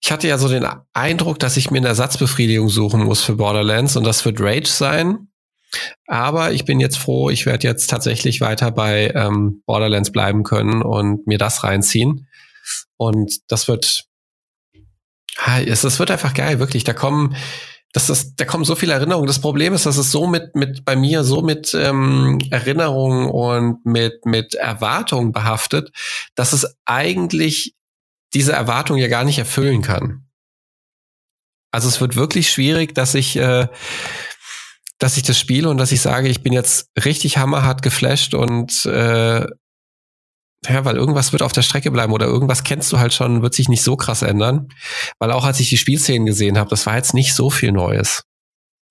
Ich 0.00 0.12
hatte 0.12 0.28
ja 0.28 0.38
so 0.38 0.48
den 0.48 0.66
Eindruck, 0.92 1.38
dass 1.40 1.56
ich 1.56 1.70
mir 1.70 1.78
eine 1.78 1.88
Ersatzbefriedigung 1.88 2.68
suchen 2.68 3.02
muss 3.02 3.20
für 3.20 3.34
Borderlands 3.34 3.96
und 3.96 4.04
das 4.04 4.24
wird 4.24 4.40
Rage 4.40 4.68
sein. 4.68 5.27
Aber 6.06 6.52
ich 6.52 6.64
bin 6.64 6.80
jetzt 6.80 6.98
froh, 6.98 7.30
ich 7.30 7.46
werde 7.46 7.66
jetzt 7.66 7.88
tatsächlich 7.88 8.40
weiter 8.40 8.70
bei 8.70 9.12
ähm, 9.14 9.62
Borderlands 9.66 10.12
bleiben 10.12 10.42
können 10.42 10.82
und 10.82 11.26
mir 11.26 11.38
das 11.38 11.64
reinziehen. 11.64 12.28
Und 12.96 13.50
das 13.50 13.68
wird, 13.68 14.06
es, 15.66 15.98
wird 15.98 16.10
einfach 16.10 16.34
geil, 16.34 16.58
wirklich. 16.58 16.84
Da 16.84 16.94
kommen, 16.94 17.36
das 17.92 18.10
ist, 18.10 18.34
da 18.36 18.44
kommen 18.44 18.64
so 18.64 18.74
viele 18.74 18.94
Erinnerungen. 18.94 19.26
Das 19.26 19.40
Problem 19.40 19.74
ist, 19.74 19.86
dass 19.86 19.96
es 19.96 20.10
so 20.10 20.26
mit, 20.26 20.54
mit 20.54 20.84
bei 20.84 20.96
mir 20.96 21.24
so 21.24 21.42
mit 21.42 21.74
ähm, 21.74 22.38
Erinnerungen 22.50 23.28
und 23.28 23.84
mit, 23.84 24.24
mit 24.24 24.54
Erwartungen 24.54 25.32
behaftet, 25.32 25.92
dass 26.34 26.52
es 26.52 26.76
eigentlich 26.84 27.74
diese 28.34 28.52
Erwartung 28.52 28.98
ja 28.98 29.08
gar 29.08 29.24
nicht 29.24 29.38
erfüllen 29.38 29.82
kann. 29.82 30.24
Also 31.70 31.88
es 31.88 32.00
wird 32.00 32.16
wirklich 32.16 32.50
schwierig, 32.50 32.94
dass 32.94 33.14
ich 33.14 33.36
äh, 33.36 33.68
dass 34.98 35.16
ich 35.16 35.22
das 35.22 35.38
spiele 35.38 35.68
und 35.68 35.78
dass 35.78 35.92
ich 35.92 36.00
sage, 36.00 36.28
ich 36.28 36.42
bin 36.42 36.52
jetzt 36.52 36.90
richtig 37.04 37.38
hammerhart 37.38 37.82
geflasht 37.82 38.34
und 38.34 38.84
äh, 38.86 39.46
ja, 40.66 40.84
weil 40.84 40.96
irgendwas 40.96 41.32
wird 41.32 41.42
auf 41.42 41.52
der 41.52 41.62
Strecke 41.62 41.90
bleiben 41.90 42.12
oder 42.12 42.26
irgendwas 42.26 42.64
kennst 42.64 42.92
du 42.92 42.98
halt 42.98 43.14
schon, 43.14 43.42
wird 43.42 43.54
sich 43.54 43.68
nicht 43.68 43.82
so 43.82 43.96
krass 43.96 44.22
ändern. 44.22 44.68
Weil 45.20 45.30
auch 45.30 45.44
als 45.44 45.60
ich 45.60 45.68
die 45.68 45.76
Spielszenen 45.76 46.26
gesehen 46.26 46.58
habe, 46.58 46.68
das 46.68 46.84
war 46.86 46.96
jetzt 46.96 47.14
nicht 47.14 47.32
so 47.32 47.48
viel 47.48 47.70
Neues. 47.70 48.24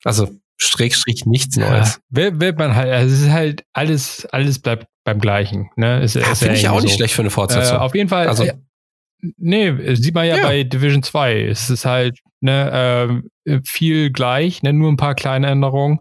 Also 0.04 0.30
Schrägstrich 0.56 1.26
nichts 1.26 1.58
Neues. 1.58 2.00
Ja, 2.16 2.40
wird 2.40 2.58
man 2.58 2.76
halt, 2.76 2.92
also 2.92 3.14
es 3.14 3.22
ist 3.22 3.32
halt 3.32 3.64
alles, 3.74 4.26
alles 4.32 4.60
bleibt 4.60 4.88
beim 5.04 5.20
Gleichen. 5.20 5.70
Ne? 5.76 6.02
Ist, 6.02 6.16
ja, 6.16 6.34
Finde 6.36 6.56
ich 6.56 6.68
auch 6.70 6.82
nicht 6.82 6.92
so. 6.92 6.98
schlecht 6.98 7.14
für 7.14 7.22
eine 7.22 7.30
Fortsetzung. 7.30 7.78
Äh, 7.78 7.82
auf 7.82 7.94
jeden 7.94 8.10
Fall. 8.10 8.28
Also, 8.28 8.44
äh, 8.44 8.54
nee, 9.38 9.96
sieht 9.96 10.16
man 10.16 10.26
ja, 10.26 10.38
ja, 10.38 10.44
bei 10.44 10.64
Division 10.64 11.04
2. 11.04 11.44
Es 11.44 11.70
ist 11.70 11.86
halt 11.86 12.20
ne, 12.42 13.24
äh, 13.46 13.60
viel 13.64 14.12
gleich, 14.12 14.64
ne, 14.64 14.74
nur 14.74 14.92
ein 14.92 14.98
paar 14.98 15.16
kleine 15.16 15.48
Änderungen. 15.48 16.00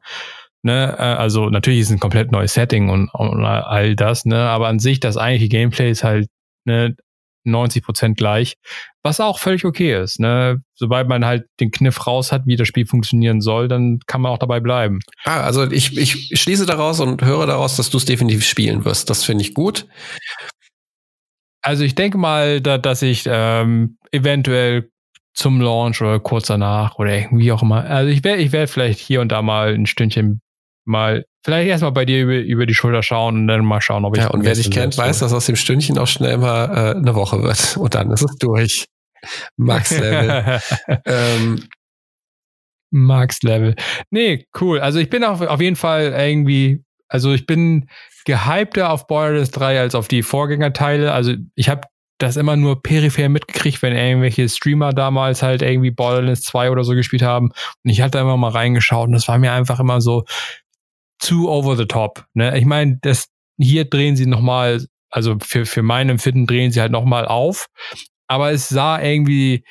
Ne, 0.62 0.96
äh, 0.98 1.02
also 1.02 1.48
natürlich 1.48 1.80
ist 1.80 1.86
es 1.86 1.92
ein 1.92 2.00
komplett 2.00 2.32
neues 2.32 2.54
Setting 2.54 2.88
und, 2.88 3.08
und 3.12 3.44
all 3.44 3.96
das, 3.96 4.24
ne, 4.24 4.38
aber 4.38 4.68
an 4.68 4.78
sich 4.78 5.00
das 5.00 5.16
eigentliche 5.16 5.48
Gameplay 5.48 5.90
ist 5.90 6.04
halt 6.04 6.28
ne, 6.64 6.96
90 7.46 7.84
Prozent 7.84 8.18
gleich, 8.18 8.54
was 9.02 9.20
auch 9.20 9.38
völlig 9.38 9.64
okay 9.64 10.02
ist. 10.02 10.20
Ne? 10.20 10.62
Sobald 10.74 11.08
man 11.08 11.24
halt 11.24 11.44
den 11.60 11.70
Kniff 11.70 12.06
raus 12.06 12.32
hat, 12.32 12.42
wie 12.46 12.56
das 12.56 12.68
Spiel 12.68 12.86
funktionieren 12.86 13.40
soll, 13.40 13.68
dann 13.68 14.00
kann 14.06 14.20
man 14.20 14.32
auch 14.32 14.38
dabei 14.38 14.60
bleiben. 14.60 14.98
Ah, 15.24 15.42
also 15.42 15.70
ich, 15.70 15.96
ich 15.96 16.38
schließe 16.38 16.66
daraus 16.66 17.00
und 17.00 17.22
höre 17.22 17.46
daraus, 17.46 17.76
dass 17.76 17.90
du 17.90 17.98
es 17.98 18.04
definitiv 18.04 18.44
spielen 18.44 18.84
wirst. 18.84 19.08
Das 19.08 19.24
finde 19.24 19.42
ich 19.42 19.54
gut. 19.54 19.86
Also 21.62 21.84
ich 21.84 21.94
denke 21.94 22.18
mal, 22.18 22.60
da, 22.60 22.78
dass 22.78 23.02
ich 23.02 23.24
ähm, 23.26 23.98
eventuell 24.12 24.90
zum 25.36 25.60
Launch 25.60 26.00
oder 26.00 26.18
kurz 26.18 26.48
danach 26.48 26.98
oder 26.98 27.16
irgendwie 27.16 27.52
auch 27.52 27.62
immer. 27.62 27.84
Also 27.84 28.10
ich 28.10 28.24
werde 28.24 28.42
ich 28.42 28.52
werd 28.52 28.70
vielleicht 28.70 28.98
hier 28.98 29.20
und 29.20 29.30
da 29.30 29.42
mal 29.42 29.74
ein 29.74 29.86
Stündchen 29.86 30.40
mal, 30.86 31.26
vielleicht 31.44 31.68
erstmal 31.68 31.92
bei 31.92 32.04
dir 32.04 32.22
über, 32.22 32.38
über 32.38 32.66
die 32.66 32.74
Schulter 32.74 33.02
schauen 33.02 33.36
und 33.36 33.48
dann 33.48 33.64
mal 33.64 33.80
schauen, 33.80 34.04
ob 34.04 34.16
ich. 34.16 34.22
Ja, 34.22 34.30
und 34.30 34.44
wer 34.44 34.54
dich 34.54 34.70
kennt, 34.70 34.96
weiß, 34.96 35.18
dass 35.18 35.32
aus 35.32 35.46
dem 35.46 35.56
Stündchen 35.56 35.98
auch 35.98 36.06
schnell 36.06 36.38
mal 36.38 36.64
äh, 36.64 36.96
eine 36.96 37.14
Woche 37.14 37.42
wird. 37.42 37.76
Und 37.80 37.94
dann 37.94 38.10
ist 38.10 38.22
es 38.22 38.36
durch. 38.38 38.86
Max-Level. 39.56 40.60
ähm, 41.04 41.64
Max-Level. 42.90 43.74
Nee, 44.10 44.46
cool. 44.60 44.80
Also 44.80 45.00
ich 45.00 45.10
bin 45.10 45.24
auf, 45.24 45.40
auf 45.40 45.60
jeden 45.60 45.76
Fall 45.76 46.14
irgendwie, 46.16 46.84
also 47.08 47.32
ich 47.32 47.46
bin 47.46 47.88
gehypter 48.24 48.90
auf 48.90 49.06
Borderlands 49.06 49.50
3 49.50 49.80
als 49.80 49.94
auf 49.94 50.08
die 50.08 50.22
Vorgängerteile. 50.22 51.12
Also 51.12 51.34
ich 51.54 51.68
habe 51.68 51.82
das 52.18 52.36
immer 52.36 52.56
nur 52.56 52.82
peripher 52.82 53.28
mitgekriegt, 53.28 53.82
wenn 53.82 53.94
irgendwelche 53.94 54.48
Streamer 54.48 54.92
damals 54.92 55.42
halt 55.42 55.62
irgendwie 55.62 55.90
Borderlands 55.90 56.42
2 56.42 56.70
oder 56.70 56.84
so 56.84 56.94
gespielt 56.94 57.22
haben. 57.22 57.50
Und 57.84 57.90
ich 57.90 58.00
hatte 58.00 58.18
immer 58.18 58.36
mal 58.36 58.50
reingeschaut 58.50 59.08
und 59.08 59.12
das 59.12 59.28
war 59.28 59.38
mir 59.38 59.52
einfach 59.52 59.80
immer 59.80 60.00
so 60.00 60.24
zu 61.18 61.48
over 61.48 61.76
the 61.76 61.86
top. 61.86 62.24
Ne? 62.34 62.56
Ich 62.58 62.64
meine, 62.64 62.98
das 63.02 63.28
hier 63.58 63.84
drehen 63.84 64.16
sie 64.16 64.26
nochmal, 64.26 64.84
also 65.10 65.36
für, 65.40 65.66
für 65.66 65.82
mein 65.82 66.08
Empfinden 66.08 66.46
drehen 66.46 66.72
sie 66.72 66.80
halt 66.80 66.92
nochmal 66.92 67.26
auf. 67.26 67.66
Aber 68.28 68.50
es 68.52 68.68
sah 68.68 69.00
irgendwie 69.00 69.64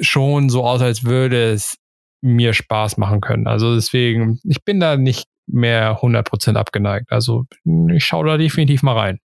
schon 0.00 0.48
so 0.48 0.64
aus, 0.64 0.82
als 0.82 1.04
würde 1.04 1.52
es 1.52 1.76
mir 2.20 2.52
Spaß 2.52 2.96
machen 2.96 3.20
können. 3.20 3.46
Also 3.46 3.74
deswegen, 3.74 4.40
ich 4.44 4.64
bin 4.64 4.80
da 4.80 4.96
nicht 4.96 5.26
mehr 5.46 5.98
100% 6.00 6.56
abgeneigt. 6.56 7.10
Also 7.12 7.46
ich 7.94 8.04
schaue 8.04 8.26
da 8.26 8.36
definitiv 8.36 8.82
mal 8.82 8.98
rein. 8.98 9.20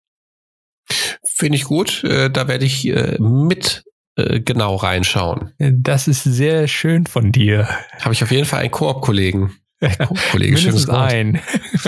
Finde 1.23 1.57
ich 1.57 1.63
gut. 1.63 2.03
Äh, 2.03 2.29
da 2.29 2.47
werde 2.47 2.65
ich 2.65 2.87
äh, 2.87 3.17
mit 3.19 3.83
äh, 4.15 4.39
genau 4.39 4.75
reinschauen. 4.75 5.53
Das 5.57 6.07
ist 6.07 6.23
sehr 6.23 6.67
schön 6.67 7.05
von 7.05 7.31
dir. 7.31 7.67
Habe 8.01 8.13
ich 8.13 8.23
auf 8.23 8.31
jeden 8.31 8.45
Fall 8.45 8.61
einen 8.61 8.71
Koop-Kollegen. 8.71 9.55
Kollege, 10.31 10.57
schönes 10.57 10.89
ein. 10.89 11.41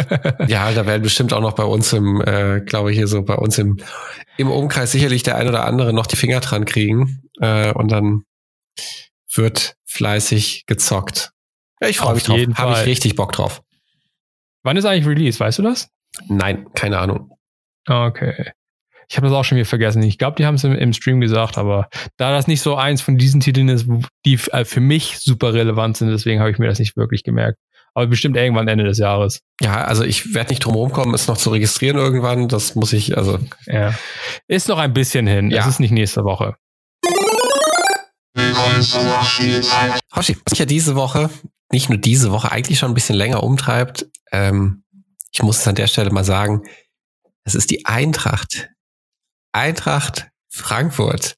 ja, 0.48 0.72
da 0.72 0.86
werden 0.86 1.02
bestimmt 1.02 1.34
auch 1.34 1.42
noch 1.42 1.54
bei 1.54 1.64
uns 1.64 1.92
im, 1.92 2.22
äh, 2.22 2.62
glaube 2.62 2.92
ich, 2.92 2.98
hier 2.98 3.08
so 3.08 3.22
bei 3.22 3.36
uns 3.36 3.58
im, 3.58 3.80
im 4.38 4.50
Umkreis 4.50 4.94
sicherlich 4.94 5.24
der 5.24 5.36
ein 5.36 5.48
oder 5.50 5.66
andere 5.66 5.92
noch 5.92 6.08
die 6.08 6.16
Finger 6.16 6.40
dran 6.40 6.64
kriegen. 6.64 7.22
Äh, 7.42 7.74
und 7.74 7.92
dann 7.92 8.24
wird 9.34 9.76
fleißig 9.86 10.66
gezockt. 10.68 11.32
Ja, 11.82 11.90
ich 11.90 11.98
freue 11.98 12.14
mich 12.14 12.24
drauf. 12.24 12.40
Habe 12.56 12.74
ich 12.80 12.86
richtig 12.86 13.16
Bock 13.16 13.34
drauf. 13.34 13.62
Wann 14.64 14.78
ist 14.78 14.86
eigentlich 14.86 15.08
Release? 15.08 15.40
Weißt 15.40 15.60
du 15.60 15.64
das? 15.64 15.90
Nein, 16.28 16.68
keine 16.74 17.00
Ahnung. 17.00 17.32
Okay. 17.88 18.52
Ich 19.12 19.18
habe 19.18 19.28
das 19.28 19.36
auch 19.36 19.44
schon 19.44 19.58
wieder 19.58 19.66
vergessen. 19.66 20.02
Ich 20.04 20.18
glaube, 20.18 20.38
die 20.38 20.46
haben 20.46 20.56
es 20.56 20.64
im, 20.64 20.74
im, 20.74 20.94
Stream 20.94 21.20
gesagt, 21.20 21.58
aber 21.58 21.90
da 22.16 22.32
das 22.32 22.48
nicht 22.48 22.62
so 22.62 22.78
eins 22.78 23.02
von 23.02 23.18
diesen 23.18 23.42
Titeln 23.42 23.68
ist, 23.68 23.86
die 24.26 24.40
äh, 24.54 24.64
für 24.64 24.80
mich 24.80 25.20
super 25.20 25.54
relevant 25.54 25.98
sind, 25.98 26.08
deswegen 26.10 26.40
habe 26.40 26.50
ich 26.50 26.60
mir 26.60 26.68
das 26.68 26.80
nicht 26.80 26.96
wirklich 26.96 27.24
gemerkt. 27.24 27.60
Aber 27.94 28.08
bestimmt 28.08 28.38
irgendwann 28.38 28.70
Ende 28.70 28.86
des 28.86 29.00
Jahres. 29.00 29.42
Ja, 29.60 29.84
also 29.84 30.06
ich 30.06 30.34
werde 30.34 30.52
nicht 30.52 30.60
drum 30.60 30.76
rumkommen, 30.76 31.14
es 31.14 31.28
noch 31.28 31.36
zu 31.36 31.50
registrieren 31.50 31.98
irgendwann. 31.98 32.48
Das 32.48 32.76
muss 32.76 32.94
ich, 32.94 33.18
also. 33.18 33.38
Ja. 33.66 33.94
Ist 34.48 34.70
noch 34.70 34.78
ein 34.78 34.94
bisschen 34.94 35.28
hin. 35.28 35.52
Ja. 35.52 35.60
Es 35.60 35.68
ist 35.68 35.82
nicht 35.82 35.92
nächste 35.92 36.24
Woche. 36.24 36.56
Hoshi, 40.16 40.38
was 40.38 40.52
mich 40.52 40.60
ja 40.60 40.66
diese 40.66 40.96
Woche, 40.96 41.30
nicht 41.74 41.90
nur 41.90 41.98
diese 41.98 42.32
Woche, 42.32 42.50
eigentlich 42.50 42.80
schon 42.80 42.92
ein 42.92 42.96
bisschen 42.96 43.18
länger 43.18 43.44
umtreibt, 43.44 44.08
ähm, 44.32 44.86
ich 45.34 45.44
muss 45.44 45.58
es 45.58 45.68
an 45.68 45.76
der 45.76 45.88
Stelle 45.88 46.12
mal 46.12 46.24
sagen, 46.24 46.64
es 47.44 47.56
ist 47.56 47.72
die 47.72 47.86
Eintracht. 47.86 48.70
Eintracht 49.52 50.28
Frankfurt. 50.50 51.38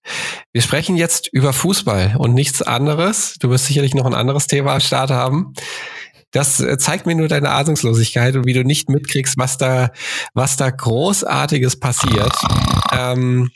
Wir 0.52 0.62
sprechen 0.62 0.98
jetzt 0.98 1.28
über 1.32 1.54
Fußball 1.54 2.16
und 2.18 2.34
nichts 2.34 2.62
anderes. 2.62 3.36
Du 3.40 3.50
wirst 3.50 3.68
sicherlich 3.68 3.94
noch 3.94 4.06
ein 4.06 4.16
anderes 4.16 4.48
Thema 4.48 4.74
am 4.74 4.80
Start 4.80 5.12
haben. 5.12 5.54
Das 6.32 6.60
äh, 6.60 6.80
zeigt 6.80 7.06
mir 7.06 7.14
nur 7.16 7.28
deine 7.28 7.52
Ahnungslosigkeit 7.52 8.36
und 8.36 8.48
wie 8.48 8.54
du 8.54 8.64
nicht 8.64 8.90
mitkriegst, 8.90 9.38
was 9.38 9.58
da, 9.58 9.92
was 10.34 10.58
da 10.58 10.72
großartiges 10.72 11.80
passiert. 11.80 12.36
Ähm, 12.92 13.52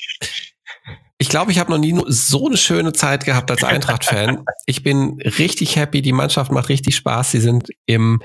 ich 1.18 1.30
glaube, 1.30 1.52
ich 1.52 1.58
habe 1.58 1.72
noch 1.72 1.80
nie 1.80 2.00
so 2.08 2.46
eine 2.46 2.58
schöne 2.58 2.94
Zeit 2.94 3.26
gehabt 3.26 3.50
als 3.50 3.64
Eintracht-Fan. 3.64 4.46
Ich 4.68 4.84
bin 4.84 5.20
richtig 5.20 5.76
happy. 5.76 6.04
Die 6.04 6.14
Mannschaft 6.14 6.52
macht 6.52 6.70
richtig 6.70 6.96
Spaß. 6.96 7.32
Sie 7.32 7.40
sind 7.40 7.70
im 7.88 8.22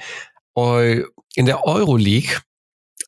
Eu 0.55 1.05
in 1.35 1.47
der 1.47 1.65
Euroleague 1.65 2.41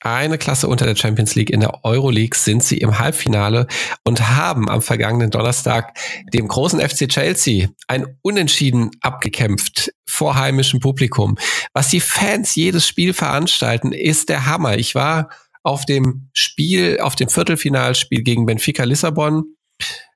eine 0.04 0.36
Klasse 0.38 0.68
unter 0.68 0.84
der 0.84 0.96
Champions 0.96 1.34
League. 1.34 1.50
In 1.50 1.60
der 1.60 1.84
Euroleague 1.84 2.38
sind 2.38 2.62
sie 2.62 2.78
im 2.78 2.98
Halbfinale 2.98 3.66
und 4.04 4.28
haben 4.36 4.68
am 4.68 4.82
vergangenen 4.82 5.30
Donnerstag 5.30 5.96
dem 6.32 6.46
großen 6.46 6.78
FC 6.80 7.08
Chelsea 7.08 7.68
ein 7.88 8.18
Unentschieden 8.22 8.90
abgekämpft 9.00 9.92
vor 10.06 10.36
heimischem 10.36 10.80
Publikum. 10.80 11.36
Was 11.72 11.88
die 11.88 12.00
Fans 12.00 12.54
jedes 12.54 12.86
Spiel 12.86 13.14
veranstalten, 13.14 13.92
ist 13.92 14.28
der 14.28 14.46
Hammer. 14.46 14.76
Ich 14.76 14.94
war 14.94 15.30
auf 15.62 15.86
dem 15.86 16.28
Spiel, 16.34 17.00
auf 17.00 17.16
dem 17.16 17.30
Viertelfinalspiel 17.30 18.22
gegen 18.22 18.44
Benfica 18.44 18.84
Lissabon 18.84 19.44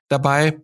dabei. 0.07 0.57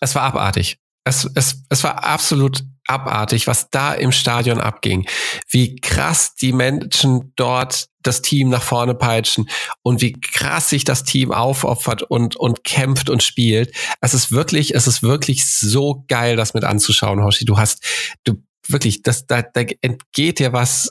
Es 0.00 0.14
war 0.14 0.22
abartig. 0.22 0.78
Es, 1.04 1.30
es, 1.34 1.62
es 1.68 1.84
war 1.84 2.02
absolut 2.02 2.64
abartig, 2.86 3.46
was 3.46 3.70
da 3.70 3.94
im 3.94 4.12
Stadion 4.12 4.60
abging. 4.60 5.06
Wie 5.48 5.76
krass 5.76 6.34
die 6.34 6.52
Menschen 6.52 7.32
dort 7.36 7.88
das 8.02 8.22
Team 8.22 8.50
nach 8.50 8.62
vorne 8.62 8.94
peitschen 8.94 9.48
und 9.82 10.00
wie 10.00 10.12
krass 10.12 10.70
sich 10.70 10.84
das 10.84 11.04
Team 11.04 11.32
aufopfert 11.32 12.02
und, 12.02 12.36
und 12.36 12.62
kämpft 12.62 13.08
und 13.08 13.22
spielt. 13.22 13.74
Es 14.00 14.14
ist 14.14 14.30
wirklich, 14.30 14.74
es 14.74 14.86
ist 14.86 15.02
wirklich 15.02 15.46
so 15.46 16.04
geil, 16.08 16.36
das 16.36 16.54
mit 16.54 16.64
anzuschauen, 16.64 17.24
Hoshi. 17.24 17.44
Du 17.44 17.56
hast, 17.56 17.82
du 18.24 18.42
wirklich, 18.68 19.02
das, 19.02 19.26
da, 19.26 19.42
da 19.42 19.62
entgeht 19.80 20.38
dir 20.38 20.52
was, 20.52 20.90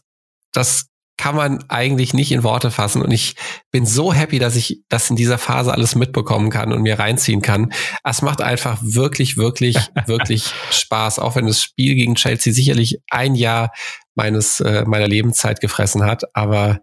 das 0.52 0.88
kann 1.18 1.36
man 1.36 1.64
eigentlich 1.70 2.14
nicht 2.14 2.32
in 2.32 2.44
Worte 2.44 2.72
fassen. 2.72 3.02
Und 3.02 3.12
ich 3.12 3.36
bin 3.72 3.86
so 3.86 4.14
happy, 4.14 4.40
dass 4.40 4.56
ich 4.56 4.82
das 4.90 5.10
in 5.10 5.16
dieser 5.16 5.38
Phase 5.38 5.72
alles 5.72 5.96
mitbekommen 5.96 6.50
kann 6.50 6.74
und 6.74 6.82
mir 6.82 6.98
reinziehen 7.00 7.42
kann. 7.42 7.72
Es 8.04 8.22
macht 8.22 8.42
einfach 8.42 8.80
wirklich, 8.82 9.38
wirklich, 9.38 9.78
wirklich 10.08 10.52
Spaß, 10.72 11.20
auch 11.20 11.36
wenn 11.36 11.46
das 11.46 11.62
Spiel 11.62 11.96
gegen 11.96 12.16
Chelsea 12.16 12.54
sicherlich 12.54 13.00
ein 13.10 13.36
Jahr 13.36 13.72
meines, 14.16 14.60
äh, 14.60 14.86
meiner 14.86 15.08
Lebenszeit 15.08 15.62
gefressen 15.62 16.04
hat. 16.04 16.24
Aber 16.34 16.80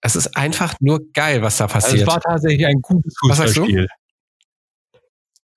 es 0.00 0.16
ist 0.16 0.36
einfach 0.36 0.74
nur 0.80 1.00
geil, 1.12 1.40
was 1.42 1.56
da 1.56 1.66
passiert. 1.66 1.92
Also 1.92 2.02
es 2.02 2.08
war 2.08 2.20
tatsächlich 2.20 2.66
ein 2.66 2.80
gutes 2.82 3.14
Fußballspiel. 3.20 3.86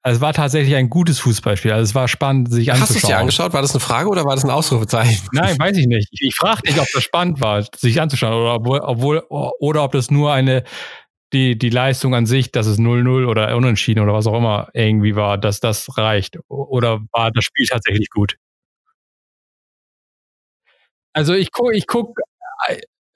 Also 0.07 0.19
es 0.19 0.21
war 0.21 0.31
tatsächlich 0.31 0.73
ein 0.75 0.89
gutes 0.89 1.19
Fußballspiel. 1.19 1.73
Also 1.73 1.83
es 1.83 1.93
war 1.93 2.07
spannend, 2.07 2.49
sich 2.49 2.71
anzuschauen. 2.71 2.81
Hast 2.81 2.91
du 2.91 2.95
es 2.95 3.03
dir 3.03 3.17
angeschaut? 3.17 3.51
War 3.51 3.61
das 3.61 3.71
eine 3.71 3.81
Frage 3.81 4.07
oder 4.07 4.23
war 4.23 4.35
das 4.35 4.45
ein 4.45 4.49
Ausrufezeichen? 4.49 5.27
Nein, 5.33 5.59
weiß 5.59 5.75
ich 5.75 5.85
nicht. 5.85 6.07
Ich, 6.11 6.21
ich 6.21 6.33
frage 6.33 6.61
dich, 6.61 6.79
ob 6.79 6.87
das 6.93 7.03
spannend 7.03 7.41
war, 7.41 7.67
sich 7.75 7.99
anzuschauen 7.99 8.33
oder 8.33 8.53
obwohl, 8.53 8.79
obwohl 8.79 9.19
oder 9.59 9.83
ob 9.83 9.91
das 9.91 10.09
nur 10.09 10.31
eine 10.31 10.63
die, 11.33 11.57
die 11.57 11.69
Leistung 11.69 12.15
an 12.15 12.25
sich, 12.25 12.53
dass 12.53 12.67
es 12.67 12.79
0-0 12.79 13.27
oder 13.27 13.53
unentschieden 13.53 14.01
oder 14.01 14.13
was 14.13 14.27
auch 14.27 14.37
immer 14.37 14.69
irgendwie 14.71 15.17
war, 15.17 15.37
dass 15.37 15.59
das 15.59 15.97
reicht. 15.97 16.39
Oder 16.47 17.01
war 17.11 17.29
das 17.31 17.43
Spiel 17.43 17.65
tatsächlich 17.65 18.09
gut? 18.09 18.37
Also 21.11 21.33
ich 21.33 21.51
gucke, 21.51 21.75
ich 21.75 21.85
guck 21.85 22.17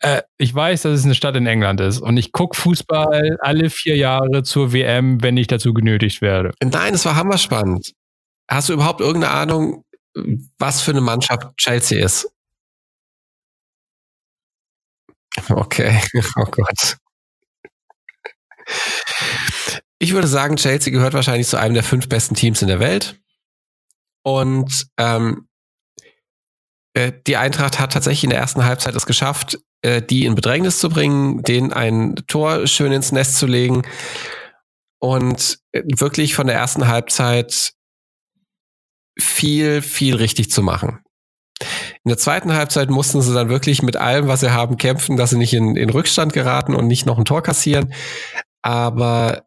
äh, 0.02 0.24
ich 0.38 0.54
weiß, 0.54 0.82
dass 0.84 1.00
es 1.00 1.06
eine 1.06 1.16
Stadt 1.16 1.36
in 1.36 1.46
England 1.46 1.80
ist 1.80 2.00
und 2.00 2.18
ich 2.18 2.32
gucke 2.32 2.58
Fußball 2.58 3.38
alle 3.40 3.70
vier 3.70 3.96
Jahre 3.96 4.44
zur 4.44 4.74
WM, 4.74 5.22
wenn 5.22 5.38
ich 5.38 5.48
dazu 5.48 5.74
genötigt 5.74 6.22
werde. 6.22 6.54
Nein, 6.64 6.96
es 6.96 7.06
war 7.06 7.16
hammerspannend. 7.16 7.94
Hast 8.50 8.70
du 8.70 8.74
überhaupt 8.74 9.00
irgendeine 9.00 9.34
Ahnung, 9.34 9.86
was 10.58 10.82
für 10.82 10.92
eine 10.92 11.02
Mannschaft 11.02 11.56
Chelsea 11.58 12.04
ist? 12.04 12.28
Okay, 15.50 16.02
oh 16.36 16.46
Gott. 16.46 16.98
Ich 20.00 20.14
würde 20.14 20.28
sagen, 20.28 20.56
Chelsea 20.56 20.92
gehört 20.92 21.14
wahrscheinlich 21.14 21.48
zu 21.48 21.58
einem 21.58 21.76
der 21.76 21.84
fünf 21.84 22.10
besten 22.10 22.36
Teams 22.36 22.62
in 22.62 22.68
der 22.68 22.80
Welt. 22.80 23.20
Und 24.24 24.88
ähm, 24.98 25.48
äh, 26.94 27.12
die 27.28 27.38
Eintracht 27.38 27.80
hat 27.80 27.94
tatsächlich 27.94 28.24
in 28.24 28.32
der 28.32 28.40
ersten 28.40 28.66
Halbzeit 28.66 28.96
es 28.96 29.06
geschafft, 29.06 29.60
äh, 29.82 30.02
die 30.02 30.26
in 30.26 30.36
Bedrängnis 30.36 30.80
zu 30.80 30.90
bringen, 30.90 31.44
denen 31.44 31.74
ein 31.74 32.16
Tor 32.28 32.68
schön 32.68 32.92
ins 32.92 33.12
Nest 33.12 33.38
zu 33.38 33.48
legen 33.48 33.84
und 35.00 35.60
äh, 35.72 35.84
wirklich 35.98 36.36
von 36.36 36.48
der 36.48 36.56
ersten 36.56 36.88
Halbzeit 36.88 37.74
viel, 39.20 39.82
viel 39.82 40.16
richtig 40.16 40.52
zu 40.52 40.62
machen. 40.62 41.00
In 42.04 42.10
der 42.10 42.18
zweiten 42.18 42.54
Halbzeit 42.54 42.90
mussten 42.90 43.22
sie 43.22 43.34
dann 43.34 43.50
wirklich 43.50 43.84
mit 43.84 43.98
allem, 43.98 44.28
was 44.28 44.40
sie 44.40 44.52
haben, 44.52 44.78
kämpfen, 44.78 45.18
dass 45.18 45.30
sie 45.32 45.38
nicht 45.38 45.54
in, 45.54 45.76
in 45.76 45.90
Rückstand 45.90 46.34
geraten 46.34 46.76
und 46.76 46.88
nicht 46.88 47.06
noch 47.06 47.20
ein 47.20 47.26
Tor 47.26 47.44
kassieren. 47.44 47.94
Aber 48.64 49.44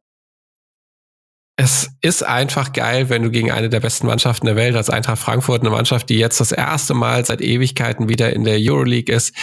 es 1.57 1.91
ist 2.01 2.25
einfach 2.25 2.73
geil, 2.73 3.09
wenn 3.09 3.23
du 3.23 3.31
gegen 3.31 3.51
eine 3.51 3.69
der 3.69 3.81
besten 3.81 4.07
Mannschaften 4.07 4.47
der 4.47 4.57
Welt 4.57 4.75
als 4.75 4.91
Eintracht 4.91 5.21
Frankfurt, 5.21 5.61
eine 5.61 5.71
Mannschaft, 5.71 6.09
die 6.09 6.19
jetzt 6.19 6.41
das 6.41 6.53
erste 6.53 6.95
Mal 6.95 7.25
seit 7.25 7.41
Ewigkeiten 7.41 8.09
wieder 8.09 8.33
in 8.33 8.45
der 8.45 8.59
Euroleague 8.59 9.15
ist, 9.15 9.35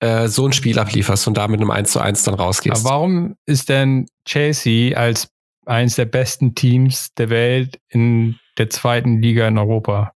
äh, 0.00 0.28
so 0.28 0.46
ein 0.46 0.52
Spiel 0.52 0.78
ablieferst 0.78 1.26
und 1.26 1.36
da 1.36 1.48
mit 1.48 1.60
einem 1.60 1.70
1 1.70 1.92
zu 1.92 2.00
1 2.00 2.22
dann 2.24 2.34
rausgehst. 2.34 2.84
Aber 2.84 2.90
warum 2.90 3.36
ist 3.46 3.68
denn 3.68 4.06
Chelsea 4.24 4.96
als 4.96 5.28
eines 5.66 5.96
der 5.96 6.06
besten 6.06 6.54
Teams 6.54 7.12
der 7.16 7.30
Welt 7.30 7.78
in 7.88 8.36
der 8.56 8.70
zweiten 8.70 9.20
Liga 9.20 9.46
in 9.46 9.58
Europa? 9.58 10.12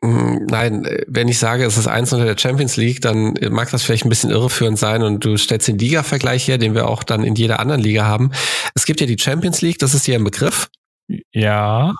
Mm, 0.00 0.46
nein, 0.46 0.86
wenn 1.08 1.28
ich 1.28 1.38
sage, 1.38 1.64
es 1.64 1.76
ist 1.76 1.88
eins 1.88 2.12
unter 2.12 2.24
der 2.24 2.38
Champions 2.38 2.76
League, 2.76 3.00
dann 3.00 3.34
mag 3.50 3.70
das 3.70 3.82
vielleicht 3.82 4.04
ein 4.04 4.10
bisschen 4.10 4.30
irreführend 4.30 4.78
sein 4.78 5.02
und 5.02 5.24
du 5.24 5.36
stellst 5.36 5.68
den 5.68 5.78
Liga-Vergleich 5.78 6.46
her, 6.46 6.58
den 6.58 6.74
wir 6.74 6.88
auch 6.88 7.02
dann 7.02 7.24
in 7.24 7.34
jeder 7.34 7.58
anderen 7.60 7.80
Liga 7.80 8.04
haben. 8.04 8.30
Es 8.74 8.84
gibt 8.84 9.00
ja 9.00 9.06
die 9.06 9.18
Champions 9.18 9.60
League, 9.60 9.78
das 9.78 9.94
ist 9.94 10.04
hier 10.04 10.16
ein 10.16 10.24
Begriff. 10.24 10.68
Ja. 11.32 11.94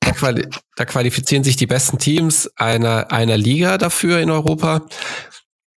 Da, 0.00 0.12
quali 0.12 0.48
da 0.76 0.84
qualifizieren 0.84 1.44
sich 1.44 1.56
die 1.56 1.66
besten 1.66 1.98
Teams 1.98 2.50
einer, 2.56 3.12
einer 3.12 3.36
Liga 3.36 3.78
dafür 3.78 4.18
in 4.20 4.30
Europa. 4.30 4.82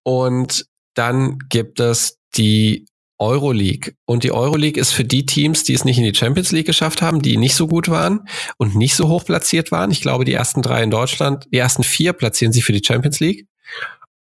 Und 0.03 0.65
dann 0.93 1.37
gibt 1.49 1.79
es 1.79 2.17
die 2.35 2.85
Euroleague. 3.21 3.93
Und 4.05 4.23
die 4.23 4.31
Euroleague 4.31 4.81
ist 4.81 4.91
für 4.91 5.05
die 5.05 5.25
Teams, 5.25 5.63
die 5.63 5.73
es 5.73 5.85
nicht 5.85 5.99
in 5.99 6.03
die 6.03 6.15
Champions 6.15 6.51
League 6.51 6.65
geschafft 6.65 7.03
haben, 7.03 7.21
die 7.21 7.37
nicht 7.37 7.55
so 7.55 7.67
gut 7.67 7.87
waren 7.87 8.27
und 8.57 8.75
nicht 8.75 8.95
so 8.95 9.07
hoch 9.07 9.23
platziert 9.23 9.71
waren. 9.71 9.91
Ich 9.91 10.01
glaube, 10.01 10.25
die 10.25 10.33
ersten 10.33 10.63
drei 10.63 10.81
in 10.81 10.89
Deutschland, 10.89 11.45
die 11.51 11.57
ersten 11.57 11.83
vier 11.83 12.13
platzieren 12.13 12.51
sich 12.51 12.65
für 12.65 12.73
die 12.73 12.83
Champions 12.83 13.19
League. 13.19 13.47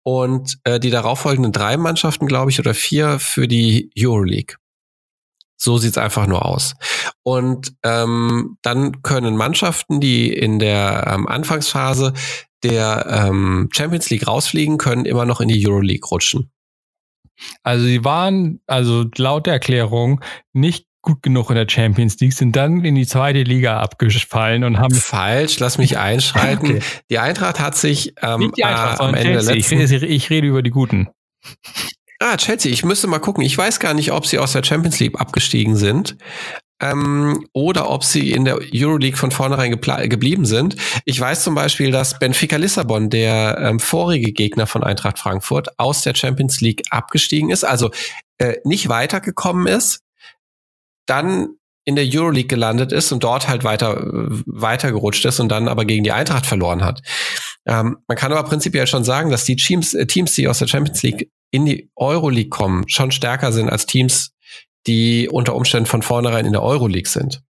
Und 0.02 0.58
äh, 0.64 0.78
die 0.78 0.90
darauffolgenden 0.90 1.52
drei 1.52 1.76
Mannschaften, 1.76 2.26
glaube 2.26 2.50
ich, 2.50 2.58
oder 2.58 2.74
vier 2.74 3.18
für 3.18 3.48
die 3.48 3.90
Euroleague. 3.98 4.56
So 5.56 5.76
sieht's 5.76 5.98
einfach 5.98 6.26
nur 6.26 6.46
aus. 6.46 6.74
Und 7.22 7.74
ähm, 7.82 8.56
dann 8.62 9.02
können 9.02 9.36
Mannschaften, 9.36 10.00
die 10.00 10.32
in 10.32 10.58
der 10.58 11.06
ähm, 11.06 11.26
Anfangsphase 11.26 12.14
der 12.62 13.06
ähm, 13.08 13.68
Champions 13.72 14.10
League 14.10 14.26
rausfliegen, 14.26 14.78
können 14.78 15.04
immer 15.04 15.24
noch 15.24 15.40
in 15.40 15.48
die 15.48 15.66
Euroleague 15.66 16.06
rutschen. 16.08 16.50
Also 17.62 17.86
sie 17.86 18.04
waren, 18.04 18.60
also 18.66 19.06
laut 19.16 19.46
der 19.46 19.54
Erklärung, 19.54 20.22
nicht 20.52 20.86
gut 21.02 21.22
genug 21.22 21.48
in 21.48 21.56
der 21.56 21.66
Champions 21.68 22.20
League, 22.20 22.34
sind 22.34 22.54
dann 22.54 22.84
in 22.84 22.94
die 22.94 23.06
zweite 23.06 23.42
Liga 23.42 23.80
abgefallen 23.80 24.64
und 24.64 24.78
haben. 24.78 24.94
Falsch, 24.94 25.58
lass 25.58 25.78
mich 25.78 25.98
einschreiten. 25.98 26.60
Okay. 26.70 26.82
Die 27.10 27.18
Eintracht 27.18 27.58
hat 27.58 27.76
sich 27.76 28.14
ähm, 28.22 28.40
Nicht 28.40 28.58
die 28.58 28.64
Eintracht, 28.64 29.00
äh, 29.00 29.04
am 29.04 29.14
Ende 29.14 29.32
Chelsea. 29.32 29.54
letzten... 29.54 29.80
ich, 29.80 29.90
rede, 29.90 30.06
ich 30.06 30.30
rede 30.30 30.46
über 30.46 30.62
die 30.62 30.70
Guten. 30.70 31.08
Ah, 32.18 32.36
Chelsea, 32.36 32.70
ich 32.70 32.84
müsste 32.84 33.06
mal 33.06 33.18
gucken. 33.18 33.42
Ich 33.42 33.56
weiß 33.56 33.80
gar 33.80 33.94
nicht, 33.94 34.12
ob 34.12 34.26
sie 34.26 34.38
aus 34.38 34.52
der 34.52 34.62
Champions 34.62 35.00
League 35.00 35.18
abgestiegen 35.18 35.76
sind 35.76 36.18
ähm, 36.80 37.46
oder 37.52 37.90
ob 37.90 38.04
sie 38.04 38.32
in 38.32 38.44
der 38.44 38.58
Euroleague 38.74 39.16
von 39.16 39.30
vornherein 39.30 39.70
geblieben 39.70 40.44
sind. 40.44 40.76
Ich 41.04 41.20
weiß 41.20 41.44
zum 41.44 41.54
Beispiel, 41.54 41.90
dass 41.90 42.18
Benfica 42.18 42.56
Lissabon, 42.56 43.10
der 43.10 43.58
ähm, 43.60 43.80
vorige 43.80 44.32
Gegner 44.32 44.66
von 44.66 44.82
Eintracht 44.82 45.18
Frankfurt, 45.18 45.78
aus 45.78 46.02
der 46.02 46.14
Champions 46.14 46.60
League 46.60 46.82
abgestiegen 46.90 47.50
ist, 47.50 47.64
also 47.64 47.90
äh, 48.38 48.56
nicht 48.64 48.88
weitergekommen 48.88 49.66
ist, 49.66 50.00
dann 51.06 51.50
in 51.84 51.96
der 51.96 52.06
Euroleague 52.06 52.46
gelandet 52.46 52.92
ist 52.92 53.10
und 53.10 53.24
dort 53.24 53.48
halt 53.48 53.64
weiter 53.64 53.96
weitergerutscht 54.46 55.24
ist 55.24 55.40
und 55.40 55.48
dann 55.48 55.66
aber 55.66 55.84
gegen 55.84 56.04
die 56.04 56.12
Eintracht 56.12 56.46
verloren 56.46 56.84
hat. 56.84 57.02
Ähm, 57.66 57.98
man 58.06 58.16
kann 58.16 58.32
aber 58.32 58.48
prinzipiell 58.48 58.86
schon 58.86 59.04
sagen, 59.04 59.30
dass 59.30 59.44
die 59.44 59.56
Teams, 59.56 59.94
äh, 59.94 60.06
Teams, 60.06 60.34
die 60.34 60.46
aus 60.48 60.58
der 60.58 60.68
Champions 60.68 61.02
League 61.02 61.30
in 61.50 61.66
die 61.66 61.90
Euroleague 61.96 62.50
kommen, 62.50 62.88
schon 62.88 63.10
stärker 63.10 63.52
sind 63.52 63.68
als 63.68 63.86
Teams, 63.86 64.32
die 64.86 65.28
unter 65.28 65.54
Umständen 65.54 65.86
von 65.86 66.02
vornherein 66.02 66.46
in 66.46 66.52
der 66.52 66.62
Euroleague 66.62 67.08
sind. 67.08 67.42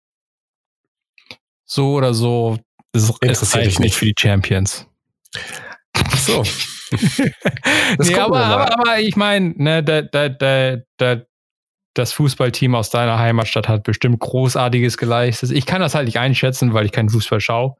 So 1.64 1.94
oder 1.94 2.14
so, 2.14 2.58
interessiert 3.20 3.66
dich 3.66 3.78
nicht 3.78 3.94
für 3.94 4.06
die 4.06 4.14
Champions. 4.18 4.86
So. 6.16 6.42
nee, 7.98 8.14
aber, 8.14 8.40
aber, 8.44 8.78
aber, 8.78 9.00
ich 9.00 9.16
meine, 9.16 9.50
ne, 9.56 9.84
da, 9.84 10.02
da, 10.02 10.28
da, 10.28 10.76
da, 10.96 11.22
das 11.98 12.12
Fußballteam 12.12 12.74
aus 12.74 12.90
deiner 12.90 13.18
Heimatstadt 13.18 13.68
hat 13.68 13.82
bestimmt 13.82 14.20
Großartiges 14.20 14.96
geleistet. 14.96 15.50
Ich 15.50 15.66
kann 15.66 15.80
das 15.80 15.94
halt 15.94 16.06
nicht 16.06 16.18
einschätzen, 16.18 16.72
weil 16.72 16.86
ich 16.86 16.92
keinen 16.92 17.10
Fußball 17.10 17.40
schaue. 17.40 17.74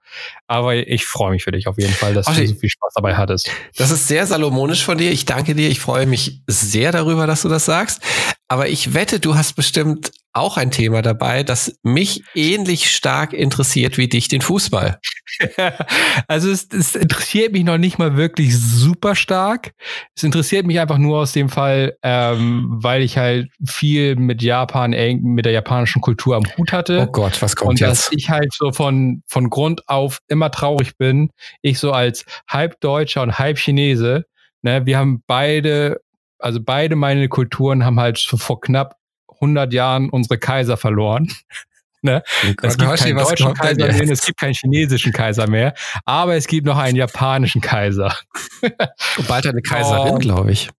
Aber 0.47 0.75
ich 0.75 1.07
freue 1.07 1.31
mich 1.31 1.45
für 1.45 1.53
dich 1.53 1.69
auf 1.69 1.79
jeden 1.79 1.93
Fall, 1.93 2.15
dass 2.15 2.27
okay. 2.27 2.43
du 2.43 2.49
so 2.49 2.55
viel 2.57 2.71
Spaß 2.71 2.95
dabei 2.95 3.17
hattest. 3.17 3.51
Das 3.77 3.91
ist 3.91 4.09
sehr 4.09 4.27
salomonisch 4.27 4.85
von 4.85 4.99
dir. 4.99 5.11
Ich 5.13 5.25
danke 5.25 5.55
dir. 5.55 5.69
Ich 5.69 5.81
freue 5.81 6.07
mich 6.07 6.41
sehr 6.47 6.93
darüber, 6.93 7.27
dass 7.27 7.43
du 7.43 7.49
das 7.49 7.65
sagst. 7.65 8.03
Aber 8.49 8.69
ich 8.69 8.95
wette, 8.95 9.21
du 9.21 9.35
hast 9.35 9.55
bestimmt 9.55 10.11
auch 10.39 10.57
ein 10.57 10.71
Thema 10.71 11.03
dabei, 11.03 11.43
das 11.43 11.79
mich 11.83 12.23
ähnlich 12.35 12.91
stark 12.91 13.33
interessiert 13.33 13.99
wie 13.99 14.09
dich, 14.09 14.29
den 14.29 14.41
Fußball. 14.41 14.99
also 16.29 16.51
es, 16.51 16.69
es, 16.73 16.95
interessiert 16.95 17.53
mich 17.53 17.65
noch 17.65 17.79
nicht 17.79 17.99
mal 17.99 18.17
wirklich 18.17 18.59
super 18.59 19.15
stark. 19.15 19.73
Es 20.17 20.23
interessiert 20.23 20.67
mich 20.67 20.81
einfach 20.81 20.99
nur 20.99 21.19
aus 21.19 21.33
dem 21.33 21.49
Fall, 21.49 21.97
ähm, 22.03 22.67
weil 22.71 23.03
ich 23.03 23.19
halt 23.19 23.49
viel 23.65 24.17
mit 24.17 24.43
Japan, 24.43 24.91
mit 25.23 25.45
der 25.45 25.53
japanischen 25.53 26.01
Kultur 26.01 26.37
am 26.37 26.45
Hut 26.57 26.73
hatte. 26.73 27.07
Oh 27.09 27.13
Gott, 27.13 27.41
was 27.43 27.57
kommt 27.57 27.71
Und 27.71 27.81
jetzt? 27.81 27.91
dass 27.91 28.09
ich 28.13 28.31
halt 28.31 28.53
so 28.53 28.73
von, 28.73 29.23
von 29.27 29.51
Grund 29.51 29.89
auf 29.89 30.19
immer 30.29 30.51
traurig 30.51 30.97
bin. 30.97 31.31
Ich 31.63 31.79
so 31.79 31.93
als 31.93 32.25
halb 32.49 32.81
Deutscher 32.81 33.23
und 33.23 33.39
halb 33.39 33.59
Chinese, 33.59 34.25
ne, 34.63 34.87
wir 34.87 34.99
haben 34.99 35.23
beide 35.27 36.01
also 36.39 36.61
beide 36.63 36.97
meine 36.97 37.29
Kulturen 37.29 37.85
haben 37.85 38.01
halt 38.01 38.19
vor 38.19 38.61
knapp 38.61 38.97
100 39.41 39.73
Jahren 39.73 40.11
unsere 40.11 40.39
Kaiser 40.39 40.77
verloren. 40.77 41.33
ne? 42.03 42.23
Es 42.63 42.77
gibt 42.77 42.97
keinen 42.97 43.17
deutschen 43.17 43.55
Kaiser 43.55 43.87
mehr, 43.87 44.11
es 44.11 44.23
gibt 44.23 44.39
keinen 44.39 44.55
chinesischen 44.55 45.13
Kaiser 45.13 45.49
mehr, 45.49 45.75
aber 46.05 46.37
es 46.37 46.47
gibt 46.47 46.67
noch 46.67 46.79
einen 46.79 46.97
japanischen 46.97 47.61
Kaiser. 47.61 48.15
Und 48.63 49.29
bald 49.29 49.47
eine 49.47 49.63
Kaiserin, 49.63 50.15
oh, 50.15 50.19
glaube 50.19 50.53
ich. 50.53 50.71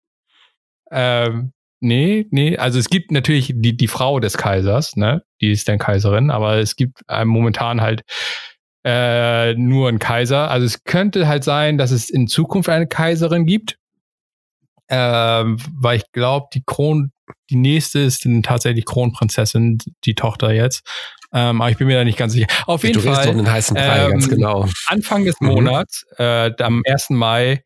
Ähm, 0.91 1.51
nee, 1.79 2.27
nee, 2.31 2.57
also 2.57 2.79
es 2.79 2.89
gibt 2.89 3.11
natürlich 3.11 3.53
die, 3.55 3.75
die 3.75 3.87
Frau 3.87 4.19
des 4.19 4.37
Kaisers, 4.37 4.95
ne? 4.95 5.23
Die 5.41 5.51
ist 5.51 5.67
dann 5.67 5.77
Kaiserin, 5.77 6.31
aber 6.31 6.57
es 6.57 6.75
gibt 6.75 7.01
äh, 7.07 7.25
momentan 7.25 7.81
halt 7.81 8.01
äh, 8.83 9.53
nur 9.53 9.89
einen 9.89 9.99
Kaiser. 9.99 10.49
Also 10.49 10.65
es 10.65 10.83
könnte 10.83 11.27
halt 11.27 11.43
sein, 11.43 11.77
dass 11.77 11.91
es 11.91 12.09
in 12.09 12.27
Zukunft 12.27 12.69
eine 12.69 12.87
Kaiserin 12.87 13.45
gibt 13.45 13.79
ähm, 14.89 15.57
weil 15.79 15.97
ich 15.97 16.11
glaube, 16.11 16.47
die 16.53 16.63
Kron, 16.65 17.11
die 17.49 17.55
nächste 17.55 17.99
ist 17.99 18.25
dann 18.25 18.43
tatsächlich 18.43 18.85
Kronprinzessin, 18.85 19.79
die 20.05 20.15
Tochter 20.15 20.51
jetzt. 20.51 20.85
Ähm, 21.31 21.61
aber 21.61 21.69
ich 21.69 21.77
bin 21.77 21.87
mir 21.87 21.97
da 21.97 22.03
nicht 22.03 22.17
ganz 22.17 22.33
sicher. 22.33 22.47
Auf 22.65 22.83
jeden 22.83 23.01
du 23.01 23.11
Fall. 23.11 23.29
Um 23.29 23.37
den 23.37 23.51
heißen 23.51 23.75
Brei, 23.75 24.05
ähm, 24.05 24.11
ganz 24.11 24.29
genau. 24.29 24.67
Anfang 24.87 25.25
des 25.25 25.39
mhm. 25.39 25.49
Monats, 25.49 26.05
äh, 26.17 26.51
am 26.59 26.81
1. 26.85 27.11
Mai, 27.11 27.63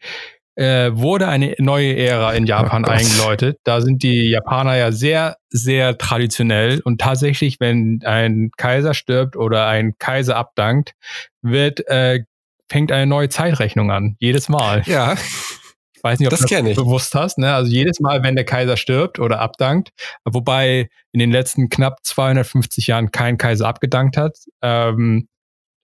äh, 0.55 0.91
wurde 0.93 1.27
eine 1.27 1.55
neue 1.57 1.95
Ära 1.97 2.33
in 2.33 2.45
Japan 2.45 2.85
oh 2.85 2.89
eingeläutet. 2.89 3.57
Da 3.63 3.81
sind 3.81 4.03
die 4.03 4.29
Japaner 4.29 4.75
ja 4.75 4.91
sehr, 4.91 5.37
sehr 5.49 5.97
traditionell 5.97 6.79
und 6.81 7.01
tatsächlich, 7.01 7.59
wenn 7.59 8.01
ein 8.05 8.51
Kaiser 8.57 8.93
stirbt 8.93 9.35
oder 9.35 9.67
ein 9.67 9.93
Kaiser 9.97 10.35
abdankt, 10.35 10.93
wird 11.41 11.87
äh, 11.87 12.23
fängt 12.69 12.91
eine 12.91 13.07
neue 13.07 13.29
Zeitrechnung 13.29 13.91
an. 13.91 14.15
Jedes 14.19 14.49
Mal. 14.49 14.83
Ja 14.85 15.15
weiß 16.03 16.19
nicht, 16.19 16.27
ob 16.27 16.31
das 16.31 16.41
du 16.41 16.63
das 16.63 16.75
bewusst 16.75 17.15
hast. 17.15 17.37
Ne? 17.37 17.53
Also 17.53 17.71
jedes 17.71 17.99
Mal, 17.99 18.23
wenn 18.23 18.35
der 18.35 18.45
Kaiser 18.45 18.77
stirbt 18.77 19.19
oder 19.19 19.39
abdankt, 19.39 19.89
wobei 20.25 20.89
in 21.11 21.19
den 21.19 21.31
letzten 21.31 21.69
knapp 21.69 21.99
250 22.03 22.87
Jahren 22.87 23.11
kein 23.11 23.37
Kaiser 23.37 23.67
abgedankt 23.67 24.17
hat, 24.17 24.37
ähm, 24.61 25.27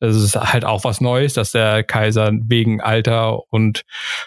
das 0.01 0.15
ist 0.15 0.35
halt 0.35 0.63
auch 0.63 0.85
was 0.85 1.01
Neues, 1.01 1.33
dass 1.33 1.51
der 1.51 1.83
Kaiser 1.83 2.31
wegen 2.33 2.79
Alter 2.79 3.41
und 3.51 3.83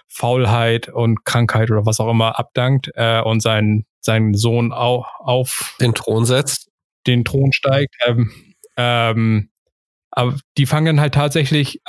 Faulheit 0.07 0.88
und 0.88 1.24
Krankheit 1.24 1.70
oder 1.70 1.86
was 1.86 1.99
auch 1.99 2.11
immer 2.11 2.38
abdankt 2.38 2.90
äh, 2.95 3.20
und 3.22 3.40
seinen 3.40 3.86
seinen 4.01 4.34
Sohn 4.34 4.72
auch 4.72 5.07
auf 5.20 5.76
den 5.80 5.95
Thron 5.95 6.26
setzt, 6.26 6.68
den 7.07 7.24
Thron 7.24 7.53
steigt. 7.53 7.95
Ähm, 8.05 8.32
ähm, 8.76 9.51
aber 10.11 10.36
die 10.59 10.66
fangen 10.66 10.86
dann 10.86 11.01
halt 11.01 11.14
tatsächlich 11.14 11.80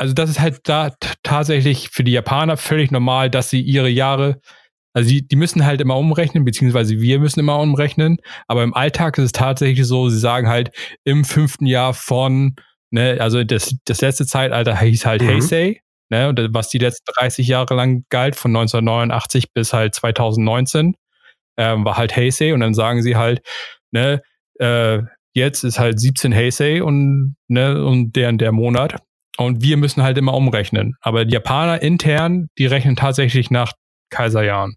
also 0.00 0.14
das 0.14 0.30
ist 0.30 0.40
halt 0.40 0.60
da 0.64 0.92
tatsächlich 1.22 1.90
für 1.90 2.02
die 2.02 2.12
Japaner 2.12 2.56
völlig 2.56 2.90
normal, 2.90 3.28
dass 3.28 3.50
sie 3.50 3.60
ihre 3.60 3.90
Jahre, 3.90 4.40
also 4.94 5.10
die, 5.10 5.28
die 5.28 5.36
müssen 5.36 5.66
halt 5.66 5.82
immer 5.82 5.98
umrechnen, 5.98 6.46
beziehungsweise 6.46 6.98
wir 7.00 7.18
müssen 7.18 7.40
immer 7.40 7.58
umrechnen, 7.58 8.16
aber 8.48 8.62
im 8.62 8.72
Alltag 8.72 9.18
ist 9.18 9.24
es 9.24 9.32
tatsächlich 9.32 9.86
so, 9.86 10.08
sie 10.08 10.18
sagen 10.18 10.48
halt 10.48 10.70
im 11.04 11.26
fünften 11.26 11.66
Jahr 11.66 11.92
von, 11.92 12.56
ne, 12.90 13.18
also 13.20 13.44
das, 13.44 13.76
das 13.84 14.00
letzte 14.00 14.24
Zeitalter 14.24 14.80
hieß 14.80 15.04
halt 15.04 15.20
mhm. 15.20 15.28
Heisei, 15.28 15.82
ne, 16.08 16.30
und 16.30 16.48
was 16.54 16.70
die 16.70 16.78
letzten 16.78 17.12
30 17.18 17.46
Jahre 17.46 17.74
lang 17.74 18.06
galt, 18.08 18.36
von 18.36 18.56
1989 18.56 19.52
bis 19.52 19.74
halt 19.74 19.94
2019, 19.94 20.96
ähm, 21.58 21.84
war 21.84 21.98
halt 21.98 22.16
Heisei 22.16 22.54
und 22.54 22.60
dann 22.60 22.72
sagen 22.72 23.02
sie 23.02 23.16
halt, 23.16 23.42
ne, 23.90 24.22
äh, 24.58 25.02
jetzt 25.34 25.62
ist 25.62 25.78
halt 25.78 26.00
17 26.00 26.34
Heisei 26.34 26.82
und, 26.82 27.36
ne, 27.48 27.84
und 27.84 28.16
der 28.16 28.32
der 28.32 28.52
Monat. 28.52 28.96
Und 29.40 29.62
wir 29.62 29.78
müssen 29.78 30.02
halt 30.02 30.18
immer 30.18 30.34
umrechnen. 30.34 30.96
Aber 31.00 31.24
die 31.24 31.32
Japaner 31.32 31.80
intern, 31.80 32.50
die 32.58 32.66
rechnen 32.66 32.94
tatsächlich 32.94 33.50
nach 33.50 33.72
Kaiserjahren. 34.10 34.76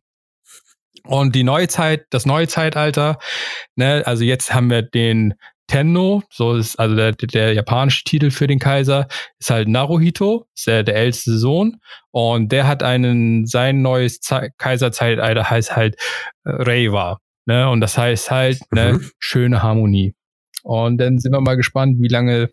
Und 1.05 1.35
die 1.35 1.43
neue 1.43 1.67
Zeit, 1.67 2.05
das 2.11 2.25
neue 2.25 2.47
Zeitalter, 2.47 3.17
ne, 3.75 4.03
also 4.05 4.23
jetzt 4.23 4.53
haben 4.53 4.69
wir 4.69 4.81
den 4.81 5.33
Tenno, 5.67 6.23
so 6.29 6.55
ist 6.55 6.77
also 6.79 6.95
der, 6.95 7.11
der 7.11 7.53
japanische 7.53 8.05
Titel 8.05 8.31
für 8.31 8.47
den 8.47 8.59
Kaiser, 8.59 9.07
ist 9.37 9.49
halt 9.49 9.67
Naruhito, 9.67 10.47
ist 10.55 10.67
der, 10.67 10.83
der 10.83 10.95
älteste 10.95 11.37
Sohn. 11.37 11.81
Und 12.11 12.53
der 12.53 12.65
hat 12.65 12.83
einen, 12.83 13.45
sein 13.45 13.81
neues 13.81 14.21
Ze 14.21 14.51
Kaiserzeitalter 14.57 15.49
heißt 15.49 15.75
halt 15.75 15.95
äh, 16.45 16.51
Reiwa. 16.51 17.19
Ne? 17.45 17.69
Und 17.69 17.81
das 17.81 17.97
heißt 17.97 18.31
halt, 18.31 18.61
ne, 18.71 18.93
Mhm. 18.93 19.11
schöne 19.19 19.61
Harmonie. 19.61 20.15
Und 20.63 20.99
dann 20.99 21.19
sind 21.19 21.33
wir 21.33 21.41
mal 21.41 21.57
gespannt, 21.57 21.97
wie 21.99 22.07
lange 22.07 22.49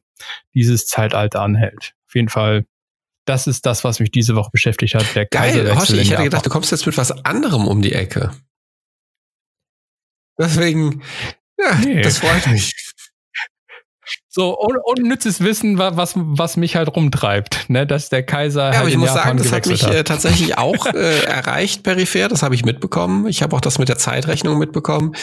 dieses 0.55 0.87
Zeitalter 0.89 1.43
anhält. 1.43 1.93
Auf 2.11 2.15
jeden 2.17 2.29
Fall, 2.29 2.67
das 3.25 3.47
ist 3.47 3.65
das, 3.67 3.85
was 3.85 4.01
mich 4.01 4.11
diese 4.11 4.35
Woche 4.35 4.51
beschäftigt 4.51 4.97
hat. 4.97 5.15
Der 5.15 5.27
Geil, 5.27 5.65
in 5.65 5.77
ich 6.01 6.11
hätte 6.11 6.25
gedacht, 6.25 6.45
du 6.45 6.51
kommst 6.51 6.73
jetzt 6.73 6.85
mit 6.87 6.97
was 6.99 7.13
anderem 7.25 7.69
um 7.69 7.83
die 7.83 7.93
Ecke. 7.93 8.33
Deswegen, 10.39 11.03
ja, 11.57 11.77
Nee. 11.77 12.03
das 12.03 12.19
freut 12.19 12.47
mich. 12.49 12.75
So, 14.29 14.59
un 14.59 14.77
unnützes 14.85 15.41
Wissen, 15.41 15.79
wa- 15.79 15.97
was, 15.97 16.15
was 16.17 16.57
mich 16.57 16.75
halt 16.75 16.89
rumtreibt, 16.97 17.69
ne? 17.71 17.87
dass 17.87 18.09
der 18.09 18.25
Kaiser 18.25 18.63
Ja, 18.63 18.67
halt 18.71 18.77
aber 18.81 18.89
ich 18.89 18.97
muss 18.97 19.11
Japan 19.11 19.39
sagen, 19.39 19.39
das 19.39 19.53
hat 19.53 19.67
mich 19.67 19.85
äh, 19.87 20.03
tatsächlich 20.03 20.59
auch 20.59 20.87
äh, 20.87 21.23
erreicht 21.25 21.85
peripher. 21.85 22.27
Das 22.29 22.43
habe 22.43 22.57
ich 22.57 22.65
mitbekommen. 22.65 23.29
Ich 23.29 23.43
habe 23.43 23.55
auch 23.55 23.61
das 23.61 23.79
mit 23.79 23.89
der 23.89 23.99
Zeitrechnung 23.99 24.59
mitbekommen. 24.59 25.15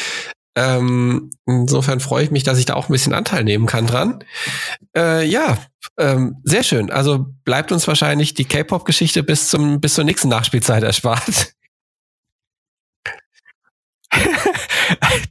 Ähm, 0.60 1.30
insofern 1.46 2.00
freue 2.00 2.24
ich 2.24 2.32
mich, 2.32 2.42
dass 2.42 2.58
ich 2.58 2.66
da 2.66 2.74
auch 2.74 2.90
ein 2.90 2.92
bisschen 2.92 3.14
Anteil 3.14 3.44
nehmen 3.44 3.68
kann 3.68 3.86
dran. 3.86 4.24
Äh, 4.96 5.24
ja, 5.28 5.60
ähm, 6.00 6.38
sehr 6.44 6.64
schön. 6.64 6.90
Also 6.90 7.28
bleibt 7.46 7.72
uns 7.72 7.88
wahrscheinlich 7.88 8.34
die 8.34 8.46
K-Pop-Geschichte 8.46 9.22
bis 9.22 9.50
zum 9.50 9.80
bis 9.80 9.94
zur 9.94 10.04
nächsten 10.04 10.30
Nachspielzeit 10.30 10.82
erspart. 10.82 11.54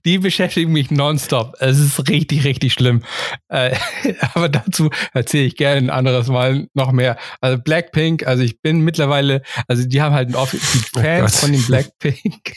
Die 0.04 0.18
beschäftigen 0.18 0.70
mich 0.72 0.90
nonstop. 0.90 1.54
Es 1.60 1.78
ist 1.78 2.08
richtig, 2.08 2.44
richtig 2.44 2.74
schlimm. 2.74 3.02
Äh, 3.48 3.74
aber 4.34 4.48
dazu 4.48 4.90
erzähle 5.14 5.44
ich 5.44 5.56
gerne 5.56 5.78
ein 5.78 5.90
anderes 5.90 6.28
Mal 6.28 6.68
noch 6.74 6.92
mehr. 6.92 7.16
Also 7.40 7.58
Blackpink, 7.58 8.26
also 8.26 8.42
ich 8.42 8.60
bin 8.60 8.80
mittlerweile, 8.80 9.42
also 9.66 9.86
die 9.88 10.02
haben 10.02 10.14
halt 10.14 10.28
ein 10.28 10.34
Offi- 10.36 10.60
die 10.74 10.98
Oh 10.98 11.00
Fans 11.00 11.32
Gott. 11.32 11.40
von 11.40 11.52
den 11.52 11.62
Blackpink 11.64 12.52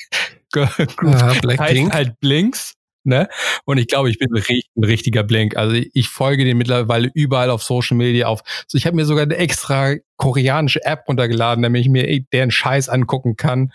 Group 0.51 1.15
heißen 1.15 1.41
Blackpink. 1.41 1.93
halt 1.93 2.19
Blinks. 2.19 2.73
Ne? 3.05 3.29
Und 3.63 3.77
ich 3.77 3.87
glaube, 3.87 4.09
ich 4.09 4.19
bin 4.19 4.27
ein 4.29 4.35
richtig- 4.35 4.69
ein 4.75 4.83
richtiger 4.83 5.23
Blink. 5.23 5.55
Also 5.55 5.73
ich- 5.93 6.09
folge 6.09 6.43
den 6.43 6.57
mittlerweile 6.57 7.09
überall 7.13 7.49
auf 7.49 7.63
Social 7.63 7.95
Media 7.95 8.27
auf. 8.27 8.41
So, 8.67 8.77
ich 8.77 8.85
habe 8.85 8.95
mir 8.97 9.05
sogar 9.05 9.23
eine 9.23 9.37
extra 9.37 9.95
koreanische 10.17 10.83
App 10.83 11.05
runtergeladen, 11.07 11.63
damit 11.63 11.81
ich 11.81 11.89
mir 11.89 12.19
deren 12.33 12.51
Scheiß 12.51 12.89
angucken 12.89 13.37
kann. 13.37 13.71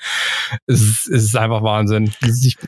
Es 0.66 0.82
ist, 0.82 1.08
es 1.08 1.24
ist 1.24 1.36
einfach 1.36 1.62
Wahnsinn. 1.62 2.12
Ich, 2.20 2.58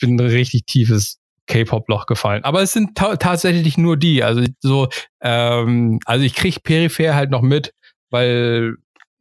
bin 0.00 0.16
ein 0.16 0.26
richtig 0.26 0.66
tiefes 0.66 1.18
K-Pop-Loch 1.46 2.06
gefallen. 2.06 2.42
Aber 2.44 2.60
es 2.60 2.72
sind 2.72 2.96
ta 2.96 3.16
tatsächlich 3.16 3.78
nur 3.78 3.96
die. 3.96 4.22
Also 4.24 4.44
so, 4.58 4.88
ähm, 5.22 6.00
also 6.06 6.24
ich 6.24 6.34
krieg 6.34 6.62
peripher 6.64 7.14
halt 7.14 7.30
noch 7.30 7.42
mit, 7.42 7.72
weil 8.10 8.74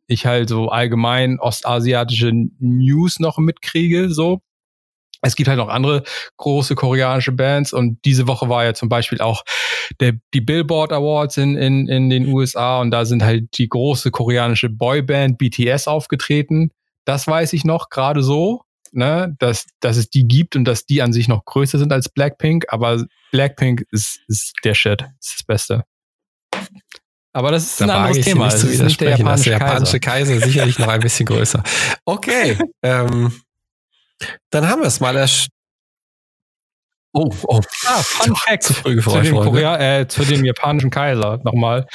ich 0.10 0.26
halt 0.26 0.50
so 0.50 0.70
allgemein 0.70 1.40
ostasiatische 1.40 2.32
News 2.60 3.20
noch 3.20 3.38
mitkriege, 3.38 4.10
so. 4.10 4.42
Es 5.22 5.36
gibt 5.36 5.50
halt 5.50 5.58
noch 5.58 5.68
andere 5.68 6.04
große 6.38 6.76
koreanische 6.76 7.34
Bands 7.34 7.74
und 7.74 8.00
diese 8.06 8.26
Woche 8.28 8.48
war 8.48 8.64
ja 8.64 8.74
zum 8.74 8.88
Beispiel 8.88 9.20
auch 9.20 9.44
der, 10.00 10.14
die 10.34 10.40
Billboard 10.40 10.94
Awards 10.94 11.36
in, 11.36 11.58
in, 11.58 11.88
in 11.88 12.10
den 12.10 12.28
USA 12.28 12.80
und 12.80 12.92
da 12.92 13.04
sind 13.04 13.22
halt 13.22 13.58
die 13.58 13.68
große 13.68 14.12
koreanische 14.12 14.70
Boyband 14.70 15.38
BTS 15.38 15.88
aufgetreten. 15.88 16.72
Das 17.04 17.28
weiß 17.28 17.52
ich 17.52 17.66
noch 17.66 17.90
gerade 17.90 18.24
so, 18.24 18.62
ne, 18.94 19.36
dass, 19.40 19.66
dass 19.82 19.98
es 19.98 20.10
die 20.10 20.26
gibt 20.26 20.56
und 20.56 20.64
dass 20.64 20.86
die 20.86 21.02
an 21.02 21.12
sich 21.12 21.28
noch 21.28 21.44
größer 21.44 21.80
sind 21.80 21.92
als 21.92 22.08
Blackpink, 22.08 22.66
aber 22.70 23.04
Blackpink 23.32 23.86
ist, 23.92 24.22
ist 24.28 24.54
der 24.64 24.74
Shit, 24.74 25.02
ist 25.20 25.36
das 25.40 25.44
Beste. 25.44 25.84
Aber 27.34 27.52
das 27.52 27.64
ist 27.64 27.82
Da 27.82 27.86
ein 27.86 27.92
anderes 27.92 28.26
Thema. 28.26 28.46
nicht 28.46 28.56
Es 28.56 28.62
zu 28.62 28.68
ist 28.68 28.74
widersprechen. 28.80 29.26
dass 29.26 29.46
japanische, 29.46 29.50
der 29.52 29.60
japanische 29.60 30.00
Kaiser. 30.00 30.40
sicherlich 30.40 30.80
noch 30.80 30.88
ein 30.88 31.00
bisschen 31.00 31.26
größer. 31.26 31.64
Okay, 32.06 32.58
ähm, 32.84 33.42
dann 34.50 34.68
haben 34.68 34.82
wir 34.82 34.88
es 34.88 35.00
mal. 35.00 35.16
Oh, 37.14 37.30
oh, 37.48 37.60
Ah, 37.88 38.02
Fun 38.04 38.36
Fact 38.36 38.64
zu 38.64 38.74
früh 38.74 38.92
zu 38.92 38.96
gefreut 38.98 39.26
dem, 39.26 39.36
worden. 39.36 39.50
Korea 39.50 40.00
äh, 40.00 40.08
zu 40.08 40.24
dem 40.24 40.46
japanischen 40.46 40.90
Kaiser 40.92 41.40
nochmal. 41.44 41.88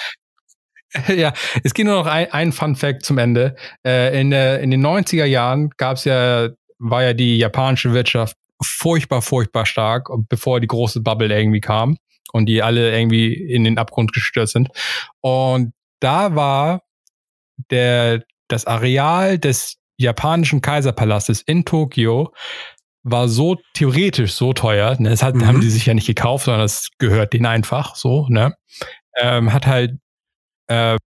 ja, 1.08 1.32
es 1.62 1.74
geht 1.74 1.86
nur 1.86 1.96
noch 1.96 2.06
ein, 2.06 2.30
ein 2.32 2.52
Fun 2.52 2.76
Fact 2.76 3.04
zum 3.04 3.18
Ende. 3.18 3.54
Äh, 3.86 4.20
in, 4.20 4.30
der, 4.30 4.60
in 4.60 4.70
den 4.70 4.84
90er 4.84 5.24
Jahren 5.24 5.70
gab's 5.76 6.04
ja, 6.04 6.48
war 6.78 7.02
ja 7.04 7.12
die 7.12 7.36
japanische 7.38 7.92
Wirtschaft 7.92 8.36
furchtbar, 8.62 9.22
furchtbar 9.22 9.66
stark, 9.66 10.08
bevor 10.28 10.60
die 10.60 10.66
große 10.68 11.00
Bubble 11.00 11.36
irgendwie 11.36 11.60
kam 11.60 11.96
und 12.34 12.46
die 12.46 12.62
alle 12.62 12.92
irgendwie 12.96 13.32
in 13.32 13.64
den 13.64 13.78
Abgrund 13.78 14.12
gestürzt 14.12 14.52
sind. 14.54 14.68
Und 15.20 15.72
da 16.00 16.34
war 16.34 16.82
der, 17.70 18.24
das 18.48 18.66
Areal 18.66 19.38
des 19.38 19.76
japanischen 19.96 20.60
Kaiserpalastes 20.60 21.40
in 21.42 21.64
Tokio 21.64 22.34
war 23.04 23.28
so 23.28 23.56
theoretisch 23.74 24.32
so 24.32 24.52
teuer. 24.52 24.96
Ne? 24.98 25.10
Das 25.10 25.22
hat, 25.22 25.36
Mhm. 25.36 25.46
haben 25.46 25.60
die 25.60 25.70
sich 25.70 25.86
ja 25.86 25.94
nicht 25.94 26.06
gekauft, 26.06 26.46
sondern 26.46 26.64
es 26.64 26.88
gehört 26.98 27.32
denen 27.32 27.46
einfach 27.46 27.94
so. 27.94 28.26
Ne? 28.28 28.54
Ähm, 29.20 29.52
hat 29.52 29.66
halt 29.66 29.92
äh, 30.68 30.96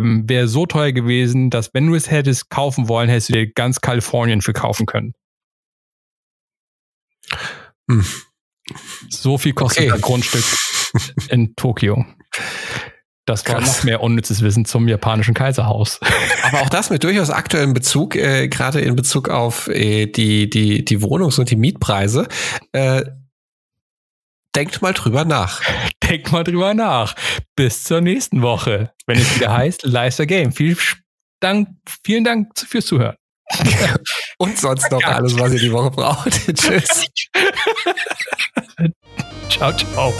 wäre 0.00 0.46
so 0.48 0.66
teuer 0.66 0.92
gewesen, 0.92 1.50
dass 1.50 1.74
wenn 1.74 1.86
du 1.86 1.94
es 1.94 2.10
hättest 2.10 2.50
kaufen 2.50 2.88
wollen, 2.88 3.08
hättest 3.08 3.30
du 3.30 3.32
dir 3.34 3.50
ganz 3.52 3.80
Kalifornien 3.80 4.42
für 4.42 4.52
kaufen 4.52 4.86
können. 4.86 5.12
Hm. 7.90 8.04
So 9.08 9.38
viel 9.38 9.54
kostet 9.54 9.84
Okay. 9.84 9.92
ein 9.92 10.00
Grundstück 10.00 10.44
in 11.30 11.54
Tokio. 11.56 12.04
Das 13.24 13.46
war 13.46 13.56
Krass. 13.56 13.78
noch 13.78 13.84
mehr 13.84 14.02
unnützes 14.02 14.40
Wissen 14.42 14.64
zum 14.64 14.88
japanischen 14.88 15.34
Kaiserhaus. 15.34 16.00
Aber 16.42 16.62
auch 16.62 16.68
das 16.70 16.88
mit 16.88 17.04
durchaus 17.04 17.28
aktuellem 17.30 17.74
Bezug, 17.74 18.16
äh, 18.16 18.48
gerade 18.48 18.80
in 18.80 18.96
Bezug 18.96 19.28
auf 19.28 19.68
äh, 19.68 20.06
die, 20.06 20.48
die, 20.48 20.84
die 20.84 21.02
Wohnungs- 21.02 21.38
und 21.38 21.50
die 21.50 21.56
Mietpreise. 21.56 22.26
Äh, 22.72 23.04
denkt 24.56 24.80
mal 24.80 24.94
drüber 24.94 25.24
nach. 25.26 25.62
Denk 26.04 26.32
mal 26.32 26.42
drüber 26.44 26.72
nach. 26.72 27.14
Bis 27.54 27.84
zur 27.84 28.00
nächsten 28.00 28.40
Woche, 28.40 28.92
wenn 29.06 29.18
es 29.18 29.34
wieder 29.36 29.52
heißt 29.56 29.82
Leister 29.84 30.24
Game. 30.24 30.52
Viel 30.52 30.76
Dank, 31.40 31.68
vielen 32.04 32.24
Dank 32.24 32.58
fürs 32.58 32.86
Zuhören. 32.86 33.16
Und 34.40 34.56
sonst 34.56 34.90
noch 34.92 35.02
alles, 35.02 35.36
was 35.38 35.52
ihr 35.52 35.58
die 35.58 35.72
Woche 35.72 35.90
braucht. 35.90 36.30
Tschüss. 36.54 37.08
Ciao, 39.50 39.72
ciao. 39.72 40.14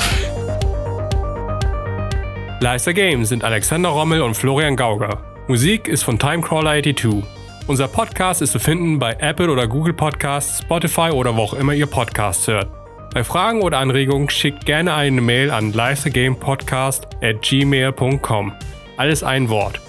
Leister 2.60 2.92
Games 2.92 3.28
sind 3.28 3.44
Alexander 3.44 3.90
Rommel 3.90 4.22
und 4.22 4.34
Florian 4.34 4.74
Gauger. 4.74 5.22
Musik 5.46 5.86
ist 5.86 6.02
von 6.02 6.18
Timecrawler82. 6.18 7.22
Unser 7.68 7.86
Podcast 7.86 8.42
ist 8.42 8.50
zu 8.50 8.58
finden 8.58 8.98
bei 8.98 9.12
Apple 9.20 9.50
oder 9.50 9.68
Google 9.68 9.92
Podcasts, 9.92 10.62
Spotify 10.62 11.10
oder 11.10 11.36
wo 11.36 11.42
auch 11.42 11.54
immer 11.54 11.74
ihr 11.74 11.86
Podcasts 11.86 12.48
hört. 12.48 12.68
Bei 13.14 13.22
Fragen 13.22 13.62
oder 13.62 13.78
Anregungen 13.78 14.30
schickt 14.30 14.66
gerne 14.66 14.94
eine 14.94 15.20
Mail 15.20 15.52
an 15.52 15.72
leistergamepodcast 15.72 17.06
at 17.22 17.40
gmail.com. 17.42 18.52
Alles 18.96 19.22
ein 19.22 19.48
Wort. 19.48 19.80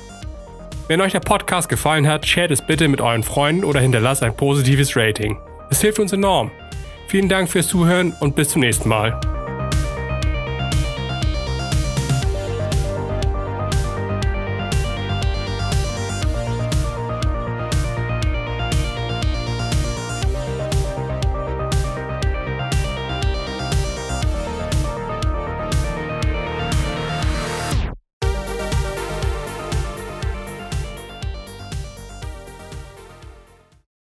Wenn 0.90 1.02
euch 1.02 1.12
der 1.12 1.20
Podcast 1.20 1.70
gefallen 1.70 2.08
hat, 2.08 2.26
shared 2.26 2.50
es 2.50 2.64
bitte 2.64 2.88
mit 2.88 3.00
euren 3.00 3.22
Freunden 3.22 3.64
oder 3.64 3.80
hinterlasst 3.80 4.24
ein 4.24 4.36
positives 4.36 4.96
Rating. 4.96 5.38
Es 5.70 5.82
hilft 5.82 6.00
uns 6.00 6.14
enorm. 6.14 6.50
Vielen 7.10 7.30
Dank 7.30 7.48
fürs 7.48 7.68
Zuhören 7.68 8.16
und 8.20 8.36
bis 8.36 8.50
zum 8.50 8.62
nächsten 8.62 8.90
Mal. 8.90 9.22